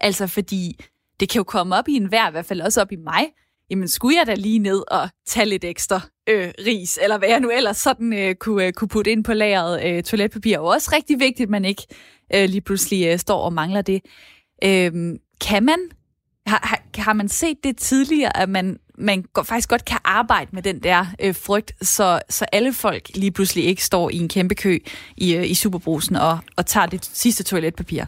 Altså 0.00 0.26
fordi, 0.26 0.80
det 1.20 1.28
kan 1.28 1.38
jo 1.38 1.44
komme 1.44 1.76
op 1.76 1.88
i 1.88 1.92
en 1.92 2.10
vær, 2.10 2.28
i 2.28 2.30
hvert 2.30 2.46
fald 2.46 2.60
også 2.60 2.80
op 2.80 2.92
i 2.92 2.96
mig, 2.96 3.26
jamen 3.70 3.88
skulle 3.88 4.18
jeg 4.18 4.26
da 4.26 4.34
lige 4.34 4.58
ned 4.58 4.82
og 4.88 5.08
tage 5.26 5.46
lidt 5.46 5.64
ekstra 5.64 6.00
øh, 6.28 6.52
ris, 6.66 6.98
eller 7.02 7.18
hvad 7.18 7.28
jeg 7.28 7.40
nu 7.40 7.50
ellers 7.50 7.76
sådan 7.76 8.12
øh, 8.12 8.34
kunne, 8.34 8.66
øh, 8.66 8.72
kunne 8.72 8.88
putte 8.88 9.12
ind 9.12 9.24
på 9.24 9.32
lageret 9.32 9.84
øh, 9.84 10.02
toiletpapir. 10.02 10.58
Og 10.58 10.66
også 10.66 10.90
rigtig 10.94 11.20
vigtigt, 11.20 11.46
at 11.46 11.50
man 11.50 11.64
ikke 11.64 11.86
øh, 12.34 12.48
lige 12.48 12.60
pludselig 12.60 13.06
øh, 13.06 13.18
står 13.18 13.40
og 13.40 13.52
mangler 13.52 13.82
det. 13.82 14.00
Øh, 14.64 14.92
kan 15.40 15.62
man 15.62 15.78
har, 16.46 16.75
har, 16.96 17.04
har 17.04 17.12
man 17.12 17.28
set 17.28 17.56
det 17.64 17.76
tidligere, 17.76 18.36
at 18.36 18.48
man, 18.48 18.78
man 18.98 19.24
faktisk 19.44 19.68
godt 19.68 19.84
kan 19.84 19.98
arbejde 20.04 20.50
med 20.52 20.62
den 20.62 20.82
der 20.82 21.06
øh, 21.22 21.34
frygt, 21.34 21.72
så, 21.86 22.20
så 22.28 22.44
alle 22.52 22.72
folk 22.72 23.10
lige 23.14 23.30
pludselig 23.30 23.64
ikke 23.64 23.84
står 23.84 24.10
i 24.10 24.16
en 24.16 24.28
kæmpe 24.28 24.54
kø 24.54 24.78
i, 25.16 25.34
øh, 25.34 25.50
i 25.50 25.54
superbrusen 25.54 26.16
og, 26.16 26.38
og 26.56 26.66
tager 26.66 26.86
det 26.86 27.04
sidste 27.12 27.44
toiletpapir? 27.44 28.04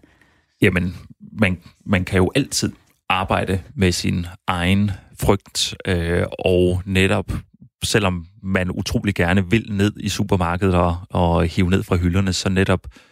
Jamen, 0.60 0.96
man, 1.32 1.58
man 1.86 2.04
kan 2.04 2.16
jo 2.16 2.32
altid 2.34 2.72
arbejde 3.08 3.62
med 3.74 3.92
sin 3.92 4.26
egen 4.46 4.90
frygt, 5.20 5.74
øh, 5.86 6.24
og 6.38 6.82
netop 6.84 7.32
selvom 7.84 8.26
man 8.42 8.70
utrolig 8.70 9.14
gerne 9.14 9.50
vil 9.50 9.66
ned 9.70 9.92
i 10.00 10.08
supermarkedet 10.08 10.74
og, 10.74 10.96
og 11.10 11.46
hive 11.46 11.70
ned 11.70 11.82
fra 11.82 11.96
hylderne, 11.96 12.32
så 12.32 12.48
netop 12.48 12.80
øh, 12.86 13.07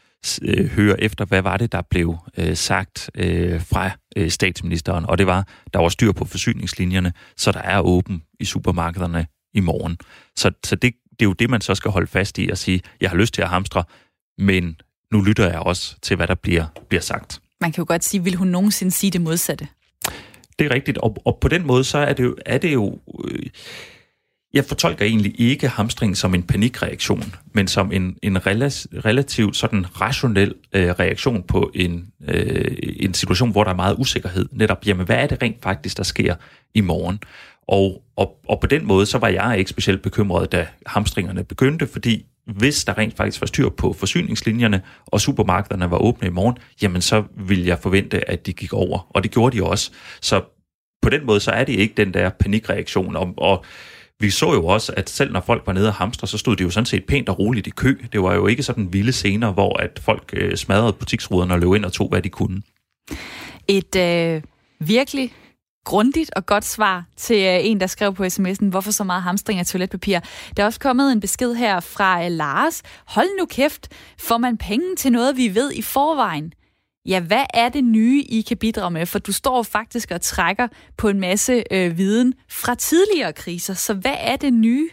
høre 0.70 1.00
efter, 1.00 1.24
hvad 1.24 1.42
var 1.42 1.56
det, 1.56 1.72
der 1.72 1.82
blev 1.90 2.16
øh, 2.38 2.56
sagt 2.56 3.10
øh, 3.14 3.60
fra 3.60 3.90
øh, 4.16 4.30
statsministeren. 4.30 5.06
Og 5.06 5.18
det 5.18 5.26
var, 5.26 5.48
der 5.72 5.78
var 5.78 5.88
styr 5.88 6.12
på 6.12 6.24
forsyningslinjerne, 6.24 7.12
så 7.36 7.52
der 7.52 7.60
er 7.60 7.80
åben 7.80 8.22
i 8.40 8.44
supermarkederne 8.44 9.26
i 9.54 9.60
morgen. 9.60 9.98
Så, 10.36 10.50
så 10.64 10.76
det, 10.76 10.94
det 11.10 11.20
er 11.20 11.24
jo 11.24 11.32
det, 11.32 11.50
man 11.50 11.60
så 11.60 11.74
skal 11.74 11.90
holde 11.90 12.06
fast 12.06 12.38
i 12.38 12.48
og 12.48 12.58
sige, 12.58 12.80
jeg 13.00 13.10
har 13.10 13.16
lyst 13.16 13.34
til 13.34 13.42
at 13.42 13.48
hamstre, 13.48 13.84
men 14.38 14.80
nu 15.12 15.22
lytter 15.22 15.50
jeg 15.50 15.58
også 15.58 15.96
til, 16.02 16.16
hvad 16.16 16.26
der 16.26 16.34
bliver, 16.34 16.66
bliver 16.88 17.02
sagt. 17.02 17.40
Man 17.60 17.72
kan 17.72 17.82
jo 17.82 17.86
godt 17.88 18.04
sige, 18.04 18.24
vil 18.24 18.34
hun 18.34 18.48
nogensinde 18.48 18.92
sige 18.92 19.10
det 19.10 19.20
modsatte? 19.20 19.68
Det 20.58 20.66
er 20.66 20.74
rigtigt, 20.74 20.98
og, 20.98 21.16
og 21.24 21.38
på 21.40 21.48
den 21.48 21.66
måde, 21.66 21.84
så 21.84 21.98
er 21.98 22.12
det 22.12 22.24
jo... 22.24 22.36
Er 22.46 22.58
det 22.58 22.72
jo 22.72 22.98
øh, 23.24 23.42
jeg 24.56 24.64
fortolker 24.64 25.04
egentlig 25.04 25.40
ikke 25.40 25.68
hamstring 25.68 26.16
som 26.16 26.34
en 26.34 26.42
panikreaktion, 26.42 27.34
men 27.52 27.68
som 27.68 27.92
en, 27.92 28.16
en 28.22 28.46
relativt 28.46 29.56
sådan 29.56 30.00
rationel 30.00 30.54
øh, 30.72 30.90
reaktion 30.90 31.42
på 31.42 31.70
en, 31.74 32.06
øh, 32.28 32.76
en 32.80 33.14
situation, 33.14 33.50
hvor 33.50 33.64
der 33.64 33.70
er 33.70 33.76
meget 33.76 33.96
usikkerhed. 33.98 34.48
Netop, 34.52 34.86
jamen, 34.86 35.06
hvad 35.06 35.16
er 35.16 35.26
det 35.26 35.42
rent 35.42 35.62
faktisk, 35.62 35.96
der 35.96 36.02
sker 36.02 36.34
i 36.74 36.80
morgen? 36.80 37.18
Og, 37.68 38.02
og, 38.16 38.40
og 38.48 38.60
på 38.60 38.66
den 38.66 38.86
måde, 38.86 39.06
så 39.06 39.18
var 39.18 39.28
jeg 39.28 39.58
ikke 39.58 39.70
specielt 39.70 40.02
bekymret, 40.02 40.52
da 40.52 40.66
hamstringerne 40.86 41.44
begyndte, 41.44 41.86
fordi 41.86 42.26
hvis 42.46 42.84
der 42.84 42.98
rent 42.98 43.16
faktisk 43.16 43.40
var 43.40 43.46
styr 43.46 43.68
på 43.68 43.92
forsyningslinjerne, 43.92 44.82
og 45.06 45.20
supermarkederne 45.20 45.90
var 45.90 45.98
åbne 45.98 46.28
i 46.28 46.30
morgen, 46.30 46.56
jamen 46.82 47.02
så 47.02 47.24
ville 47.36 47.66
jeg 47.66 47.78
forvente, 47.78 48.30
at 48.30 48.46
de 48.46 48.52
gik 48.52 48.72
over. 48.72 49.06
Og 49.10 49.22
det 49.22 49.30
gjorde 49.30 49.56
de 49.56 49.62
også. 49.62 49.90
Så 50.20 50.42
på 51.02 51.10
den 51.10 51.26
måde, 51.26 51.40
så 51.40 51.50
er 51.50 51.64
det 51.64 51.72
ikke 51.72 51.94
den 51.96 52.14
der 52.14 52.30
panikreaktion. 52.30 53.16
Og, 53.16 53.34
og 53.36 53.64
vi 54.20 54.30
så 54.30 54.52
jo 54.52 54.66
også, 54.66 54.92
at 54.96 55.10
selv 55.10 55.32
når 55.32 55.40
folk 55.40 55.62
var 55.66 55.72
nede 55.72 55.88
og 55.88 55.94
hamstre, 55.94 56.26
så 56.26 56.38
stod 56.38 56.56
de 56.56 56.62
jo 56.62 56.70
sådan 56.70 56.86
set 56.86 57.04
pænt 57.04 57.28
og 57.28 57.38
roligt 57.38 57.66
i 57.66 57.70
kø. 57.70 57.94
Det 58.12 58.22
var 58.22 58.34
jo 58.34 58.46
ikke 58.46 58.62
sådan 58.62 58.92
vilde 58.92 59.12
scener, 59.12 59.52
hvor 59.52 59.76
at 59.76 60.00
folk 60.02 60.30
øh, 60.32 60.56
smadrede 60.56 60.92
butiksruderne 60.92 61.54
og 61.54 61.60
løb 61.60 61.74
ind 61.74 61.84
og 61.84 61.92
tog, 61.92 62.08
hvad 62.08 62.22
de 62.22 62.28
kunne. 62.28 62.62
Et 63.68 63.96
øh, 63.96 64.42
virkelig 64.80 65.32
grundigt 65.84 66.30
og 66.36 66.46
godt 66.46 66.64
svar 66.64 67.04
til 67.16 67.36
øh, 67.36 67.58
en, 67.62 67.80
der 67.80 67.86
skrev 67.86 68.14
på 68.14 68.24
sms'en, 68.24 68.68
hvorfor 68.68 68.90
så 68.90 69.04
meget 69.04 69.22
hamstring 69.22 69.60
af 69.60 69.66
toiletpapir. 69.66 70.18
Der 70.56 70.62
er 70.62 70.66
også 70.66 70.80
kommet 70.80 71.12
en 71.12 71.20
besked 71.20 71.54
her 71.54 71.80
fra 71.80 72.24
øh, 72.24 72.30
Lars. 72.30 72.82
Hold 73.06 73.28
nu 73.38 73.46
kæft, 73.46 73.88
får 74.18 74.38
man 74.38 74.56
penge 74.56 74.96
til 74.96 75.12
noget, 75.12 75.36
vi 75.36 75.54
ved 75.54 75.72
i 75.72 75.82
forvejen? 75.82 76.52
Ja, 77.06 77.20
hvad 77.20 77.44
er 77.54 77.68
det 77.68 77.84
nye, 77.84 78.22
I 78.22 78.40
kan 78.40 78.56
bidrage 78.56 78.90
med? 78.90 79.06
For 79.06 79.18
du 79.18 79.32
står 79.32 79.62
faktisk 79.62 80.10
og 80.10 80.20
trækker 80.20 80.68
på 80.96 81.08
en 81.08 81.20
masse 81.20 81.64
øh, 81.70 81.98
viden 81.98 82.34
fra 82.48 82.74
tidligere 82.74 83.32
kriser. 83.32 83.74
Så 83.74 83.94
hvad 83.94 84.16
er 84.18 84.36
det 84.36 84.52
nye? 84.52 84.88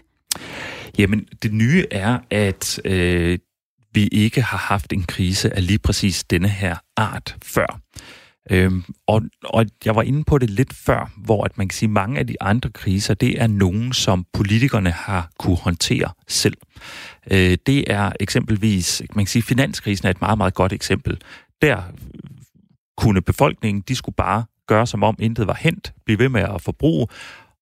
Jamen, 0.97 1.27
det 1.43 1.53
nye 1.53 1.85
er, 1.91 2.19
at 2.31 2.79
øh, 2.85 3.39
vi 3.93 4.07
ikke 4.07 4.41
har 4.41 4.57
haft 4.57 4.93
en 4.93 5.03
krise 5.03 5.55
af 5.55 5.67
lige 5.67 5.79
præcis 5.79 6.23
denne 6.23 6.49
her 6.49 6.75
art 6.97 7.35
før. 7.43 7.79
Øhm, 8.51 8.83
og, 9.07 9.21
og 9.43 9.65
jeg 9.85 9.95
var 9.95 10.01
inde 10.01 10.23
på 10.23 10.37
det 10.37 10.49
lidt 10.49 10.73
før, 10.73 11.11
hvor 11.17 11.43
at 11.43 11.57
man 11.57 11.67
kan 11.67 11.75
sige, 11.75 11.87
at 11.87 11.91
mange 11.91 12.19
af 12.19 12.27
de 12.27 12.41
andre 12.41 12.69
kriser, 12.69 13.13
det 13.13 13.41
er 13.41 13.47
nogen, 13.47 13.93
som 13.93 14.25
politikerne 14.33 14.91
har 14.91 15.29
kunne 15.39 15.55
håndtere 15.55 16.09
selv. 16.27 16.57
Øh, 17.31 17.57
det 17.65 17.91
er 17.91 18.11
eksempelvis, 18.19 19.01
man 19.15 19.25
kan 19.25 19.29
sige, 19.29 19.43
finanskrisen 19.43 20.07
er 20.07 20.11
et 20.11 20.21
meget, 20.21 20.37
meget 20.37 20.53
godt 20.53 20.73
eksempel 20.73 21.17
der 21.63 21.81
kunne 22.97 23.21
befolkningen, 23.21 23.83
de 23.87 23.95
skulle 23.95 24.15
bare 24.15 24.43
gøre 24.67 24.87
som 24.87 25.03
om 25.03 25.15
intet 25.19 25.47
var 25.47 25.57
hent, 25.61 25.93
blive 26.05 26.19
ved 26.19 26.29
med 26.29 26.41
at 26.41 26.61
forbruge, 26.61 27.07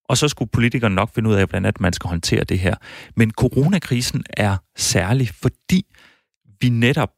og 0.10 0.18
så 0.18 0.28
skulle 0.28 0.52
politikerne 0.52 0.96
nok 0.96 1.14
finde 1.16 1.30
ud 1.30 1.36
af, 1.36 1.48
hvordan 1.48 1.74
man 1.80 1.94
skal 1.94 2.08
håndtere 2.08 2.44
det 2.44 2.60
her. 2.60 2.76
Men 3.16 3.32
coronakrisen 3.32 4.24
er 4.30 4.58
særlig, 4.78 5.30
fordi 5.30 5.86
vi 6.62 6.70
netop, 6.70 7.10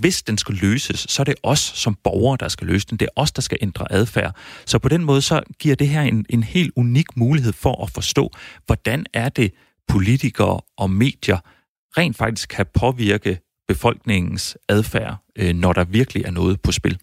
hvis 0.00 0.22
den 0.22 0.38
skal 0.38 0.54
løses, 0.54 1.06
så 1.08 1.22
er 1.22 1.24
det 1.24 1.34
os 1.42 1.58
som 1.60 1.94
borgere, 2.04 2.36
der 2.40 2.48
skal 2.48 2.66
løse 2.66 2.86
den. 2.90 2.98
Det 2.98 3.06
er 3.06 3.20
os, 3.20 3.32
der 3.32 3.42
skal 3.42 3.58
ændre 3.60 3.92
adfærd. 3.92 4.36
Så 4.66 4.78
på 4.78 4.88
den 4.88 5.04
måde, 5.04 5.22
så 5.22 5.42
giver 5.58 5.74
det 5.74 5.88
her 5.88 6.02
en, 6.02 6.26
en 6.28 6.42
helt 6.42 6.72
unik 6.76 7.16
mulighed 7.16 7.52
for 7.52 7.82
at 7.84 7.90
forstå, 7.90 8.30
hvordan 8.66 9.06
er 9.12 9.28
det 9.28 9.52
politikere 9.88 10.60
og 10.76 10.90
medier 10.90 11.38
rent 11.98 12.16
faktisk 12.16 12.48
kan 12.48 12.66
påvirke 12.74 13.40
befolkningens 13.68 14.56
adfærd, 14.68 15.16
øh, 15.40 15.54
når 15.54 15.72
der 15.72 15.84
virkelig 15.84 16.24
er 16.24 16.30
noget 16.30 16.60
på 16.60 16.72
spil. 16.72 16.98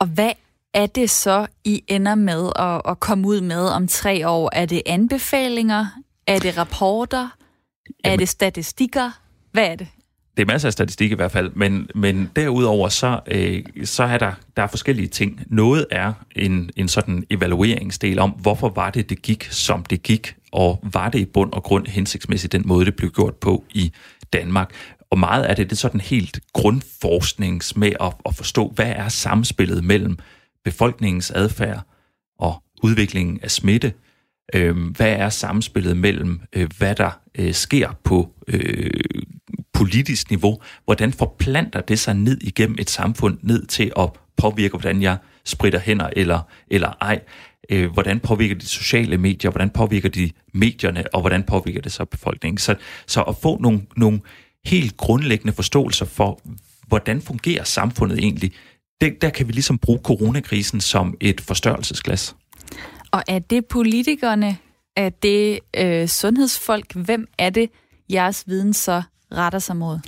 Og 0.00 0.06
hvad 0.06 0.32
er 0.74 0.86
det 0.86 1.10
så, 1.10 1.46
I 1.64 1.84
ender 1.88 2.14
med 2.14 2.52
at, 2.56 2.82
at 2.88 3.00
komme 3.00 3.28
ud 3.28 3.40
med 3.40 3.66
om 3.66 3.88
tre 3.88 4.28
år? 4.28 4.50
Er 4.52 4.66
det 4.66 4.82
anbefalinger? 4.86 5.86
Er 6.26 6.38
det 6.38 6.58
rapporter? 6.58 7.28
Jamen, 8.04 8.12
er 8.12 8.16
det 8.16 8.28
statistikker? 8.28 9.10
Hvad 9.52 9.66
er 9.66 9.76
det? 9.76 9.88
Det 10.36 10.42
er 10.42 10.46
masser 10.46 10.68
af 10.68 10.72
statistik 10.72 11.12
i 11.12 11.14
hvert 11.14 11.32
fald, 11.32 11.50
men, 11.54 11.90
men 11.94 12.30
derudover 12.36 12.88
så, 12.88 13.20
øh, 13.26 13.64
så 13.84 14.02
er 14.02 14.18
der, 14.18 14.32
der 14.56 14.62
er 14.62 14.66
forskellige 14.66 15.08
ting. 15.08 15.40
Noget 15.46 15.86
er 15.90 16.12
en, 16.36 16.70
en 16.76 16.88
sådan 16.88 17.24
evalueringsdel 17.30 18.18
om, 18.18 18.30
hvorfor 18.30 18.68
var 18.68 18.90
det, 18.90 19.10
det 19.10 19.22
gik, 19.22 19.48
som 19.50 19.84
det 19.84 20.02
gik, 20.02 20.36
og 20.52 20.80
var 20.92 21.08
det 21.08 21.18
i 21.18 21.24
bund 21.24 21.52
og 21.52 21.62
grund 21.62 21.86
hensigtsmæssigt 21.86 22.52
den 22.52 22.62
måde, 22.66 22.84
det 22.84 22.96
blev 22.96 23.10
gjort 23.10 23.34
på 23.34 23.64
i 23.70 23.92
Danmark 24.32 24.70
og 25.12 25.18
meget 25.18 25.44
af 25.44 25.56
det, 25.56 25.70
det 25.70 25.76
er 25.76 25.80
sådan 25.80 26.00
helt 26.00 26.40
grundforsknings 26.52 27.76
med 27.76 27.92
at, 28.00 28.14
at 28.26 28.34
forstå, 28.34 28.72
hvad 28.74 28.92
er 28.96 29.08
samspillet 29.08 29.84
mellem 29.84 30.18
befolkningens 30.64 31.30
adfærd 31.30 31.80
og 32.38 32.62
udviklingen 32.82 33.40
af 33.42 33.50
smitte. 33.50 33.92
Øh, 34.54 34.76
hvad 34.96 35.12
er 35.12 35.28
samspillet 35.28 35.96
mellem, 35.96 36.40
øh, 36.52 36.68
hvad 36.78 36.94
der 36.94 37.20
øh, 37.38 37.54
sker 37.54 37.98
på 38.04 38.34
øh, 38.48 38.90
politisk 39.72 40.30
niveau? 40.30 40.60
Hvordan 40.84 41.12
forplanter 41.12 41.80
det 41.80 41.98
sig 41.98 42.14
ned 42.14 42.38
igennem 42.40 42.76
et 42.78 42.90
samfund, 42.90 43.38
ned 43.42 43.66
til 43.66 43.92
at 43.98 44.10
påvirke, 44.36 44.72
hvordan 44.72 45.02
jeg 45.02 45.16
spritter 45.44 45.78
hænder 45.78 46.10
eller, 46.16 46.40
eller 46.68 46.92
ej? 47.00 47.20
Øh, 47.70 47.92
hvordan 47.92 48.20
påvirker 48.20 48.54
de 48.54 48.66
sociale 48.66 49.18
medier? 49.18 49.50
Hvordan 49.50 49.70
påvirker 49.70 50.08
de 50.08 50.30
medierne? 50.54 51.04
Og 51.14 51.20
hvordan 51.20 51.42
påvirker 51.42 51.80
det 51.80 51.92
så 51.92 52.04
befolkningen? 52.04 52.58
Så, 52.58 52.74
så 53.06 53.22
at 53.22 53.36
få 53.42 53.58
nogle, 53.58 53.82
nogle 53.96 54.20
helt 54.66 54.96
grundlæggende 54.96 55.52
forståelser 55.52 56.04
for, 56.04 56.40
hvordan 56.86 57.22
fungerer 57.22 57.64
samfundet 57.64 58.18
egentlig, 58.18 58.52
det, 59.00 59.22
der 59.22 59.30
kan 59.30 59.48
vi 59.48 59.52
ligesom 59.52 59.78
bruge 59.78 59.98
coronakrisen 60.02 60.80
som 60.80 61.16
et 61.20 61.40
forstørrelsesglas. 61.40 62.36
Og 63.10 63.22
er 63.28 63.38
det 63.38 63.66
politikerne? 63.66 64.56
Er 64.96 65.08
det 65.08 65.58
øh, 65.76 66.08
sundhedsfolk? 66.08 66.94
Hvem 66.94 67.26
er 67.38 67.50
det, 67.50 67.70
jeres 68.10 68.44
viden 68.46 68.72
så 68.72 69.02
retter 69.32 69.58
sig 69.58 69.76
mod? 69.76 69.98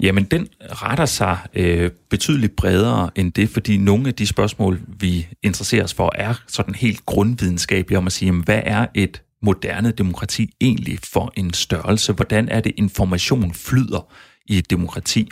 Jamen, 0.00 0.24
den 0.24 0.48
retter 0.60 1.06
sig 1.06 1.38
øh, 1.54 1.90
betydeligt 2.10 2.56
bredere 2.56 3.10
end 3.16 3.32
det, 3.32 3.48
fordi 3.48 3.76
nogle 3.76 4.08
af 4.08 4.14
de 4.14 4.26
spørgsmål, 4.26 4.80
vi 4.86 5.28
interesserer 5.42 5.84
os 5.84 5.94
for, 5.94 6.12
er 6.14 6.34
sådan 6.46 6.74
helt 6.74 7.06
grundvidenskabelige 7.06 7.98
om 7.98 8.06
at 8.06 8.12
sige, 8.12 8.26
jamen, 8.26 8.44
hvad 8.44 8.60
er 8.64 8.86
et 8.94 9.22
moderne 9.42 9.90
demokrati 9.90 10.50
egentlig 10.60 10.98
for 11.04 11.32
en 11.36 11.52
størrelse? 11.52 12.12
Hvordan 12.12 12.48
er 12.48 12.60
det, 12.60 12.72
information 12.76 13.54
flyder 13.54 14.12
i 14.46 14.58
et 14.58 14.70
demokrati? 14.70 15.28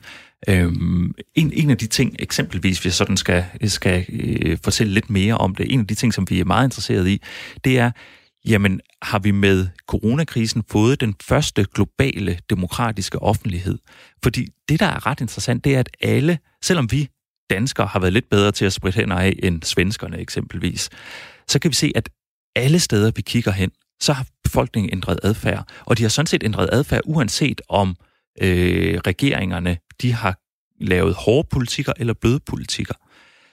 Øhm, 0.48 1.14
en, 1.34 1.52
en 1.52 1.70
af 1.70 1.78
de 1.78 1.86
ting, 1.86 2.16
eksempelvis, 2.18 2.78
hvis 2.78 2.84
jeg 2.84 2.92
sådan 2.92 3.16
skal, 3.16 3.44
skal 3.64 4.06
øh, 4.08 4.58
fortælle 4.64 4.92
lidt 4.92 5.10
mere 5.10 5.38
om 5.38 5.54
det, 5.54 5.72
en 5.72 5.80
af 5.80 5.86
de 5.86 5.94
ting, 5.94 6.14
som 6.14 6.26
vi 6.30 6.40
er 6.40 6.44
meget 6.44 6.66
interesseret 6.66 7.08
i, 7.08 7.22
det 7.64 7.78
er, 7.78 7.90
jamen 8.46 8.80
har 9.02 9.18
vi 9.18 9.30
med 9.30 9.68
coronakrisen 9.86 10.62
fået 10.70 11.00
den 11.00 11.14
første 11.22 11.66
globale 11.74 12.38
demokratiske 12.50 13.22
offentlighed? 13.22 13.78
Fordi 14.22 14.48
det, 14.68 14.80
der 14.80 14.86
er 14.86 15.06
ret 15.06 15.20
interessant, 15.20 15.64
det 15.64 15.74
er, 15.74 15.80
at 15.80 15.88
alle, 16.00 16.38
selvom 16.62 16.90
vi 16.90 17.08
danskere 17.50 17.86
har 17.86 18.00
været 18.00 18.12
lidt 18.12 18.30
bedre 18.30 18.52
til 18.52 18.64
at 18.64 18.72
spritte 18.72 18.96
hænder 18.96 19.16
af 19.16 19.36
end 19.42 19.62
svenskerne 19.62 20.18
eksempelvis, 20.18 20.90
så 21.48 21.58
kan 21.58 21.70
vi 21.70 21.74
se, 21.74 21.92
at 21.94 22.08
alle 22.56 22.78
steder, 22.78 23.10
vi 23.16 23.22
kigger 23.22 23.52
hen, 23.52 23.70
så 24.04 24.12
har 24.12 24.26
befolkningen 24.44 24.92
ændret 24.92 25.20
adfærd. 25.22 25.68
Og 25.84 25.98
de 25.98 26.02
har 26.02 26.08
sådan 26.08 26.26
set 26.26 26.44
ændret 26.44 26.68
adfærd, 26.72 27.00
uanset 27.04 27.60
om 27.68 27.96
øh, 28.42 29.00
regeringerne 29.06 29.76
de 30.02 30.12
har 30.12 30.38
lavet 30.80 31.14
hårde 31.14 31.48
politikker 31.50 31.92
eller 31.96 32.14
bløde 32.14 32.40
politikker. 32.40 32.94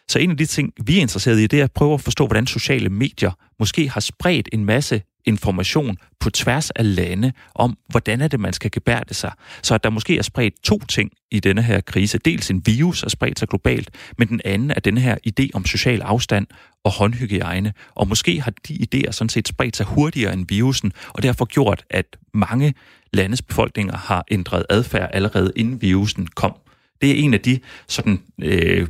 Så 0.08 0.20
en 0.20 0.32
af 0.32 0.38
de 0.38 0.46
ting, 0.46 0.74
vi 0.86 0.98
er 0.98 1.02
interesseret 1.02 1.40
i, 1.40 1.48
det 1.48 1.60
er 1.60 1.64
at 1.64 1.72
prøve 1.72 1.94
at 1.94 2.02
forstå, 2.02 2.26
hvordan 2.26 2.48
sociale 2.48 2.90
medier 2.90 3.32
måske 3.60 3.90
har 3.90 4.00
spredt 4.00 4.50
en 4.54 4.66
masse 4.66 5.02
information 5.26 5.98
på 6.20 6.30
tværs 6.30 6.70
af 6.70 6.96
lande 6.96 7.32
om, 7.56 7.78
hvordan 7.88 8.22
er 8.22 8.28
det, 8.28 8.40
man 8.40 8.54
skal 8.54 8.72
gebærde 8.72 9.14
sig. 9.14 9.32
Så 9.62 9.76
at 9.76 9.84
der 9.84 9.90
måske 9.90 10.18
er 10.18 10.22
spredt 10.22 10.54
to 10.64 10.80
ting 10.80 11.12
i 11.32 11.40
denne 11.40 11.62
her 11.62 11.82
krise. 11.82 12.18
Dels 12.18 12.50
en 12.50 12.62
virus 12.66 13.04
er 13.04 13.10
spredt 13.10 13.40
sig 13.40 13.48
globalt, 13.48 13.90
men 14.18 14.28
den 14.28 14.42
anden 14.46 14.72
er 14.72 14.80
den 14.80 14.98
her 14.98 15.18
idé 15.28 15.48
om 15.54 15.66
social 15.66 16.02
afstand 16.02 16.48
og 16.84 16.92
håndhygiejne. 16.92 17.74
Og 17.96 18.08
måske 18.08 18.42
har 18.42 18.54
de 18.68 18.74
idéer 18.74 19.12
sådan 19.12 19.30
set 19.30 19.48
spredt 19.48 19.78
sig 19.78 19.86
hurtigere 19.86 20.34
end 20.34 20.46
virusen, 20.50 20.94
og 21.08 21.24
derfor 21.24 21.46
gjort, 21.46 21.86
at 21.90 22.06
mange 22.34 22.74
landes 23.14 23.42
befolkninger 23.42 23.98
har 23.98 24.26
ændret 24.32 24.66
adfærd 24.70 25.10
allerede 25.14 25.52
inden 25.56 25.82
virusen 25.82 26.28
kom. 26.28 26.54
Det 27.02 27.12
er 27.12 27.16
en 27.16 27.34
af 27.34 27.40
de 27.40 27.60
sådan, 27.88 28.22
øh, 28.42 28.88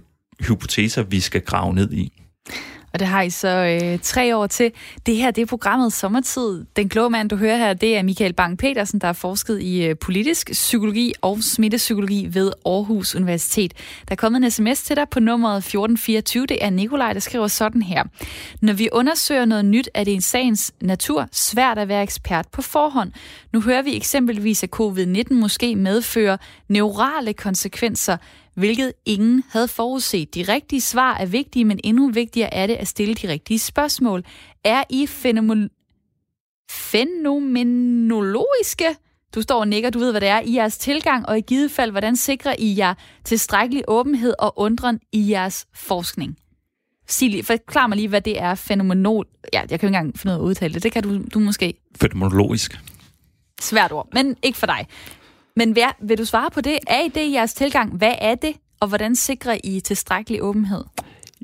hypoteser, 0.47 1.03
vi 1.03 1.19
skal 1.19 1.41
grave 1.41 1.73
ned 1.73 1.93
i. 1.93 2.13
Og 2.93 2.99
det 2.99 3.07
har 3.07 3.21
I 3.21 3.29
så 3.29 3.79
øh, 3.83 3.99
tre 3.99 4.37
år 4.37 4.47
til. 4.47 4.71
Det 5.05 5.15
her, 5.15 5.31
det 5.31 5.41
er 5.41 5.45
programmet 5.45 5.93
Sommertid. 5.93 6.65
Den 6.75 6.89
kloge 6.89 7.09
mand, 7.09 7.29
du 7.29 7.35
hører 7.35 7.57
her, 7.57 7.73
det 7.73 7.97
er 7.97 8.03
Michael 8.03 8.33
Bang-Petersen, 8.41 8.99
der 8.99 9.05
har 9.05 9.13
forsket 9.13 9.61
i 9.61 9.85
øh, 9.85 9.95
politisk 9.97 10.51
psykologi 10.51 11.13
og 11.21 11.43
smittepsykologi 11.43 12.27
ved 12.31 12.51
Aarhus 12.65 13.15
Universitet. 13.15 13.73
Der 14.07 14.11
er 14.11 14.15
kommet 14.15 14.43
en 14.43 14.51
sms 14.51 14.83
til 14.83 14.95
dig 14.95 15.05
på 15.11 15.19
nummeret 15.19 15.57
1424. 15.57 16.45
Det 16.45 16.65
er 16.65 16.69
Nikolaj, 16.69 17.13
der 17.13 17.19
skriver 17.19 17.47
sådan 17.47 17.81
her. 17.81 18.03
Når 18.61 18.73
vi 18.73 18.89
undersøger 18.91 19.45
noget 19.45 19.65
nyt, 19.65 19.89
er 19.93 20.03
det 20.03 20.13
en 20.13 20.21
sagens 20.21 20.71
natur 20.81 21.27
svært 21.31 21.77
at 21.77 21.87
være 21.87 22.03
ekspert 22.03 22.47
på 22.51 22.61
forhånd. 22.61 23.11
Nu 23.53 23.61
hører 23.61 23.81
vi 23.81 23.95
eksempelvis, 23.95 24.63
at 24.63 24.69
covid-19 24.81 25.33
måske 25.33 25.75
medfører 25.75 26.37
neurale 26.67 27.33
konsekvenser, 27.33 28.17
hvilket 28.53 28.93
ingen 29.05 29.43
havde 29.49 29.67
forudset. 29.67 30.35
De 30.35 30.43
rigtige 30.43 30.81
svar 30.81 31.17
er 31.17 31.25
vigtige, 31.25 31.65
men 31.65 31.79
endnu 31.83 32.11
vigtigere 32.11 32.53
er 32.53 32.67
det 32.67 32.75
at 32.75 32.87
stille 32.87 33.15
de 33.15 33.27
rigtige 33.27 33.59
spørgsmål. 33.59 34.23
Er 34.63 34.83
I 34.89 35.07
fænomen... 35.07 35.69
fænomenologiske? 36.71 38.95
Du 39.35 39.41
står 39.41 39.59
og 39.59 39.67
nikker, 39.67 39.89
du 39.89 39.99
ved, 39.99 40.11
hvad 40.11 40.21
det 40.21 40.29
er, 40.29 40.41
i 40.41 40.55
jeres 40.55 40.77
tilgang, 40.77 41.29
og 41.29 41.37
i 41.37 41.41
givet 41.41 41.71
fald, 41.71 41.91
hvordan 41.91 42.15
sikrer 42.15 42.55
I 42.59 42.75
jer 42.77 42.93
tilstrækkelig 43.23 43.83
åbenhed 43.87 44.33
og 44.39 44.59
undren 44.59 44.99
i 45.11 45.31
jeres 45.31 45.67
forskning? 45.73 46.37
Sig 47.07 47.29
lige, 47.29 47.43
forklar 47.43 47.87
mig 47.87 47.95
lige, 47.95 48.07
hvad 48.07 48.21
det 48.21 48.41
er 48.41 48.55
fænomenol... 48.55 49.27
Ja, 49.53 49.59
jeg 49.59 49.67
kan 49.67 49.75
ikke 49.75 49.87
engang 49.87 50.19
finde 50.19 50.33
ud 50.33 50.37
af 50.37 50.41
at 50.41 50.45
udtale 50.45 50.73
det. 50.73 50.83
Det 50.83 50.91
kan 50.91 51.03
du, 51.03 51.21
du 51.33 51.39
måske. 51.39 51.73
Fænomenologisk. 52.01 52.79
Svært 53.61 53.91
ord, 53.91 54.07
men 54.13 54.35
ikke 54.43 54.57
for 54.57 54.65
dig. 54.65 54.87
Men 55.55 55.71
hvad, 55.71 56.07
vil 56.07 56.17
du 56.17 56.25
svare 56.25 56.51
på 56.51 56.61
det? 56.61 56.79
Er 56.87 57.01
I 57.05 57.07
det 57.07 57.21
i 57.21 57.33
jeres 57.33 57.53
tilgang? 57.53 57.97
Hvad 57.97 58.13
er 58.21 58.35
det, 58.35 58.53
og 58.79 58.87
hvordan 58.87 59.15
sikrer 59.15 59.57
I 59.63 59.79
tilstrækkelig 59.79 60.43
åbenhed? 60.43 60.83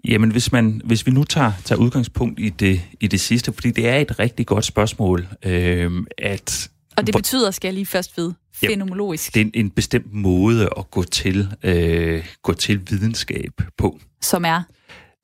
Jamen, 0.07 0.31
hvis, 0.31 0.51
man, 0.51 0.81
hvis 0.85 1.05
vi 1.05 1.11
nu 1.11 1.23
tager, 1.23 1.51
tager 1.65 1.79
udgangspunkt 1.79 2.39
i 2.39 2.49
det, 2.49 2.81
i 2.99 3.07
det 3.07 3.19
sidste, 3.19 3.53
fordi 3.53 3.71
det 3.71 3.87
er 3.89 3.95
et 3.95 4.19
rigtig 4.19 4.45
godt 4.45 4.65
spørgsmål, 4.65 5.27
øh, 5.43 5.91
at... 6.17 6.69
Og 6.97 7.07
det 7.07 7.15
betyder, 7.15 7.51
skal 7.51 7.67
jeg 7.67 7.73
lige 7.73 7.85
først 7.85 8.17
vide, 8.17 8.33
fenomenologisk. 8.55 9.35
Ja, 9.35 9.39
det 9.39 9.45
er 9.45 9.51
en, 9.53 9.65
en 9.65 9.69
bestemt 9.71 10.13
måde 10.13 10.69
at 10.77 10.91
gå 10.91 11.03
til, 11.03 11.47
øh, 11.63 12.25
gå 12.43 12.53
til 12.53 12.81
videnskab 12.89 13.51
på. 13.77 13.99
Som 14.21 14.45
er? 14.45 14.63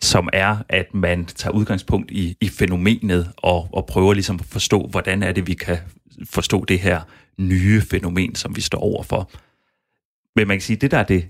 Som 0.01 0.29
er, 0.33 0.57
at 0.69 0.93
man 0.93 1.25
tager 1.25 1.53
udgangspunkt 1.53 2.11
i, 2.11 2.37
i 2.41 2.49
fænomenet 2.49 3.31
og, 3.37 3.69
og 3.73 3.85
prøver 3.85 4.13
ligesom 4.13 4.39
at 4.39 4.45
forstå, 4.45 4.87
hvordan 4.87 5.23
er 5.23 5.31
det, 5.31 5.47
vi 5.47 5.53
kan 5.53 5.77
forstå 6.29 6.65
det 6.65 6.79
her 6.79 7.01
nye 7.37 7.81
fænomen, 7.81 8.35
som 8.35 8.55
vi 8.55 8.61
står 8.61 8.79
overfor. 8.79 9.31
Men 10.35 10.47
man 10.47 10.57
kan 10.57 10.61
sige, 10.61 10.77
at 10.77 10.81
det 10.81 10.91
der 10.91 10.97
er 10.97 11.03
det, 11.03 11.27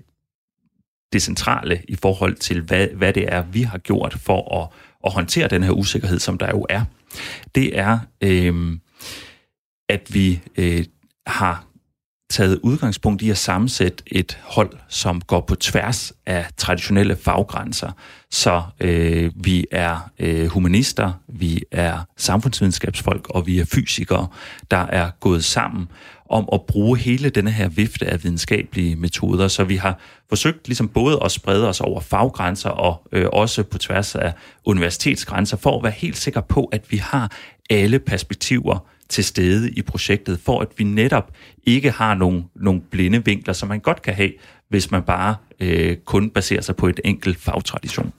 det 1.14 1.22
centrale 1.22 1.82
i 1.88 1.96
forhold 1.96 2.36
til, 2.36 2.62
hvad, 2.62 2.88
hvad 2.88 3.14
det 3.14 3.34
er, 3.34 3.42
vi 3.42 3.62
har 3.62 3.78
gjort 3.78 4.14
for 4.14 4.62
at, 4.62 4.70
at 5.06 5.12
håndtere 5.12 5.48
den 5.48 5.64
her 5.64 5.72
usikkerhed, 5.72 6.20
som 6.20 6.38
der 6.38 6.50
jo 6.50 6.66
er, 6.70 6.86
det 7.56 7.80
er, 7.80 8.00
øh, 8.22 8.78
at 9.90 10.14
vi 10.14 10.42
øh, 10.58 10.86
har 11.28 11.66
taget 12.34 12.60
udgangspunkt 12.64 13.22
i 13.22 13.30
at 13.30 13.38
sammensætte 13.38 14.04
et 14.08 14.40
hold, 14.44 14.70
som 14.88 15.22
går 15.22 15.42
på 15.42 15.56
tværs 15.56 16.14
af 16.26 16.46
traditionelle 16.58 17.16
faggrænser. 17.16 17.92
Så 18.32 18.62
øh, 18.80 19.32
vi 19.36 19.66
er 19.72 20.12
øh, 20.20 20.48
humanister, 20.48 21.12
vi 21.28 21.64
er 21.72 21.98
samfundsvidenskabsfolk 22.18 23.30
og 23.30 23.48
vi 23.48 23.60
er 23.60 23.66
fysikere, 23.66 24.28
der 24.72 24.78
er 24.78 25.10
gået 25.20 25.44
sammen 25.44 25.88
om 26.30 26.50
at 26.54 26.62
bruge 26.68 26.98
hele 26.98 27.30
denne 27.30 27.52
her 27.52 27.70
vifte 27.70 28.08
af 28.08 28.24
videnskabelige 28.24 28.96
metoder. 28.96 29.48
Så 29.48 29.64
vi 29.64 29.76
har 29.76 30.00
forsøgt 30.30 30.68
ligesom 30.68 30.88
både 30.88 31.20
at 31.26 31.32
sprede 31.32 31.70
os 31.70 31.82
over 31.82 32.02
faggrænser 32.02 32.70
og 32.70 33.08
øh, 33.12 33.26
også 33.34 33.64
på 33.64 33.78
tværs 33.78 34.16
af 34.16 34.34
universitetsgrænser, 34.66 35.58
for 35.58 35.78
at 35.78 35.84
være 35.84 35.92
helt 35.92 36.18
sikre 36.18 36.42
på, 36.42 36.66
at 36.66 36.92
vi 36.92 36.98
har 36.98 37.32
alle 37.70 38.00
perspektiver 38.00 38.80
til 39.14 39.24
stede 39.24 39.72
i 39.72 39.82
projektet, 39.82 40.40
for 40.46 40.62
at 40.62 40.68
vi 40.78 40.84
netop 40.84 41.32
ikke 41.64 41.92
har 41.92 42.16
nogle, 42.16 42.44
nogle 42.56 42.82
blinde 42.82 43.26
vinkler, 43.26 43.54
som 43.54 43.70
man 43.70 43.80
godt 43.80 44.02
kan 44.02 44.14
have, 44.14 44.32
hvis 44.70 44.92
man 44.92 45.04
bare 45.04 45.36
øh, 45.60 45.98
kun 46.06 46.30
baserer 46.30 46.62
sig 46.62 46.76
på 46.76 46.88
et 46.88 47.00
enkelt 47.04 47.38
fagtradition. 47.40 48.14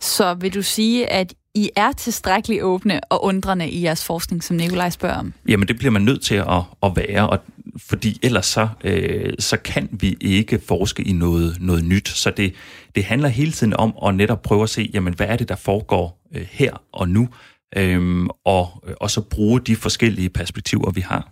Så 0.00 0.34
vil 0.34 0.54
du 0.54 0.62
sige, 0.62 1.06
at 1.06 1.34
I 1.54 1.70
er 1.76 1.92
tilstrækkeligt 1.92 2.62
åbne 2.62 3.00
og 3.10 3.24
undrende 3.24 3.68
i 3.70 3.82
jeres 3.82 4.04
forskning, 4.04 4.44
som 4.44 4.56
Nikolaj 4.56 4.90
spørger 4.90 5.16
om? 5.16 5.32
Jamen, 5.48 5.68
det 5.68 5.78
bliver 5.78 5.90
man 5.90 6.02
nødt 6.02 6.22
til 6.22 6.34
at, 6.34 6.62
at 6.82 6.92
være, 6.96 7.28
og 7.28 7.38
fordi 7.76 8.18
ellers 8.22 8.46
så, 8.46 8.68
øh, 8.84 9.32
så 9.38 9.56
kan 9.56 9.88
vi 9.92 10.16
ikke 10.20 10.60
forske 10.68 11.02
i 11.02 11.12
noget, 11.12 11.56
noget 11.60 11.84
nyt. 11.84 12.08
Så 12.08 12.30
det, 12.30 12.54
det 12.94 13.04
handler 13.04 13.28
hele 13.28 13.52
tiden 13.52 13.74
om 13.76 13.94
at 14.06 14.14
netop 14.14 14.42
prøve 14.42 14.62
at 14.62 14.70
se, 14.70 14.90
jamen, 14.94 15.14
hvad 15.14 15.26
er 15.26 15.36
det, 15.36 15.48
der 15.48 15.56
foregår 15.56 16.28
øh, 16.34 16.46
her 16.50 16.82
og 16.92 17.08
nu, 17.08 17.28
øhm, 17.76 18.28
og, 18.44 18.68
øh, 18.86 18.94
og 19.00 19.10
så 19.10 19.20
bruge 19.20 19.60
de 19.60 19.76
forskellige 19.76 20.30
perspektiver, 20.30 20.90
vi 20.90 21.00
har. 21.00 21.28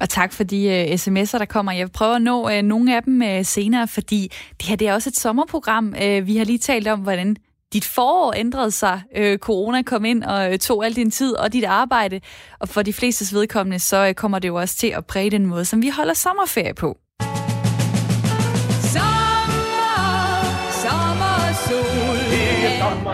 Og 0.00 0.08
tak 0.08 0.32
for 0.32 0.44
de 0.44 0.66
uh, 0.66 0.94
sms'er, 0.94 1.38
der 1.38 1.44
kommer. 1.44 1.72
Jeg 1.72 1.90
prøver 1.90 2.14
at 2.14 2.22
nå 2.22 2.46
uh, 2.46 2.62
nogle 2.62 2.96
af 2.96 3.02
dem 3.02 3.22
uh, 3.22 3.44
senere, 3.44 3.88
fordi 3.88 4.32
det 4.60 4.68
her 4.68 4.76
det 4.76 4.88
er 4.88 4.94
også 4.94 5.08
et 5.08 5.16
sommerprogram. 5.16 5.94
Uh, 6.02 6.26
vi 6.26 6.36
har 6.36 6.44
lige 6.44 6.58
talt 6.58 6.88
om, 6.88 7.00
hvordan 7.00 7.36
dit 7.72 7.84
forår 7.84 8.34
ændrede 8.36 8.70
sig. 8.70 9.02
Uh, 9.18 9.36
corona 9.36 9.82
kom 9.82 10.04
ind 10.04 10.24
og 10.24 10.50
uh, 10.50 10.56
tog 10.56 10.84
al 10.84 10.96
din 10.96 11.10
tid 11.10 11.36
og 11.36 11.52
dit 11.52 11.64
arbejde. 11.64 12.20
Og 12.58 12.68
for 12.68 12.82
de 12.82 12.92
flestes 12.92 13.34
vedkommende, 13.34 13.78
så 13.78 14.08
uh, 14.08 14.14
kommer 14.14 14.38
det 14.38 14.48
jo 14.48 14.54
også 14.54 14.76
til 14.76 14.88
at 14.88 15.06
præge 15.06 15.30
den 15.30 15.46
måde, 15.46 15.64
som 15.64 15.82
vi 15.82 15.88
holder 15.88 16.14
sommerferie 16.14 16.74
på. 16.74 16.98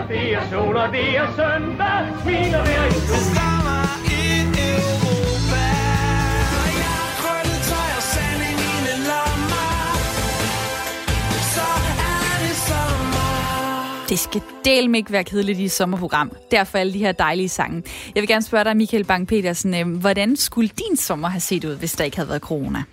Det 0.09 0.33
er 0.33 0.49
sol, 0.49 0.75
og 0.75 0.91
det 0.91 1.17
er 1.17 1.27
søndag. 1.35 2.21
Smiler 2.21 2.61
hver 2.65 2.83
en 2.83 2.93
Det 14.09 14.19
skal 14.19 14.41
del 14.65 14.95
ikke 14.95 15.11
være 15.11 15.23
kedeligt 15.23 15.59
i 15.59 15.67
sommerprogram. 15.67 16.31
Derfor 16.51 16.77
alle 16.77 16.93
de 16.93 16.99
her 16.99 17.11
dejlige 17.11 17.49
sange. 17.49 17.83
Jeg 18.15 18.21
vil 18.21 18.27
gerne 18.27 18.41
spørge 18.41 18.63
dig, 18.63 18.77
Michael 18.77 19.05
Bang-Petersen, 19.11 19.75
øh, 19.75 19.97
hvordan 19.99 20.35
skulle 20.35 20.69
din 20.69 20.97
sommer 20.97 21.27
have 21.27 21.41
set 21.41 21.65
ud, 21.65 21.75
hvis 21.75 21.93
der 21.93 22.03
ikke 22.03 22.17
havde 22.17 22.29
været 22.29 22.41
corona? 22.41 22.83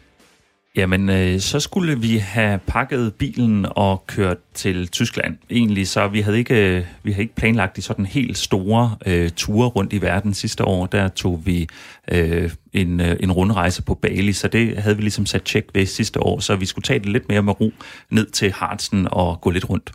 Jamen, 0.76 1.10
øh, 1.10 1.40
så 1.40 1.60
skulle 1.60 2.00
vi 2.00 2.16
have 2.16 2.58
pakket 2.66 3.14
bilen 3.14 3.66
og 3.70 4.04
kørt 4.06 4.36
til 4.54 4.88
Tyskland. 4.88 5.38
Egentlig 5.50 5.88
så 5.88 6.08
vi 6.08 6.20
havde 6.20 6.38
ikke 6.38 6.76
øh, 6.76 6.84
vi 7.02 7.12
havde 7.12 7.22
ikke 7.22 7.34
planlagt 7.34 7.76
de 7.76 7.82
sådan 7.82 8.06
helt 8.06 8.38
store 8.38 8.96
øh, 9.06 9.30
ture 9.30 9.68
rundt 9.68 9.92
i 9.92 10.02
verden 10.02 10.34
sidste 10.34 10.64
år. 10.64 10.86
Der 10.86 11.08
tog 11.08 11.42
vi 11.44 11.68
øh, 12.10 12.50
en, 12.72 13.00
øh, 13.00 13.16
en 13.20 13.32
rundrejse 13.32 13.82
på 13.82 13.94
Bali, 13.94 14.32
så 14.32 14.48
det 14.48 14.78
havde 14.78 14.96
vi 14.96 15.02
ligesom 15.02 15.26
sat 15.26 15.42
tjek 15.42 15.64
ved 15.74 15.86
sidste 15.86 16.22
år, 16.22 16.40
så 16.40 16.56
vi 16.56 16.66
skulle 16.66 16.82
tage 16.82 16.98
det 16.98 17.08
lidt 17.08 17.28
mere 17.28 17.42
med 17.42 17.60
ro 17.60 17.72
ned 18.10 18.26
til 18.26 18.52
Harzen 18.52 19.08
og 19.10 19.40
gå 19.40 19.50
lidt 19.50 19.70
rundt. 19.70 19.92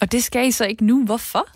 Og 0.00 0.12
det 0.12 0.24
skal 0.24 0.48
I 0.48 0.50
så 0.50 0.64
ikke 0.64 0.84
nu. 0.84 1.04
Hvorfor? 1.04 1.48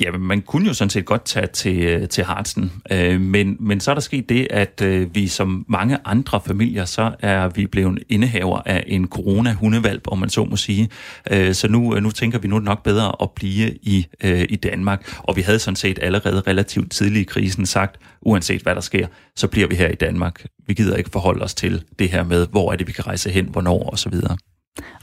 Ja, 0.00 0.10
man 0.10 0.42
kunne 0.42 0.66
jo 0.66 0.74
sådan 0.74 0.90
set 0.90 1.04
godt 1.04 1.24
tage 1.24 1.46
til, 1.46 1.82
øh, 1.82 2.08
til 2.08 2.24
Harzen, 2.24 2.72
øh, 2.92 3.20
men, 3.20 3.56
men 3.60 3.80
så 3.80 3.90
er 3.90 3.94
der 3.94 4.00
sket 4.00 4.28
det, 4.28 4.48
at 4.50 4.82
øh, 4.82 5.14
vi 5.14 5.28
som 5.28 5.64
mange 5.68 5.98
andre 6.04 6.40
familier, 6.46 6.84
så 6.84 7.14
er 7.20 7.48
vi 7.48 7.66
blevet 7.66 8.02
indehaver 8.08 8.60
af 8.66 8.84
en 8.86 9.08
corona-hundevalp, 9.08 10.08
om 10.08 10.18
man 10.18 10.30
så 10.30 10.44
må 10.44 10.56
sige. 10.56 10.88
Øh, 11.30 11.54
så 11.54 11.68
nu, 11.68 11.96
øh, 11.96 12.02
nu 12.02 12.10
tænker 12.10 12.38
vi 12.38 12.48
nu 12.48 12.58
nok 12.58 12.82
bedre 12.82 13.12
at 13.22 13.30
blive 13.30 13.78
i, 13.82 14.06
øh, 14.24 14.46
i 14.48 14.56
Danmark, 14.56 15.18
og 15.18 15.36
vi 15.36 15.42
havde 15.42 15.58
sådan 15.58 15.76
set 15.76 15.98
allerede 16.02 16.40
relativt 16.40 16.92
tidligt 16.92 17.20
i 17.20 17.24
krisen 17.24 17.66
sagt, 17.66 18.00
uanset 18.20 18.62
hvad 18.62 18.74
der 18.74 18.80
sker, 18.80 19.06
så 19.36 19.48
bliver 19.48 19.68
vi 19.68 19.74
her 19.74 19.88
i 19.88 19.94
Danmark. 19.94 20.46
Vi 20.66 20.74
gider 20.74 20.96
ikke 20.96 21.10
forholde 21.10 21.44
os 21.44 21.54
til 21.54 21.84
det 21.98 22.08
her 22.08 22.24
med, 22.24 22.46
hvor 22.50 22.72
er 22.72 22.76
det, 22.76 22.86
vi 22.86 22.92
kan 22.92 23.06
rejse 23.06 23.30
hen, 23.30 23.44
hvornår 23.44 23.90
osv. 23.92 24.14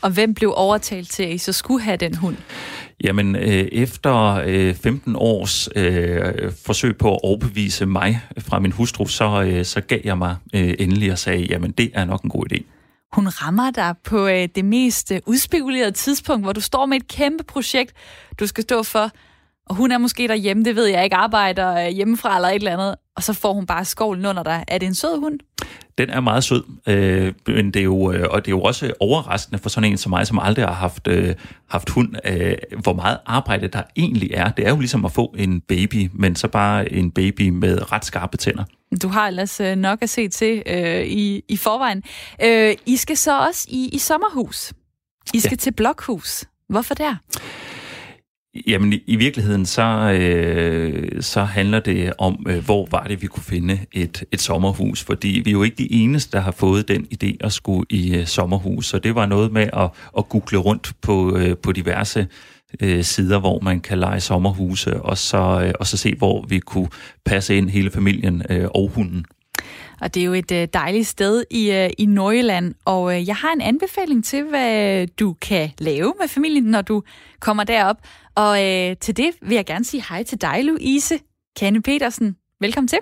Og 0.02 0.10
hvem 0.10 0.34
blev 0.34 0.54
overtalt 0.56 1.10
til, 1.10 1.24
at 1.24 1.30
I 1.30 1.38
så 1.38 1.54
skulle 1.54 1.82
have 1.82 1.98
den 1.98 2.16
hund? 2.16 2.38
Jamen, 3.04 3.36
øh, 3.36 3.68
efter 3.72 4.42
øh, 4.46 4.76
15 4.76 5.16
års 5.18 5.70
øh, 5.76 6.52
forsøg 6.66 6.98
på 6.98 7.14
at 7.14 7.20
overbevise 7.24 7.86
mig 7.86 8.22
fra 8.40 8.60
min 8.60 8.72
hustru, 8.72 9.06
så, 9.06 9.44
øh, 9.44 9.66
så 9.66 9.82
gav 9.82 10.00
jeg 10.04 10.18
mig 10.18 10.36
øh, 10.56 10.74
endelig 10.80 11.12
og 11.12 11.18
sagde, 11.18 11.46
jamen 11.50 11.72
det 11.72 11.92
er 11.94 12.06
nok 12.06 12.24
en 12.24 12.30
god 12.30 12.46
idé. 12.54 12.64
Hun 13.14 13.28
rammer 13.28 13.72
dig 13.72 13.96
på 14.04 14.28
øh, 14.28 14.48
det 14.56 14.66
mest 14.66 15.12
øh, 15.12 15.20
udspekulerede 15.26 15.92
tidspunkt, 15.92 16.46
hvor 16.46 16.54
du 16.54 16.62
står 16.62 16.86
med 16.86 16.98
et 16.98 17.08
kæmpe 17.08 17.44
projekt, 17.44 17.94
du 18.40 18.48
skal 18.48 18.64
stå 18.64 18.84
for, 18.84 19.12
og 19.70 19.76
hun 19.76 19.92
er 19.92 19.98
måske 19.98 20.28
derhjemme, 20.28 20.64
det 20.64 20.76
ved 20.76 20.86
jeg 20.86 21.04
ikke, 21.04 21.16
arbejder 21.16 21.86
øh, 21.86 21.88
hjemmefra 21.88 22.36
eller 22.36 22.50
et 22.50 22.56
eller 22.56 22.74
andet, 22.74 22.96
og 23.16 23.24
så 23.24 23.34
får 23.34 23.54
hun 23.54 23.66
bare 23.66 23.86
skovlen 23.86 24.26
under 24.26 24.44
dig. 24.44 24.64
Er 24.68 24.78
det 24.78 24.86
en 24.86 24.96
sød 24.96 25.20
hund? 25.20 25.40
Den 25.98 26.10
er 26.10 26.20
meget 26.20 26.44
sød, 26.44 26.64
øh, 26.88 27.34
men 27.48 27.66
det 27.72 27.80
er 27.80 27.84
jo, 27.84 28.12
øh, 28.12 28.28
og 28.30 28.46
det 28.46 28.52
er 28.52 28.56
jo 28.56 28.62
også 28.62 28.94
overraskende 29.00 29.60
for 29.60 29.70
sådan 29.70 29.92
en 29.92 29.98
som 29.98 30.10
mig, 30.10 30.28
som 30.28 30.40
aldrig 30.40 30.66
har 30.66 30.74
haft, 30.74 31.08
øh, 31.08 31.36
haft 31.70 31.90
hund, 31.90 32.16
øh, 32.26 32.56
hvor 32.84 32.94
meget 32.94 33.18
arbejde 33.26 33.68
der 33.68 33.82
egentlig 33.96 34.32
er. 34.34 34.52
Det 34.52 34.66
er 34.66 34.70
jo 34.70 34.80
ligesom 34.80 35.06
at 35.06 35.12
få 35.12 35.36
en 35.38 35.62
baby, 35.62 36.10
men 36.14 36.36
så 36.36 36.48
bare 36.48 36.94
en 36.94 37.12
baby 37.12 37.50
med 37.50 37.92
ret 37.92 38.06
skarpe 38.06 38.38
tænder. 38.38 38.64
Du 39.02 39.08
har 39.08 39.28
ellers 39.28 39.60
øh, 39.60 39.76
nok 39.76 40.02
at 40.02 40.10
se 40.10 40.28
til 40.28 40.64
øh, 40.66 41.06
i, 41.06 41.42
i 41.50 41.58
forvejen. 41.58 42.04
Øh, 42.44 42.76
I 42.86 42.98
skal 42.98 43.18
så 43.18 43.40
også 43.40 43.68
i, 43.70 43.90
i 43.94 43.98
sommerhus. 43.98 44.74
I 45.34 45.40
skal 45.40 45.52
ja. 45.52 45.56
til 45.56 45.72
blokhus. 45.72 46.44
Hvorfor 46.70 46.94
der? 46.94 47.16
Jamen 48.68 48.94
i, 48.94 49.04
i 49.08 49.16
virkeligheden 49.16 49.66
så, 49.66 50.18
øh, 50.22 51.22
så 51.22 51.44
handler 51.44 51.80
det 51.80 52.14
om, 52.18 52.46
øh, 52.50 52.66
hvor 52.66 52.88
var 52.92 53.04
det, 53.04 53.22
vi 53.22 53.28
kunne 53.28 53.44
finde 53.44 53.80
et, 53.92 54.24
et 54.32 54.42
sommerhus, 54.42 55.04
fordi 55.04 55.42
vi 55.46 55.50
er 55.50 55.52
jo 55.52 55.64
ikke 55.64 55.78
de 55.78 55.94
eneste, 55.94 56.32
der 56.32 56.40
har 56.40 56.52
fået 56.52 56.88
den 56.88 57.08
idé 57.14 57.38
at 57.42 57.54
skulle 57.54 57.86
i 57.90 58.16
øh, 58.16 58.26
sommerhus, 58.26 58.86
så 58.86 59.00
det 59.00 59.16
var 59.16 59.26
noget 59.26 59.52
med 59.52 59.70
at, 59.74 59.90
at 60.18 60.30
google 60.30 60.58
rundt 60.58 60.92
på, 61.02 61.38
øh, 61.38 61.58
på 61.58 61.72
diverse 61.72 62.28
øh, 62.82 63.04
sider, 63.04 63.40
hvor 63.40 63.60
man 63.60 63.82
kan 63.82 64.00
lege 64.00 64.20
sommerhuse, 64.20 65.02
og 65.02 65.18
så, 65.18 65.62
øh, 65.66 65.74
og 65.80 65.88
så 65.88 65.98
se, 65.98 66.16
hvor 66.16 66.46
vi 66.50 66.60
kunne 66.60 66.90
passe 67.26 67.58
ind 67.58 67.70
hele 67.70 67.92
familien 67.92 68.44
øh, 68.50 68.68
og 68.76 68.92
hunden. 68.96 69.26
Og 70.02 70.14
det 70.14 70.22
er 70.22 70.26
jo 70.26 70.34
et 70.34 70.52
øh, 70.52 70.68
dejligt 70.74 71.08
sted 71.08 71.44
i, 71.52 71.72
øh, 71.72 71.90
i 71.98 72.06
Nordjylland, 72.06 72.76
og 72.86 73.16
øh, 73.16 73.28
jeg 73.28 73.36
har 73.36 73.54
en 73.54 73.62
anbefaling 73.62 74.26
til, 74.26 74.44
hvad 74.44 75.08
du 75.08 75.34
kan 75.34 75.70
lave 75.80 76.14
med 76.20 76.28
familien, 76.28 76.64
når 76.64 76.82
du 76.82 77.04
kommer 77.40 77.64
derop. 77.64 77.98
Og 78.36 78.54
øh, 78.68 78.98
til 78.98 79.18
det 79.18 79.30
vil 79.42 79.56
jeg 79.56 79.66
gerne 79.66 79.84
sige 79.84 80.04
hej 80.10 80.24
til 80.24 80.42
dig, 80.42 80.66
Louise 80.66 81.16
Kanne 81.60 81.82
Petersen. 81.82 82.38
Velkommen 82.60 82.88
til. 82.88 83.00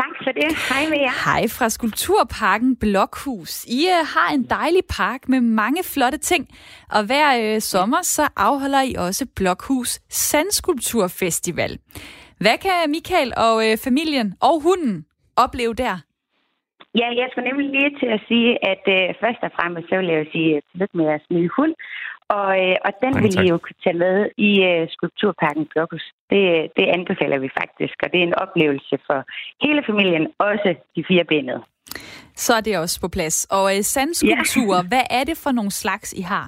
Tak 0.00 0.14
for 0.24 0.32
det. 0.32 0.50
Hej 0.70 0.84
med 0.90 0.98
jer. 0.98 1.14
Hej 1.30 1.42
fra 1.48 1.68
Skulpturparken 1.68 2.76
Blokhus. 2.76 3.64
I 3.64 3.80
uh, 3.94 4.06
har 4.14 4.34
en 4.34 4.42
dejlig 4.42 4.82
park 4.98 5.28
med 5.28 5.40
mange 5.40 5.82
flotte 5.84 6.18
ting, 6.18 6.48
og 6.90 7.06
hver 7.06 7.54
uh, 7.54 7.58
sommer 7.60 8.02
så 8.02 8.28
afholder 8.36 8.82
I 8.82 8.94
også 9.06 9.26
Blokhus 9.36 9.90
Sandskulpturfestival. 10.08 11.78
Hvad 12.40 12.58
kan 12.58 12.90
Michael 12.90 13.32
og 13.36 13.54
uh, 13.56 13.72
familien 13.84 14.34
og 14.40 14.62
hunden 14.62 15.06
opleve 15.36 15.74
der? 15.74 15.96
Ja, 17.00 17.08
jeg 17.20 17.26
skulle 17.30 17.48
nemlig 17.50 17.68
lige 17.76 17.98
til 18.00 18.08
at 18.16 18.20
sige, 18.28 18.50
at 18.72 18.82
uh, 18.96 19.14
først 19.22 19.40
og 19.46 19.50
fremmest 19.58 19.88
så 19.88 19.96
vil 19.96 20.06
jeg 20.12 20.18
jo 20.24 20.30
sige 20.32 20.62
tillykke 20.70 20.96
med 20.96 21.04
jeres 21.10 21.26
nye 21.30 21.50
hund. 21.56 21.74
Og, 22.28 22.50
øh, 22.64 22.76
og 22.84 22.92
den 23.02 23.22
vil 23.22 23.44
I 23.44 23.48
jo 23.48 23.58
kunne 23.58 23.80
tage 23.84 23.98
med 23.98 24.16
i 24.36 24.50
uh, 24.68 24.88
Skulpturparken 24.88 25.66
Blokus. 25.72 26.04
Det, 26.30 26.42
det 26.76 26.86
anbefaler 26.96 27.38
vi 27.38 27.50
faktisk, 27.60 27.94
og 28.02 28.12
det 28.12 28.18
er 28.20 28.26
en 28.26 28.40
oplevelse 28.44 28.98
for 29.06 29.18
hele 29.64 29.82
familien, 29.86 30.26
også 30.38 30.74
de 30.96 31.04
fire 31.08 31.24
benede. 31.24 31.62
Så 32.34 32.54
er 32.54 32.60
det 32.60 32.78
også 32.78 33.00
på 33.00 33.08
plads. 33.08 33.46
Og 33.50 33.64
uh, 33.64 33.80
sandskulpturer, 33.80 34.82
ja. 34.82 34.88
hvad 34.88 35.04
er 35.10 35.24
det 35.24 35.36
for 35.44 35.52
nogle 35.52 35.70
slags, 35.70 36.12
I 36.12 36.22
har? 36.22 36.46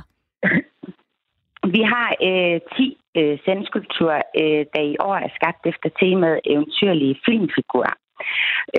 Vi 1.75 1.83
har 1.93 2.11
øh, 2.29 2.61
10 2.77 2.99
øh, 3.19 3.39
sandskulpturer, 3.45 4.23
øh, 4.41 4.63
der 4.75 4.83
i 4.93 4.97
år 5.01 5.17
er 5.27 5.31
skabt 5.39 5.63
efter 5.67 5.89
temaet 6.01 6.41
eventyrlige 6.45 7.21
filmfigurer. 7.25 7.95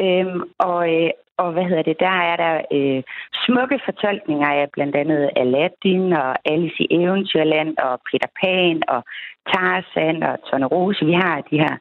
Øhm, 0.01 0.41
og, 0.69 0.81
øh, 0.95 1.09
og 1.41 1.47
hvad 1.53 1.65
hedder 1.69 1.85
det, 1.89 1.97
der 1.99 2.15
er 2.31 2.35
der 2.43 2.55
øh, 2.77 3.01
smukke 3.45 3.77
fortolkninger 3.87 4.49
af 4.59 4.65
blandt 4.75 4.95
andet 5.01 5.29
Aladdin 5.41 6.13
og 6.23 6.31
Alice 6.51 6.79
i 6.83 6.87
Eventyrland 6.99 7.71
og 7.87 7.93
Peter 8.07 8.31
Pan 8.39 8.77
og 8.95 9.01
Tarzan 9.49 10.23
og 10.29 10.35
Tornerose. 10.47 11.05
Vi 11.05 11.15
har 11.23 11.35
de 11.51 11.57
her 11.63 11.75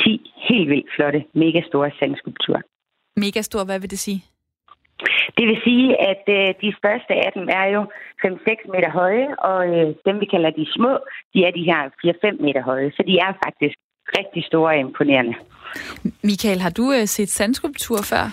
10 0.00 0.32
helt 0.48 0.68
vildt 0.70 0.90
flotte, 0.96 1.20
mega 1.34 1.60
store 1.70 1.90
sandskulpturer. 1.98 2.62
Mega 3.16 3.40
store, 3.42 3.64
hvad 3.64 3.80
vil 3.80 3.90
det 3.90 3.98
sige? 3.98 4.20
Det 5.38 5.44
vil 5.50 5.58
sige, 5.64 5.88
at 6.10 6.24
øh, 6.38 6.48
de 6.62 6.70
største 6.80 7.12
af 7.24 7.30
dem 7.36 7.46
er 7.60 7.66
jo 7.74 7.80
5-6 8.24 8.72
meter 8.74 8.90
høje, 8.90 9.28
og 9.50 9.60
øh, 9.76 9.86
dem 10.06 10.16
vi 10.20 10.26
kalder 10.34 10.50
de 10.50 10.66
små, 10.76 10.92
de 11.34 11.38
er 11.46 11.52
de 11.58 11.64
her 11.70 11.80
4-5 12.38 12.42
meter 12.46 12.62
høje. 12.62 12.90
Så 12.96 13.02
de 13.06 13.14
er 13.26 13.32
faktisk 13.44 13.76
rigtig 14.18 14.44
store 14.44 14.72
og 14.74 14.78
imponerende. 14.78 15.34
Michael, 16.30 16.60
har 16.60 16.70
du 16.70 16.92
øh, 16.92 17.06
set 17.06 17.28
sandskulptur 17.28 17.98
før? 18.12 18.24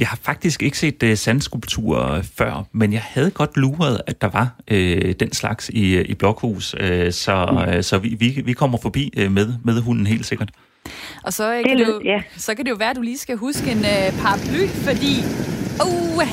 Jeg 0.00 0.08
har 0.08 0.18
faktisk 0.22 0.62
ikke 0.62 0.78
set 0.78 1.02
uh, 1.02 1.14
sandskulpturer 1.14 2.22
før, 2.22 2.66
men 2.72 2.92
jeg 2.92 3.02
havde 3.04 3.30
godt 3.30 3.56
luret, 3.56 4.00
at 4.06 4.20
der 4.20 4.28
var 4.28 4.54
uh, 4.70 5.12
den 5.20 5.32
slags 5.32 5.68
i, 5.68 6.00
i 6.00 6.14
Blokhus, 6.14 6.74
uh, 6.74 6.80
så, 7.10 7.48
mm. 7.50 7.76
uh, 7.76 7.82
så 7.82 7.98
vi, 7.98 8.08
vi, 8.08 8.42
vi 8.44 8.52
kommer 8.52 8.78
forbi 8.82 9.12
uh, 9.16 9.32
med, 9.32 9.54
med 9.64 9.80
hunden 9.80 10.06
helt 10.06 10.26
sikkert. 10.26 10.50
Og 11.22 11.32
så, 11.32 11.58
uh, 11.58 11.64
kan 11.64 11.78
det, 11.78 11.86
du, 11.86 12.00
ja. 12.04 12.22
så 12.36 12.54
kan 12.54 12.64
det 12.64 12.70
jo 12.70 12.76
være, 12.76 12.90
at 12.90 12.96
du 12.96 13.02
lige 13.02 13.18
skal 13.18 13.36
huske 13.36 13.70
en 13.70 13.78
uh, 13.78 14.20
paraply, 14.22 14.66
fordi 14.68 15.16
uh, 15.84 16.24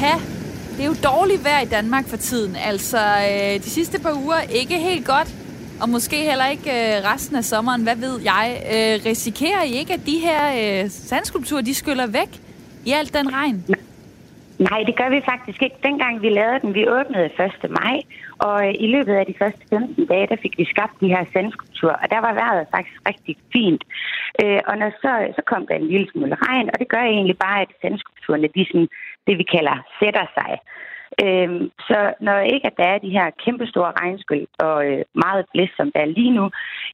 det 0.78 0.82
er 0.82 0.86
jo 0.86 0.96
dårligt 1.04 1.44
vejr 1.44 1.62
i 1.62 1.66
Danmark 1.66 2.08
for 2.08 2.18
tiden. 2.18 2.56
Altså, 2.56 2.98
uh, 2.98 3.64
de 3.64 3.70
sidste 3.70 4.00
par 4.00 4.14
uger 4.14 4.42
ikke 4.42 4.80
helt 4.80 5.06
godt, 5.06 5.36
og 5.80 5.90
måske 5.90 6.16
heller 6.16 6.48
ikke 6.48 6.70
uh, 6.70 7.12
resten 7.14 7.36
af 7.36 7.46
sommeren, 7.46 7.84
hvad 7.84 7.96
ved 7.96 8.20
jeg. 8.22 8.58
Uh, 8.64 9.06
risikerer 9.06 9.64
I 9.64 9.74
ikke, 9.74 9.94
at 9.94 10.06
de 10.06 10.20
her 10.20 10.84
uh, 10.84 10.92
sandskulpturer, 10.92 11.62
de 11.62 11.74
skyller 11.74 12.08
væk? 12.08 12.42
I 12.90 12.92
alt 13.00 13.14
den 13.14 13.28
regn? 13.38 13.58
Nej, 14.70 14.80
det 14.88 14.96
gør 15.00 15.10
vi 15.10 15.22
faktisk 15.32 15.60
ikke. 15.62 15.78
Dengang 15.84 16.22
vi 16.22 16.30
lavede 16.30 16.60
den, 16.64 16.74
vi 16.74 16.84
åbnede 16.98 17.26
1. 17.26 17.72
maj, 17.82 17.98
og 18.48 18.68
øh, 18.68 18.74
i 18.86 18.88
løbet 18.96 19.14
af 19.14 19.26
de 19.26 19.36
første 19.42 19.64
15 19.70 20.06
dage, 20.06 20.28
der 20.28 20.38
fik 20.42 20.58
vi 20.58 20.66
skabt 20.66 21.02
de 21.02 21.14
her 21.16 21.24
sandskulpturer, 21.34 21.98
og 22.04 22.08
der 22.14 22.20
var 22.26 22.34
vejret 22.34 22.68
faktisk 22.76 23.00
rigtig 23.10 23.36
fint. 23.54 23.84
Øh, 24.44 24.60
og 24.68 24.78
når 24.78 24.92
så, 25.04 25.12
så 25.38 25.42
kom 25.52 25.68
der 25.68 25.76
en 25.76 25.88
lille 25.88 26.08
smule 26.12 26.36
regn, 26.48 26.70
og 26.74 26.80
det 26.80 26.88
gør 26.94 27.04
egentlig 27.04 27.38
bare, 27.38 27.62
at 27.62 27.72
sandskulpturerne, 27.82 28.48
de 28.56 28.66
sådan, 28.72 28.90
det 29.28 29.38
vi 29.38 29.46
kalder, 29.56 29.78
sætter 30.00 30.26
sig. 30.38 30.52
Øhm, 31.24 31.64
så 31.88 32.00
når 32.22 32.40
ikke 32.40 32.68
at 32.68 32.78
der 32.78 32.88
er 32.94 32.98
de 32.98 33.16
her 33.18 33.28
kæmpestore 33.44 33.92
regnskyld 34.02 34.48
og 34.60 34.78
øh, 34.90 35.04
meget 35.26 35.46
blæst, 35.54 35.76
som 35.78 35.92
der 35.96 36.02
er 36.02 36.16
lige 36.20 36.34
nu, 36.40 36.46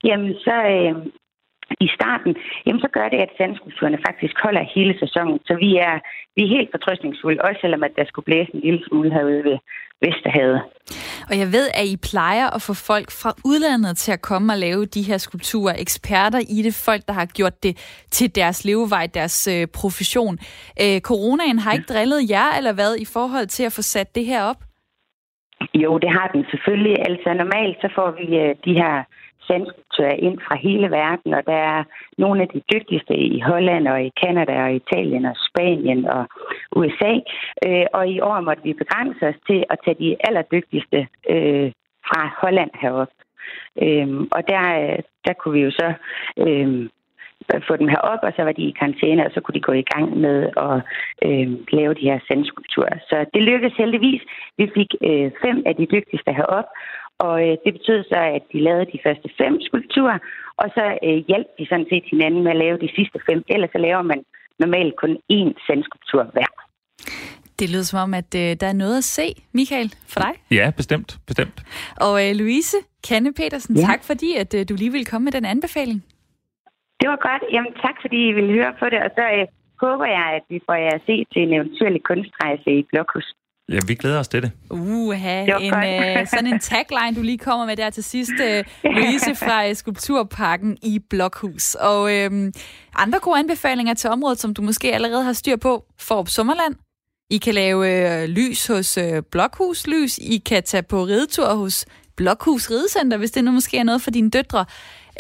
jamen 0.03 0.33
så, 0.45 0.55
øh, 0.75 0.95
i 1.85 1.87
starten, 1.97 2.31
jamen 2.65 2.81
så 2.85 2.89
gør 2.97 3.07
det, 3.13 3.19
at 3.25 3.31
sandskulpturerne 3.37 3.99
faktisk 4.07 4.35
holder 4.43 4.63
hele 4.75 4.93
sæsonen. 5.03 5.39
Så 5.47 5.53
vi 5.63 5.69
er, 5.87 5.95
vi 6.35 6.41
er 6.43 6.53
helt 6.55 6.69
fortrøstningsfulde, 6.75 7.41
også 7.47 7.59
selvom 7.61 7.83
at 7.83 7.93
der 7.97 8.05
skulle 8.07 8.27
blæse 8.29 8.51
en 8.53 8.61
lille 8.67 8.81
smule 8.87 9.13
herude 9.15 9.43
ved 9.49 9.57
Vesterhavet. 10.03 10.61
Og 11.29 11.35
jeg 11.41 11.47
ved, 11.55 11.67
at 11.79 11.85
I 11.93 11.97
plejer 12.11 12.47
at 12.55 12.61
få 12.67 12.73
folk 12.73 13.09
fra 13.21 13.31
udlandet 13.45 13.97
til 13.97 14.11
at 14.11 14.21
komme 14.21 14.53
og 14.53 14.59
lave 14.59 14.85
de 14.85 15.01
her 15.09 15.17
skulpturer. 15.17 15.75
Eksperter 15.85 16.39
i 16.55 16.57
det, 16.65 16.73
folk, 16.87 17.01
der 17.07 17.13
har 17.13 17.25
gjort 17.25 17.63
det 17.63 17.73
til 18.11 18.35
deres 18.35 18.65
levevej, 18.65 19.05
deres 19.13 19.47
øh, 19.55 19.67
profession. 19.79 20.35
Øh, 20.83 20.99
coronaen 21.09 21.59
har 21.59 21.71
ikke 21.73 21.93
drillet 21.93 22.29
jer, 22.29 22.49
eller 22.57 22.73
hvad, 22.73 22.91
i 23.05 23.07
forhold 23.15 23.47
til 23.47 23.63
at 23.63 23.73
få 23.77 23.81
sat 23.81 24.15
det 24.15 24.25
her 24.25 24.43
op? 24.43 24.61
Jo, 25.73 25.97
det 25.97 26.09
har 26.17 26.27
den 26.33 26.45
selvfølgelig. 26.51 26.95
Altså 27.09 27.29
normalt 27.33 27.77
så 27.81 27.89
får 27.95 28.09
vi 28.19 28.25
øh, 28.43 28.55
de 28.65 28.73
her 28.81 28.95
sandskulptører 29.47 30.17
ind 30.27 30.37
fra 30.45 30.55
hele 30.57 30.87
verden, 30.91 31.33
og 31.33 31.43
der 31.45 31.59
er 31.75 31.83
nogle 32.17 32.41
af 32.41 32.47
de 32.47 32.61
dygtigste 32.73 33.15
i 33.15 33.39
Holland 33.39 33.87
og 33.87 34.03
i 34.03 34.11
Kanada 34.23 34.63
og 34.63 34.73
Italien 34.73 35.25
og 35.25 35.35
Spanien 35.47 36.05
og 36.05 36.23
USA. 36.75 37.13
Øh, 37.65 37.85
og 37.93 38.07
i 38.07 38.19
år 38.19 38.41
måtte 38.41 38.63
vi 38.63 38.73
begrænse 38.73 39.27
os 39.27 39.39
til 39.47 39.63
at 39.69 39.77
tage 39.85 39.99
de 40.03 40.15
allerdygtigste 40.27 41.07
øh, 41.29 41.71
fra 42.07 42.21
Holland 42.41 42.71
herop. 42.81 43.13
Øh, 43.81 44.07
og 44.35 44.41
der, 44.51 44.63
øh, 44.81 44.99
der 45.25 45.33
kunne 45.33 45.53
vi 45.53 45.63
jo 45.67 45.71
så 45.71 45.93
øh, 46.37 46.89
få 47.67 47.73
dem 47.77 47.87
herop, 47.87 48.19
og 48.23 48.31
så 48.35 48.41
var 48.43 48.51
de 48.51 48.61
i 48.61 48.75
karantæne, 48.79 49.25
og 49.25 49.31
så 49.33 49.41
kunne 49.41 49.55
de 49.55 49.67
gå 49.69 49.71
i 49.71 49.89
gang 49.93 50.17
med 50.17 50.37
at 50.67 50.75
øh, 51.27 51.47
lave 51.77 51.93
de 51.93 52.09
her 52.09 52.19
sandskulpturer. 52.27 52.97
Så 53.09 53.25
det 53.33 53.43
lykkedes 53.43 53.77
heldigvis. 53.77 54.21
Vi 54.57 54.71
fik 54.77 54.89
øh, 55.09 55.31
fem 55.45 55.63
af 55.65 55.75
de 55.75 55.85
dygtigste 55.85 56.31
herop, 56.33 56.67
og 57.19 57.35
øh, 57.47 57.57
det 57.63 57.71
betød 57.77 58.03
så, 58.03 58.19
at 58.37 58.43
de 58.53 58.59
lavede 58.67 58.91
de 58.93 58.99
første 59.05 59.29
fem 59.39 59.53
skulpturer, 59.61 60.19
og 60.61 60.67
så 60.75 60.85
øh, 61.07 61.17
hjalp 61.29 61.47
de 61.59 61.65
sådan 61.69 61.89
set 61.91 62.05
hinanden 62.11 62.43
med 62.43 62.51
at 62.51 62.61
lave 62.65 62.77
de 62.77 62.89
sidste 62.97 63.19
fem. 63.29 63.43
Ellers 63.53 63.71
så 63.71 63.77
laver 63.77 64.01
man 64.01 64.19
normalt 64.59 64.95
kun 64.95 65.11
én 65.37 65.49
sandskulptur 65.67 66.23
hver. 66.35 66.51
Det 67.59 67.67
lyder 67.71 67.83
som 67.83 67.99
om, 68.05 68.13
at 68.13 68.31
øh, 68.35 68.49
der 68.61 68.67
er 68.67 68.77
noget 68.83 68.97
at 68.97 69.03
se, 69.03 69.27
Michael, 69.53 69.89
for 70.11 70.19
dig. 70.25 70.33
Ja, 70.59 70.71
bestemt. 70.77 71.09
bestemt. 71.27 71.57
Og 72.05 72.13
øh, 72.23 72.35
Louise 72.35 72.77
Kanne 73.07 73.33
Petersen, 73.33 73.75
ja. 73.75 73.81
tak 73.81 74.01
fordi, 74.03 74.29
at 74.43 74.51
øh, 74.57 74.61
du 74.69 74.73
lige 74.77 74.91
ville 74.91 75.05
komme 75.05 75.25
med 75.25 75.31
den 75.31 75.45
anbefaling. 75.45 75.99
Det 76.99 77.07
var 77.09 77.19
godt. 77.29 77.43
Jamen 77.55 77.73
tak, 77.85 77.95
fordi 78.03 78.19
I 78.29 78.33
ville 78.37 78.53
høre 78.59 78.73
på 78.79 78.85
det, 78.93 78.99
og 79.05 79.11
så 79.17 79.25
øh, 79.37 79.45
håber 79.83 80.07
jeg, 80.17 80.27
at 80.37 80.43
vi 80.49 80.59
får 80.67 80.77
jer 80.85 80.93
at 80.99 81.05
se 81.09 81.15
til 81.31 81.41
en 81.45 81.53
eventyrlig 81.57 82.03
kunstrejse 82.03 82.69
i 82.79 82.83
Blokhus. 82.91 83.27
Ja, 83.69 83.79
vi 83.87 83.95
glæder 83.95 84.19
os 84.19 84.27
til 84.27 84.41
det. 84.41 84.51
Uha, 84.69 85.41
en, 85.41 85.73
øh, 85.73 86.27
sådan 86.27 86.47
en 86.47 86.59
tagline, 86.59 87.15
du 87.15 87.21
lige 87.21 87.37
kommer 87.37 87.65
med 87.65 87.77
der 87.77 87.89
til 87.89 88.03
sidst, 88.03 88.31
øh, 88.41 88.63
Louise 88.95 89.35
fra 89.35 89.69
øh, 89.69 89.75
Skulpturparken 89.75 90.77
i 90.81 90.99
Blokhus. 90.99 91.75
Og 91.75 92.13
øh, 92.15 92.51
andre 92.95 93.19
gode 93.19 93.39
anbefalinger 93.39 93.93
til 93.93 94.09
området, 94.09 94.39
som 94.39 94.53
du 94.53 94.61
måske 94.61 94.93
allerede 94.93 95.23
har 95.23 95.33
styr 95.33 95.55
på, 95.55 95.85
Forop 95.99 96.29
Sommerland. 96.29 96.75
I 97.29 97.37
kan 97.37 97.53
lave 97.53 98.21
øh, 98.21 98.29
lys 98.29 98.67
hos 98.67 98.97
øh, 98.97 99.23
Blokhus 99.31 99.87
Lys. 99.87 100.17
I 100.17 100.37
kan 100.37 100.63
tage 100.63 100.83
på 100.83 101.03
ridetur 101.03 101.53
hos 101.53 101.85
Blokhus 102.15 102.69
Ridecenter, 102.71 103.17
hvis 103.17 103.31
det 103.31 103.43
nu 103.43 103.51
måske 103.51 103.77
er 103.77 103.83
noget 103.83 104.01
for 104.01 104.11
dine 104.11 104.29
døtre. 104.29 104.65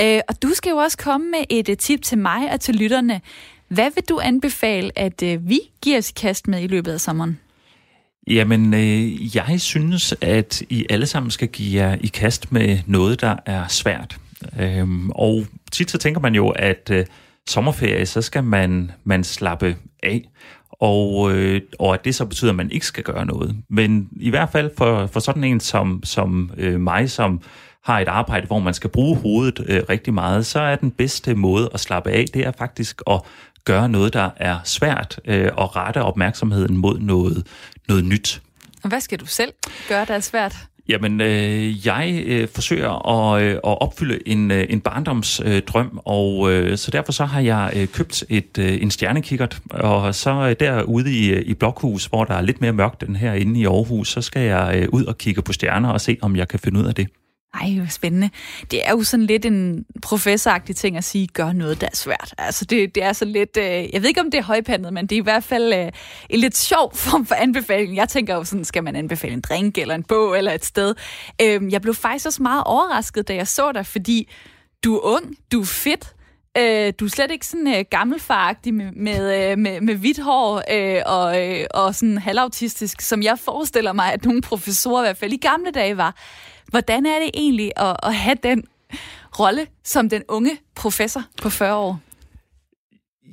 Øh, 0.01 0.19
og 0.29 0.43
du 0.43 0.49
skal 0.49 0.69
jo 0.69 0.77
også 0.77 0.97
komme 0.97 1.31
med 1.31 1.45
et 1.49 1.69
uh, 1.69 1.75
tip 1.75 2.01
til 2.01 2.17
mig 2.17 2.51
og 2.51 2.59
til 2.61 2.75
lytterne. 2.75 3.21
Hvad 3.67 3.91
vil 3.95 4.03
du 4.09 4.19
anbefale, 4.23 4.91
at 4.99 5.23
uh, 5.23 5.49
vi 5.49 5.59
giver 5.81 5.97
os 5.97 6.11
kast 6.11 6.47
med 6.47 6.63
i 6.63 6.67
løbet 6.67 6.91
af 6.91 7.01
sommeren? 7.01 7.39
Jamen, 8.27 8.73
øh, 8.73 9.35
jeg 9.35 9.61
synes, 9.61 10.15
at 10.21 10.61
I 10.69 10.85
alle 10.89 11.05
sammen 11.05 11.31
skal 11.31 11.47
give 11.47 11.83
jer 11.83 11.97
i 12.01 12.07
kast 12.07 12.51
med 12.51 12.79
noget, 12.85 13.21
der 13.21 13.35
er 13.45 13.67
svært. 13.67 14.17
Øhm, 14.59 15.09
og 15.09 15.45
tit 15.71 15.91
så 15.91 15.97
tænker 15.97 16.21
man 16.21 16.35
jo, 16.35 16.49
at 16.49 16.89
øh, 16.91 17.05
sommerferie, 17.47 18.05
så 18.05 18.21
skal 18.21 18.43
man, 18.43 18.91
man 19.03 19.23
slappe 19.23 19.75
af. 20.03 20.29
Og, 20.71 21.31
øh, 21.31 21.61
og 21.79 21.93
at 21.93 22.05
det 22.05 22.15
så 22.15 22.25
betyder, 22.25 22.51
at 22.51 22.55
man 22.55 22.71
ikke 22.71 22.85
skal 22.85 23.03
gøre 23.03 23.25
noget. 23.25 23.55
Men 23.69 24.09
i 24.11 24.29
hvert 24.29 24.49
fald 24.49 24.71
for, 24.77 25.07
for 25.07 25.19
sådan 25.19 25.43
en 25.43 25.59
som, 25.59 26.01
som 26.03 26.51
øh, 26.57 26.79
mig, 26.79 27.09
som 27.09 27.41
har 27.83 27.99
et 27.99 28.07
arbejde, 28.07 28.47
hvor 28.47 28.59
man 28.59 28.73
skal 28.73 28.89
bruge 28.89 29.17
hovedet 29.17 29.65
øh, 29.67 29.81
rigtig 29.89 30.13
meget, 30.13 30.45
så 30.45 30.59
er 30.59 30.75
den 30.75 30.91
bedste 30.91 31.35
måde 31.35 31.69
at 31.73 31.79
slappe 31.79 32.11
af, 32.11 32.25
det 32.33 32.45
er 32.45 32.51
faktisk 32.57 33.01
at 33.09 33.21
gøre 33.65 33.89
noget, 33.89 34.13
der 34.13 34.29
er 34.37 34.59
svært, 34.63 35.19
øh, 35.25 35.49
og 35.57 35.75
rette 35.75 36.01
opmærksomheden 36.01 36.77
mod 36.77 36.99
noget, 36.99 37.47
noget 37.87 38.05
nyt. 38.05 38.41
Og 38.83 38.89
hvad 38.89 39.01
skal 39.01 39.19
du 39.19 39.25
selv 39.25 39.51
gøre, 39.89 40.05
der 40.05 40.13
er 40.13 40.19
svært? 40.19 40.55
Jamen, 40.89 41.21
øh, 41.21 41.87
jeg 41.87 42.23
øh, 42.25 42.47
forsøger 42.47 43.09
at, 43.09 43.43
øh, 43.43 43.51
at 43.51 43.59
opfylde 43.63 44.27
en, 44.27 44.51
øh, 44.51 44.65
en 44.69 44.81
barndomsdrøm, 44.81 45.85
øh, 45.85 45.99
og 46.05 46.51
øh, 46.51 46.77
så 46.77 46.91
derfor 46.91 47.11
så 47.11 47.25
har 47.25 47.39
jeg 47.39 47.71
øh, 47.75 47.87
købt 47.87 48.23
et, 48.29 48.57
øh, 48.57 48.81
en 48.81 48.91
stjernekikkert, 48.91 49.59
og 49.69 50.15
så 50.15 50.31
øh, 50.31 50.55
derude 50.59 51.11
i, 51.11 51.41
i 51.41 51.53
Blokhus, 51.53 52.05
hvor 52.05 52.23
der 52.23 52.33
er 52.33 52.41
lidt 52.41 52.61
mere 52.61 52.73
mørkt 52.73 53.03
end 53.03 53.15
herinde 53.15 53.59
i 53.59 53.65
Aarhus, 53.65 54.09
så 54.09 54.21
skal 54.21 54.41
jeg 54.41 54.73
øh, 54.75 54.87
ud 54.91 55.05
og 55.05 55.17
kigge 55.17 55.41
på 55.41 55.53
stjerner 55.53 55.89
og 55.89 56.01
se, 56.01 56.17
om 56.21 56.35
jeg 56.35 56.47
kan 56.47 56.59
finde 56.59 56.79
ud 56.79 56.85
af 56.85 56.95
det. 56.95 57.07
Ej, 57.61 57.73
hvor 57.77 57.85
spændende. 57.89 58.29
Det 58.71 58.87
er 58.87 58.91
jo 58.91 59.03
sådan 59.03 59.25
lidt 59.25 59.45
en 59.45 59.85
professoragtig 60.01 60.75
ting 60.75 60.97
at 60.97 61.03
sige, 61.03 61.27
gør 61.27 61.51
noget, 61.51 61.81
der 61.81 61.87
er 61.87 61.95
svært. 61.95 62.33
Altså, 62.37 62.65
det, 62.65 62.95
det 62.95 63.03
er 63.03 63.13
så 63.13 63.25
lidt... 63.25 63.57
Øh, 63.57 63.65
jeg 63.65 64.01
ved 64.01 64.07
ikke, 64.07 64.21
om 64.21 64.31
det 64.31 64.37
er 64.37 64.43
højpandet, 64.43 64.93
men 64.93 65.07
det 65.07 65.15
er 65.15 65.19
i 65.19 65.23
hvert 65.23 65.43
fald 65.43 65.73
øh, 65.73 65.91
en 66.29 66.39
lidt 66.39 66.57
sjov 66.57 66.95
form 67.05 67.25
for 67.25 67.35
anbefaling. 67.35 67.95
Jeg 67.95 68.09
tænker 68.09 68.35
jo 68.35 68.43
sådan, 68.43 68.65
skal 68.65 68.83
man 68.83 68.95
anbefale 68.95 69.33
en 69.33 69.41
drink 69.41 69.77
eller 69.77 69.95
en 69.95 70.03
bog 70.03 70.37
eller 70.37 70.51
et 70.51 70.65
sted? 70.65 70.95
Øh, 71.41 71.71
jeg 71.71 71.81
blev 71.81 71.93
faktisk 71.93 72.25
også 72.25 72.43
meget 72.43 72.63
overrasket, 72.65 73.27
da 73.27 73.35
jeg 73.35 73.47
så 73.47 73.71
dig, 73.71 73.85
fordi 73.85 74.31
du 74.83 74.95
er 74.95 74.99
ung, 74.99 75.35
du 75.51 75.61
er 75.61 75.65
fedt, 75.65 76.15
Øh, 76.57 76.93
du 76.99 77.05
er 77.05 77.09
slet 77.09 77.31
ikke 77.31 77.47
sådan 77.47 77.67
øh, 77.67 77.85
gammelfaragtig 77.89 78.73
med, 78.73 78.91
med, 78.91 79.51
øh, 79.51 79.57
med, 79.57 79.81
med 79.81 79.95
hvidt 79.95 80.19
hår 80.19 80.61
øh, 80.71 81.01
og, 81.05 81.41
øh, 81.41 81.65
og 81.73 81.95
sådan 81.95 82.17
halvautistisk, 82.17 83.01
som 83.01 83.23
jeg 83.23 83.39
forestiller 83.39 83.93
mig, 83.93 84.13
at 84.13 84.25
nogle 84.25 84.41
professorer 84.41 85.03
i 85.03 85.05
hvert 85.05 85.17
fald 85.17 85.33
i 85.33 85.37
gamle 85.37 85.71
dage 85.71 85.97
var. 85.97 86.15
Hvordan 86.73 87.05
er 87.05 87.19
det 87.19 87.29
egentlig 87.33 87.71
at, 87.75 87.95
at 88.03 88.15
have 88.15 88.37
den 88.43 88.63
rolle 89.39 89.67
som 89.83 90.09
den 90.09 90.23
unge 90.27 90.51
professor 90.75 91.23
på 91.41 91.49
40 91.49 91.75
år? 91.75 91.99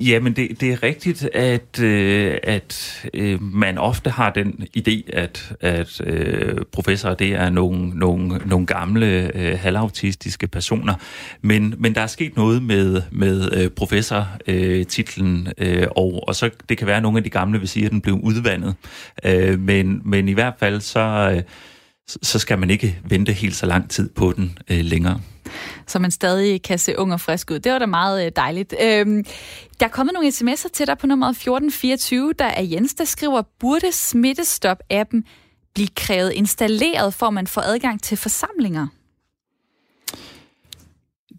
Jamen, 0.01 0.33
det, 0.33 0.61
det 0.61 0.73
er 0.73 0.83
rigtigt, 0.83 1.25
at, 1.25 1.81
øh, 1.81 2.37
at 2.43 3.03
øh, 3.15 3.43
man 3.43 3.79
ofte 3.79 4.11
har 4.11 4.31
den 4.31 4.67
idé, 4.79 5.11
at, 5.13 5.53
at 5.61 6.01
øh, 6.07 6.57
professorer 6.73 7.15
det 7.15 7.35
er 7.35 7.51
nogle, 7.51 7.89
nogle, 7.99 8.41
nogle 8.47 8.67
gamle 8.67 9.37
øh, 9.37 9.59
halvautistiske 9.59 10.47
personer. 10.47 10.95
Men, 11.43 11.75
men 11.79 11.95
der 11.95 12.01
er 12.01 12.07
sket 12.07 12.37
noget 12.37 12.63
med, 12.63 13.03
med 13.11 13.53
øh, 13.53 13.71
professortitlen, 13.71 15.49
øh, 15.59 15.83
øh, 15.83 15.87
og, 15.97 16.25
og 16.29 16.35
så 16.35 16.51
det 16.69 16.79
kan 16.79 16.87
være, 16.87 16.97
at 16.97 17.03
nogle 17.03 17.19
af 17.19 17.25
de 17.25 17.31
gamle 17.31 17.59
vil 17.59 17.69
sige, 17.69 17.87
at 17.87 17.93
den 17.93 18.01
blev 18.01 18.15
udvandet. 18.23 18.75
Øh, 19.25 19.61
men, 19.61 20.03
men 20.05 20.29
i 20.29 20.33
hvert 20.33 20.55
fald 20.59 20.81
så... 20.81 21.33
Øh, 21.37 21.43
så 22.23 22.39
skal 22.39 22.59
man 22.59 22.71
ikke 22.71 22.99
vente 23.05 23.33
helt 23.33 23.57
så 23.57 23.67
lang 23.67 23.91
tid 23.91 24.09
på 24.09 24.33
den 24.33 24.59
øh, 24.71 24.85
længere. 24.85 25.21
Så 25.87 25.99
man 25.99 26.11
stadig 26.11 26.63
kan 26.63 26.79
se 26.79 26.99
ung 26.99 27.13
og 27.13 27.21
frisk 27.21 27.51
ud. 27.51 27.59
Det 27.59 27.73
var 27.73 27.79
da 27.79 27.87
meget 27.87 28.27
øh, 28.27 28.33
dejligt. 28.37 28.75
Øhm, 28.83 29.25
der 29.81 29.87
er 29.87 29.91
kommet 29.91 30.13
nogle 30.13 30.29
sms'er 30.29 30.69
til 30.73 30.87
dig 30.87 30.99
på 30.99 31.07
nummer 31.07 31.29
1424. 31.29 32.33
Der 32.39 32.45
er 32.45 32.63
Jens, 32.63 32.95
der 32.95 33.05
skriver, 33.05 33.43
burde 33.61 33.87
Smittestop-appen 33.87 35.23
blive 35.75 35.89
krævet 35.97 36.33
installeret, 36.33 37.15
for 37.15 37.31
man 37.31 37.47
får 37.47 37.61
adgang 37.61 38.03
til 38.03 38.17
forsamlinger? 38.17 38.87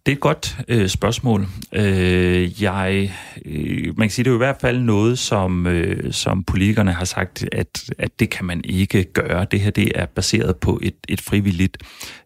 Det 0.06 0.12
er 0.12 0.16
et 0.16 0.20
godt 0.20 0.58
øh, 0.68 0.88
spørgsmål. 0.88 1.48
Øh, 1.74 2.64
jeg, 2.64 3.14
øh, 3.46 3.98
man 3.98 4.08
kan 4.08 4.10
sige, 4.10 4.24
det 4.24 4.30
er 4.30 4.32
jo 4.32 4.38
i 4.38 4.46
hvert 4.46 4.62
fald 4.62 4.80
noget, 4.80 5.20
som, 5.20 5.68
øh, 5.68 6.14
som 6.14 6.44
politikerne 6.44 6.94
har 6.94 7.06
sagt, 7.06 7.46
at, 7.52 7.90
at 7.98 8.20
det 8.20 8.30
kan 8.30 8.46
man 8.46 8.62
ikke 8.64 9.04
gøre. 9.04 9.46
Det 9.52 9.60
her 9.60 9.72
det 9.72 9.92
er 9.96 10.06
baseret 10.06 10.58
på 10.58 10.80
et, 10.84 10.96
et 11.10 11.22
frivilligt 11.22 11.78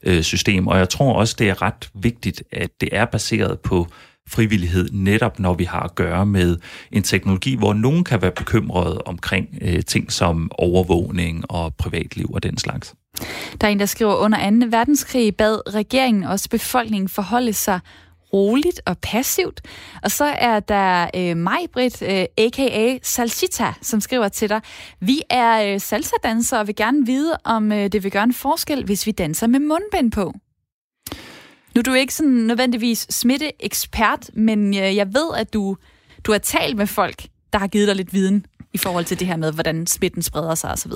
øh, 0.04 0.22
system, 0.22 0.68
og 0.68 0.78
jeg 0.78 0.90
tror 0.90 1.14
også, 1.14 1.36
det 1.40 1.50
er 1.50 1.62
ret 1.62 1.90
vigtigt, 1.94 2.44
at 2.52 2.70
det 2.82 2.90
er 2.92 3.06
baseret 3.06 3.60
på 3.60 3.88
frivillighed, 4.30 4.90
netop 4.92 5.40
når 5.40 5.54
vi 5.54 5.64
har 5.64 5.80
at 5.80 5.96
gøre 5.96 6.26
med 6.26 6.58
en 6.92 7.04
teknologi, 7.04 7.56
hvor 7.56 7.74
nogen 7.74 8.04
kan 8.04 8.22
være 8.22 8.32
bekymrede 8.32 9.02
omkring 9.02 9.48
øh, 9.62 9.84
ting 9.84 10.12
som 10.12 10.52
overvågning 10.52 11.52
og 11.52 11.76
privatliv 11.76 12.30
og 12.34 12.44
den 12.44 12.58
slags. 12.58 12.94
Der 13.62 13.68
er 13.68 13.72
en, 13.72 13.80
der 13.80 13.86
skriver, 13.86 14.16
under 14.16 14.50
2. 14.50 14.68
verdenskrig 14.70 15.36
bad 15.36 15.74
regeringen 15.74 16.24
også 16.24 16.50
befolkningen 16.50 17.10
forholde 17.10 17.54
sig 17.54 17.80
roligt 18.34 18.82
og 18.86 18.98
passivt. 18.98 19.62
Og 20.04 20.12
så 20.12 20.26
er 20.26 20.60
der 20.60 21.08
øh, 21.16 21.38
Majbrit, 21.38 22.02
øh, 22.02 22.26
a.k.a. 22.38 22.98
Salsita, 23.04 23.74
som 23.82 24.02
skriver 24.02 24.28
til 24.28 24.50
dig, 24.50 24.62
vi 25.00 25.22
er 25.30 25.74
øh, 25.74 25.82
salsa-dansere 25.82 26.60
og 26.60 26.68
vil 26.68 26.76
gerne 26.76 27.06
vide, 27.06 27.38
om 27.44 27.72
øh, 27.72 27.92
det 27.92 28.04
vil 28.04 28.12
gøre 28.12 28.24
en 28.24 28.34
forskel, 28.34 28.86
hvis 28.86 29.06
vi 29.06 29.12
danser 29.12 29.48
med 29.48 29.60
mundbind 29.60 30.12
på. 30.12 30.34
Nu 31.76 31.80
er 31.80 31.84
du 31.84 31.94
ikke 31.94 32.14
sådan 32.14 32.32
nødvendigvis 32.32 33.08
smitteekspert, 33.10 34.30
men 34.34 34.78
øh, 34.78 34.96
jeg 34.96 35.08
ved, 35.08 35.38
at 35.38 35.54
du, 35.54 35.78
du 36.24 36.32
har 36.32 36.40
talt 36.40 36.78
med 36.78 36.88
folk, 36.88 37.28
der 37.54 37.60
har 37.60 37.68
givet 37.68 37.88
dig 37.88 37.96
lidt 37.96 38.14
viden 38.14 38.46
i 38.74 38.78
forhold 38.78 39.06
til 39.06 39.20
det 39.20 39.28
her 39.28 39.36
med, 39.36 39.54
hvordan 39.54 39.88
smitten 39.88 40.22
spreder 40.22 40.56
sig 40.56 40.72
osv. 40.72 40.92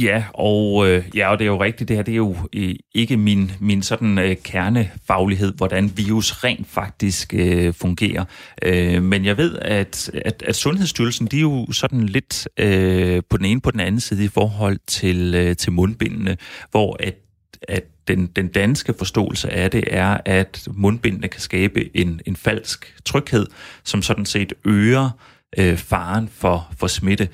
Ja, 0.00 0.24
og, 0.34 0.88
øh, 0.88 1.04
ja, 1.14 1.30
og 1.30 1.38
det 1.38 1.44
er 1.44 1.48
jo 1.48 1.62
rigtigt, 1.62 1.88
det 1.88 1.96
her 1.96 2.04
det 2.04 2.12
er 2.12 2.16
jo 2.16 2.36
øh, 2.52 2.74
ikke 2.94 3.16
min, 3.16 3.52
min 3.60 3.82
sådan 3.82 4.18
øh, 4.18 4.36
kernefaglighed, 4.44 5.52
hvordan 5.56 5.92
virus 5.96 6.32
rent 6.32 6.66
faktisk 6.68 7.34
øh, 7.34 7.74
fungerer. 7.74 8.24
Øh, 8.62 9.02
men 9.02 9.24
jeg 9.24 9.36
ved, 9.36 9.58
at, 9.58 10.10
at, 10.24 10.42
at 10.46 10.56
Sundhedsstyrelsen, 10.56 11.26
de 11.26 11.36
er 11.36 11.40
jo 11.40 11.72
sådan 11.72 12.06
lidt 12.06 12.48
øh, 12.58 13.22
på 13.30 13.36
den 13.36 13.46
ene 13.46 13.60
på 13.60 13.70
den 13.70 13.80
anden 13.80 14.00
side 14.00 14.24
i 14.24 14.28
forhold 14.28 14.78
til, 14.86 15.34
øh, 15.34 15.56
til 15.56 15.72
mundbindene, 15.72 16.36
hvor 16.70 16.96
at, 17.00 17.14
at 17.62 17.84
den, 18.08 18.26
den 18.26 18.48
danske 18.48 18.94
forståelse 18.98 19.52
af 19.52 19.70
det 19.70 19.84
er, 19.86 20.18
at 20.24 20.68
mundbindene 20.70 21.28
kan 21.28 21.40
skabe 21.40 21.96
en, 21.96 22.20
en 22.26 22.36
falsk 22.36 22.96
tryghed, 23.04 23.46
som 23.84 24.02
sådan 24.02 24.26
set 24.26 24.52
øger 24.64 25.10
øh, 25.58 25.76
faren 25.76 26.28
for, 26.28 26.72
for 26.78 26.86
smitte. 26.86 27.28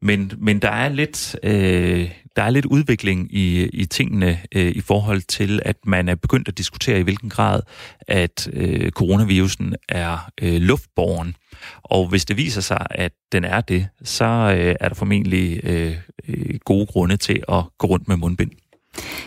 Men, 0.00 0.32
men 0.38 0.58
der 0.58 0.70
er 0.70 0.88
lidt 0.88 1.36
øh, 1.42 2.10
der 2.36 2.42
er 2.42 2.50
lidt 2.50 2.66
udvikling 2.66 3.34
i, 3.34 3.66
i 3.66 3.84
tingene 3.84 4.38
øh, 4.54 4.68
i 4.68 4.80
forhold 4.80 5.20
til, 5.20 5.60
at 5.64 5.76
man 5.86 6.08
er 6.08 6.14
begyndt 6.14 6.48
at 6.48 6.58
diskutere 6.58 7.00
i 7.00 7.02
hvilken 7.02 7.30
grad, 7.30 7.60
at 8.00 8.48
øh, 8.52 8.90
coronavirusen 8.90 9.74
er 9.88 10.30
øh, 10.42 10.60
luftborgen. 10.60 11.36
Og 11.82 12.08
hvis 12.08 12.24
det 12.24 12.36
viser 12.36 12.60
sig, 12.60 12.86
at 12.90 13.12
den 13.32 13.44
er 13.44 13.60
det, 13.60 13.88
så 14.04 14.24
øh, 14.24 14.74
er 14.80 14.88
der 14.88 14.94
formentlig 14.94 15.60
øh, 15.64 15.96
øh 16.28 16.58
gode 16.64 16.86
grunde 16.86 17.16
til 17.16 17.42
at 17.48 17.64
gå 17.78 17.86
rundt 17.86 18.08
med 18.08 18.16
mundbind. 18.16 18.50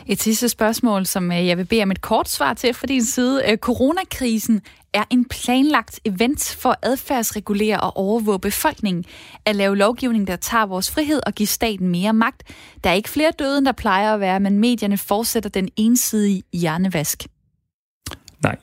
Et 0.08 0.22
sidste 0.22 0.50
spørgsmål, 0.50 1.06
som 1.06 1.32
øh, 1.32 1.48
jeg 1.48 1.58
vil 1.58 1.66
bede 1.66 1.84
om 1.84 1.92
et 1.92 2.02
kort 2.02 2.30
svar 2.30 2.54
til 2.54 2.74
fra 2.74 2.88
din 2.88 3.06
side. 3.06 3.42
Øh, 3.48 3.58
coronakrisen 3.58 4.62
er 4.94 5.04
en 5.10 5.26
planlagt 5.26 6.00
event 6.06 6.56
for 6.60 6.70
at 6.70 6.76
adfærdsregulere 6.82 7.80
og 7.80 7.98
overvåge 7.98 8.40
befolkningen. 8.40 9.06
At 9.46 9.56
lave 9.56 9.78
lovgivning, 9.78 10.28
der 10.28 10.36
tager 10.36 10.66
vores 10.66 10.92
frihed 10.92 11.22
og 11.26 11.34
giver 11.34 11.48
staten 11.48 11.88
mere 11.88 12.14
magt. 12.14 12.44
Der 12.84 12.90
er 12.90 12.94
ikke 12.94 13.10
flere 13.10 13.32
døde, 13.40 13.58
end 13.58 13.66
der 13.66 13.72
plejer 13.72 14.14
at 14.14 14.20
være, 14.20 14.40
men 14.40 14.60
medierne 14.60 14.98
fortsætter 14.98 15.50
den 15.50 15.70
ensidige 15.76 16.44
hjernevask. 16.54 17.24
Nej. 18.44 18.56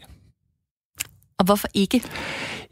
Og 1.39 1.45
hvorfor 1.45 1.69
ikke? 1.75 2.03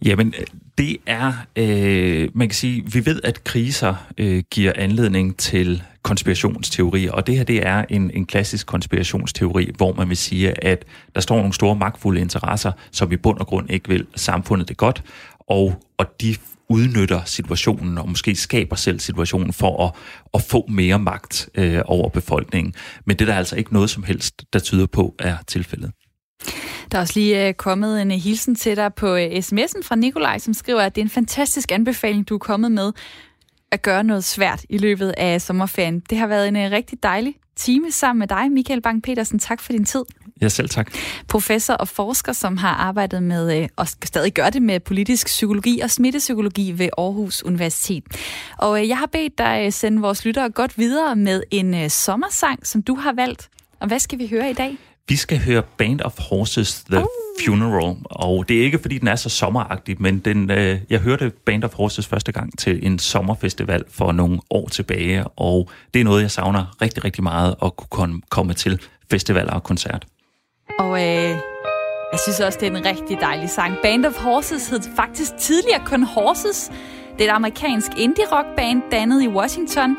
Jamen, 0.04 0.34
det 0.78 0.96
er, 1.06 1.32
øh, 1.56 2.28
man 2.34 2.48
kan 2.48 2.54
sige, 2.54 2.84
vi 2.92 3.06
ved, 3.06 3.20
at 3.24 3.44
kriser 3.44 3.94
øh, 4.18 4.42
giver 4.50 4.72
anledning 4.76 5.36
til 5.36 5.82
konspirationsteorier, 6.02 7.12
og 7.12 7.26
det 7.26 7.36
her 7.36 7.44
det 7.44 7.66
er 7.66 7.84
en, 7.90 8.10
en 8.10 8.26
klassisk 8.26 8.66
konspirationsteori, 8.66 9.70
hvor 9.76 9.92
man 9.92 10.08
vil 10.08 10.16
sige, 10.16 10.64
at 10.64 10.84
der 11.14 11.20
står 11.20 11.36
nogle 11.36 11.52
store 11.52 11.76
magtfulde 11.76 12.20
interesser, 12.20 12.72
som 12.90 13.12
i 13.12 13.16
bund 13.16 13.38
og 13.38 13.46
grund 13.46 13.70
ikke 13.70 13.88
vil 13.88 14.06
samfundet 14.16 14.68
det 14.68 14.76
godt, 14.76 15.02
og, 15.40 15.82
og 15.98 16.06
de 16.20 16.36
udnytter 16.68 17.24
situationen 17.24 17.98
og 17.98 18.08
måske 18.08 18.34
skaber 18.34 18.76
selv 18.76 19.00
situationen 19.00 19.52
for 19.52 19.86
at, 19.86 19.92
at 20.34 20.42
få 20.42 20.66
mere 20.68 20.98
magt 20.98 21.48
øh, 21.54 21.80
over 21.84 22.08
befolkningen. 22.08 22.74
Men 23.04 23.16
det 23.16 23.28
er 23.28 23.32
der 23.32 23.38
altså 23.38 23.56
ikke 23.56 23.72
noget 23.72 23.90
som 23.90 24.02
helst, 24.02 24.44
der 24.52 24.58
tyder 24.58 24.86
på 24.86 25.14
er 25.18 25.36
tilfældet. 25.46 25.90
Der 26.92 26.98
er 26.98 27.02
også 27.02 27.20
lige 27.20 27.48
uh, 27.48 27.54
kommet 27.54 28.02
en 28.02 28.10
uh, 28.10 28.16
hilsen 28.16 28.54
til 28.54 28.76
dig 28.76 28.94
på 28.94 29.14
uh, 29.14 29.20
sms'en 29.20 29.82
fra 29.82 29.96
Nikolaj, 29.96 30.38
som 30.38 30.54
skriver, 30.54 30.80
at 30.80 30.94
det 30.94 31.00
er 31.00 31.04
en 31.04 31.10
fantastisk 31.10 31.72
anbefaling, 31.72 32.28
du 32.28 32.34
er 32.34 32.38
kommet 32.38 32.72
med 32.72 32.92
at 33.70 33.82
gøre 33.82 34.04
noget 34.04 34.24
svært 34.24 34.64
i 34.68 34.78
løbet 34.78 35.14
af 35.16 35.42
sommerferien. 35.42 36.00
Det 36.10 36.18
har 36.18 36.26
været 36.26 36.48
en 36.48 36.56
rigtig 36.56 37.02
dejlig 37.02 37.34
time 37.56 37.90
sammen 37.90 38.18
med 38.18 38.28
dig, 38.28 38.52
Michael 38.52 38.80
Bang-Petersen. 38.86 39.38
Tak 39.38 39.60
for 39.60 39.72
din 39.72 39.84
tid. 39.84 40.04
Ja, 40.42 40.48
selv 40.48 40.68
tak. 40.68 40.92
Professor 41.28 41.74
og 41.74 41.88
forsker, 41.88 42.32
som 42.32 42.56
har 42.56 42.74
arbejdet 42.74 43.22
med, 43.22 43.68
og 43.76 43.88
stadig 43.88 44.32
gøre 44.32 44.50
det 44.50 44.62
med 44.62 44.80
politisk 44.80 45.26
psykologi 45.26 45.80
og 45.80 45.90
smittepsykologi 45.90 46.72
ved 46.78 46.88
Aarhus 46.98 47.42
Universitet. 47.42 48.04
Og 48.58 48.88
jeg 48.88 48.98
har 48.98 49.06
bedt 49.06 49.38
dig 49.38 49.74
sende 49.74 50.02
vores 50.02 50.24
lyttere 50.24 50.50
godt 50.50 50.78
videre 50.78 51.16
med 51.16 51.42
en 51.50 51.90
sommersang, 51.90 52.66
som 52.66 52.82
du 52.82 52.94
har 52.94 53.12
valgt. 53.12 53.48
Og 53.80 53.88
hvad 53.88 53.98
skal 53.98 54.18
vi 54.18 54.26
høre 54.28 54.50
i 54.50 54.54
dag? 54.54 54.78
Vi 55.08 55.16
skal 55.16 55.38
høre 55.38 55.62
Band 55.62 56.00
of 56.00 56.18
Horses, 56.18 56.84
The 56.84 56.98
oh. 56.98 57.06
Funeral, 57.46 57.96
og 58.04 58.48
det 58.48 58.58
er 58.58 58.62
ikke, 58.62 58.78
fordi 58.78 58.98
den 58.98 59.08
er 59.08 59.16
så 59.16 59.28
sommeragtig, 59.28 59.96
men 60.02 60.18
den, 60.18 60.50
øh, 60.50 60.80
jeg 60.90 61.00
hørte 61.00 61.32
Band 61.46 61.64
of 61.64 61.74
Horses 61.74 62.06
første 62.06 62.32
gang 62.32 62.58
til 62.58 62.86
en 62.86 62.98
sommerfestival 62.98 63.84
for 63.88 64.12
nogle 64.12 64.40
år 64.50 64.68
tilbage, 64.68 65.24
og 65.26 65.70
det 65.94 66.00
er 66.00 66.04
noget, 66.04 66.22
jeg 66.22 66.30
savner 66.30 66.76
rigtig, 66.82 67.04
rigtig 67.04 67.22
meget 67.22 67.54
at 67.64 67.76
kunne 67.76 68.20
komme 68.28 68.54
til 68.54 68.80
festivaler 69.10 69.52
og 69.52 69.62
koncert. 69.62 70.06
Og 70.78 70.98
øh, 70.98 71.30
jeg 72.12 72.20
synes 72.22 72.40
også, 72.40 72.58
det 72.60 72.68
er 72.68 72.76
en 72.76 72.84
rigtig 72.84 73.20
dejlig 73.20 73.50
sang. 73.50 73.74
Band 73.82 74.06
of 74.06 74.18
Horses 74.18 74.68
hed 74.68 74.80
faktisk 74.96 75.36
tidligere 75.38 75.82
kun 75.86 76.02
Horses. 76.02 76.70
Det 77.18 77.26
er 77.26 77.32
et 77.32 77.36
amerikansk 77.36 77.90
indie-rock-band, 77.98 78.82
dannet 78.90 79.22
i 79.22 79.28
Washington 79.28 79.96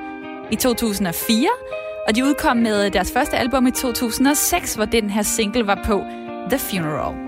i 0.52 0.56
2004, 0.56 1.48
og 2.08 2.16
de 2.16 2.26
udkom 2.26 2.58
med 2.58 2.92
deres 2.92 3.12
første 3.12 3.38
album 3.38 3.68
i 3.68 3.72
2006, 3.72 4.76
hvor 4.76 4.86
den 4.86 5.10
her 5.10 5.22
single 5.22 5.68
var 5.68 5.80
på 5.86 6.04
The 6.50 6.60
Funeral. 6.60 7.25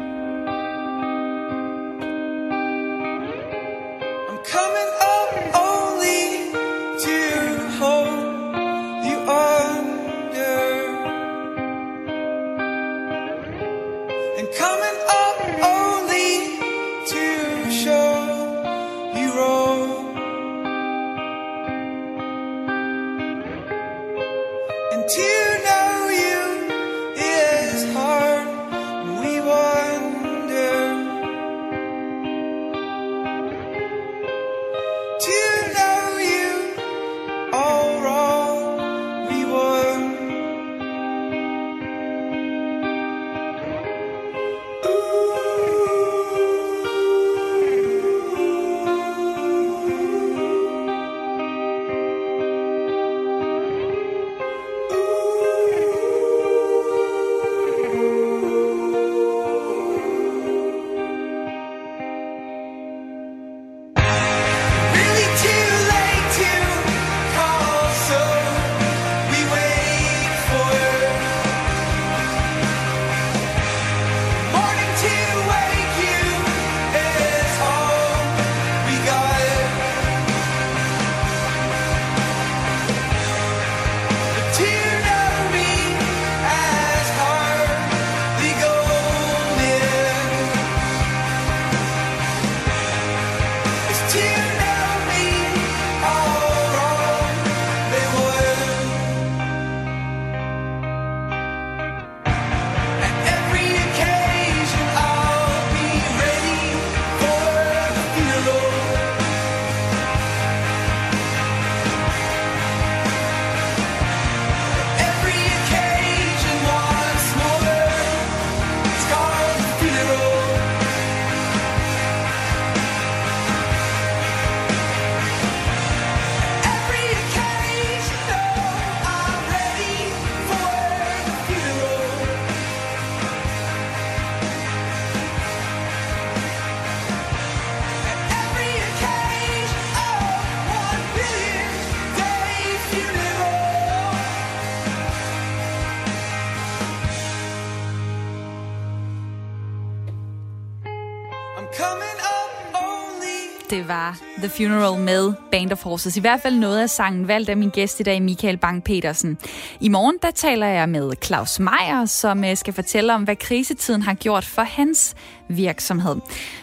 The 154.38 154.50
Funeral 154.50 155.00
med 155.00 155.34
Band 155.52 155.72
of 155.72 155.84
Horses. 155.84 156.18
I 156.18 156.20
hvert 156.20 156.42
fald 156.42 156.56
noget 156.56 156.80
af 156.80 156.90
sangen 156.90 157.28
valgt 157.28 157.50
af 157.50 157.58
min 157.58 157.70
gæst 157.70 158.00
i 158.00 158.04
dag, 158.04 158.22
Michael 158.22 158.60
Bang-Petersen. 158.66 159.38
I 159.80 159.90
morgen 159.90 160.16
der 160.22 160.32
taler 160.32 160.68
jeg 160.68 160.90
med 160.90 161.12
Claus 161.24 161.60
Meier, 161.60 162.06
som 162.06 162.44
øh, 162.44 162.58
skal 162.58 162.74
fortælle 162.74 163.14
om, 163.14 163.24
hvad 163.24 163.36
krisetiden 163.36 164.02
har 164.02 164.14
gjort 164.14 164.46
for 164.46 164.62
hans 164.62 165.16
virksomhed. 165.50 166.16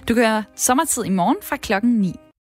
Du 0.09 0.15
kan 0.15 0.27
høre 0.27 0.45
sommertid 0.57 1.05
i 1.05 1.09
morgen 1.09 1.37
fra 1.43 1.57
klokken 1.57 1.91
9 1.91 2.17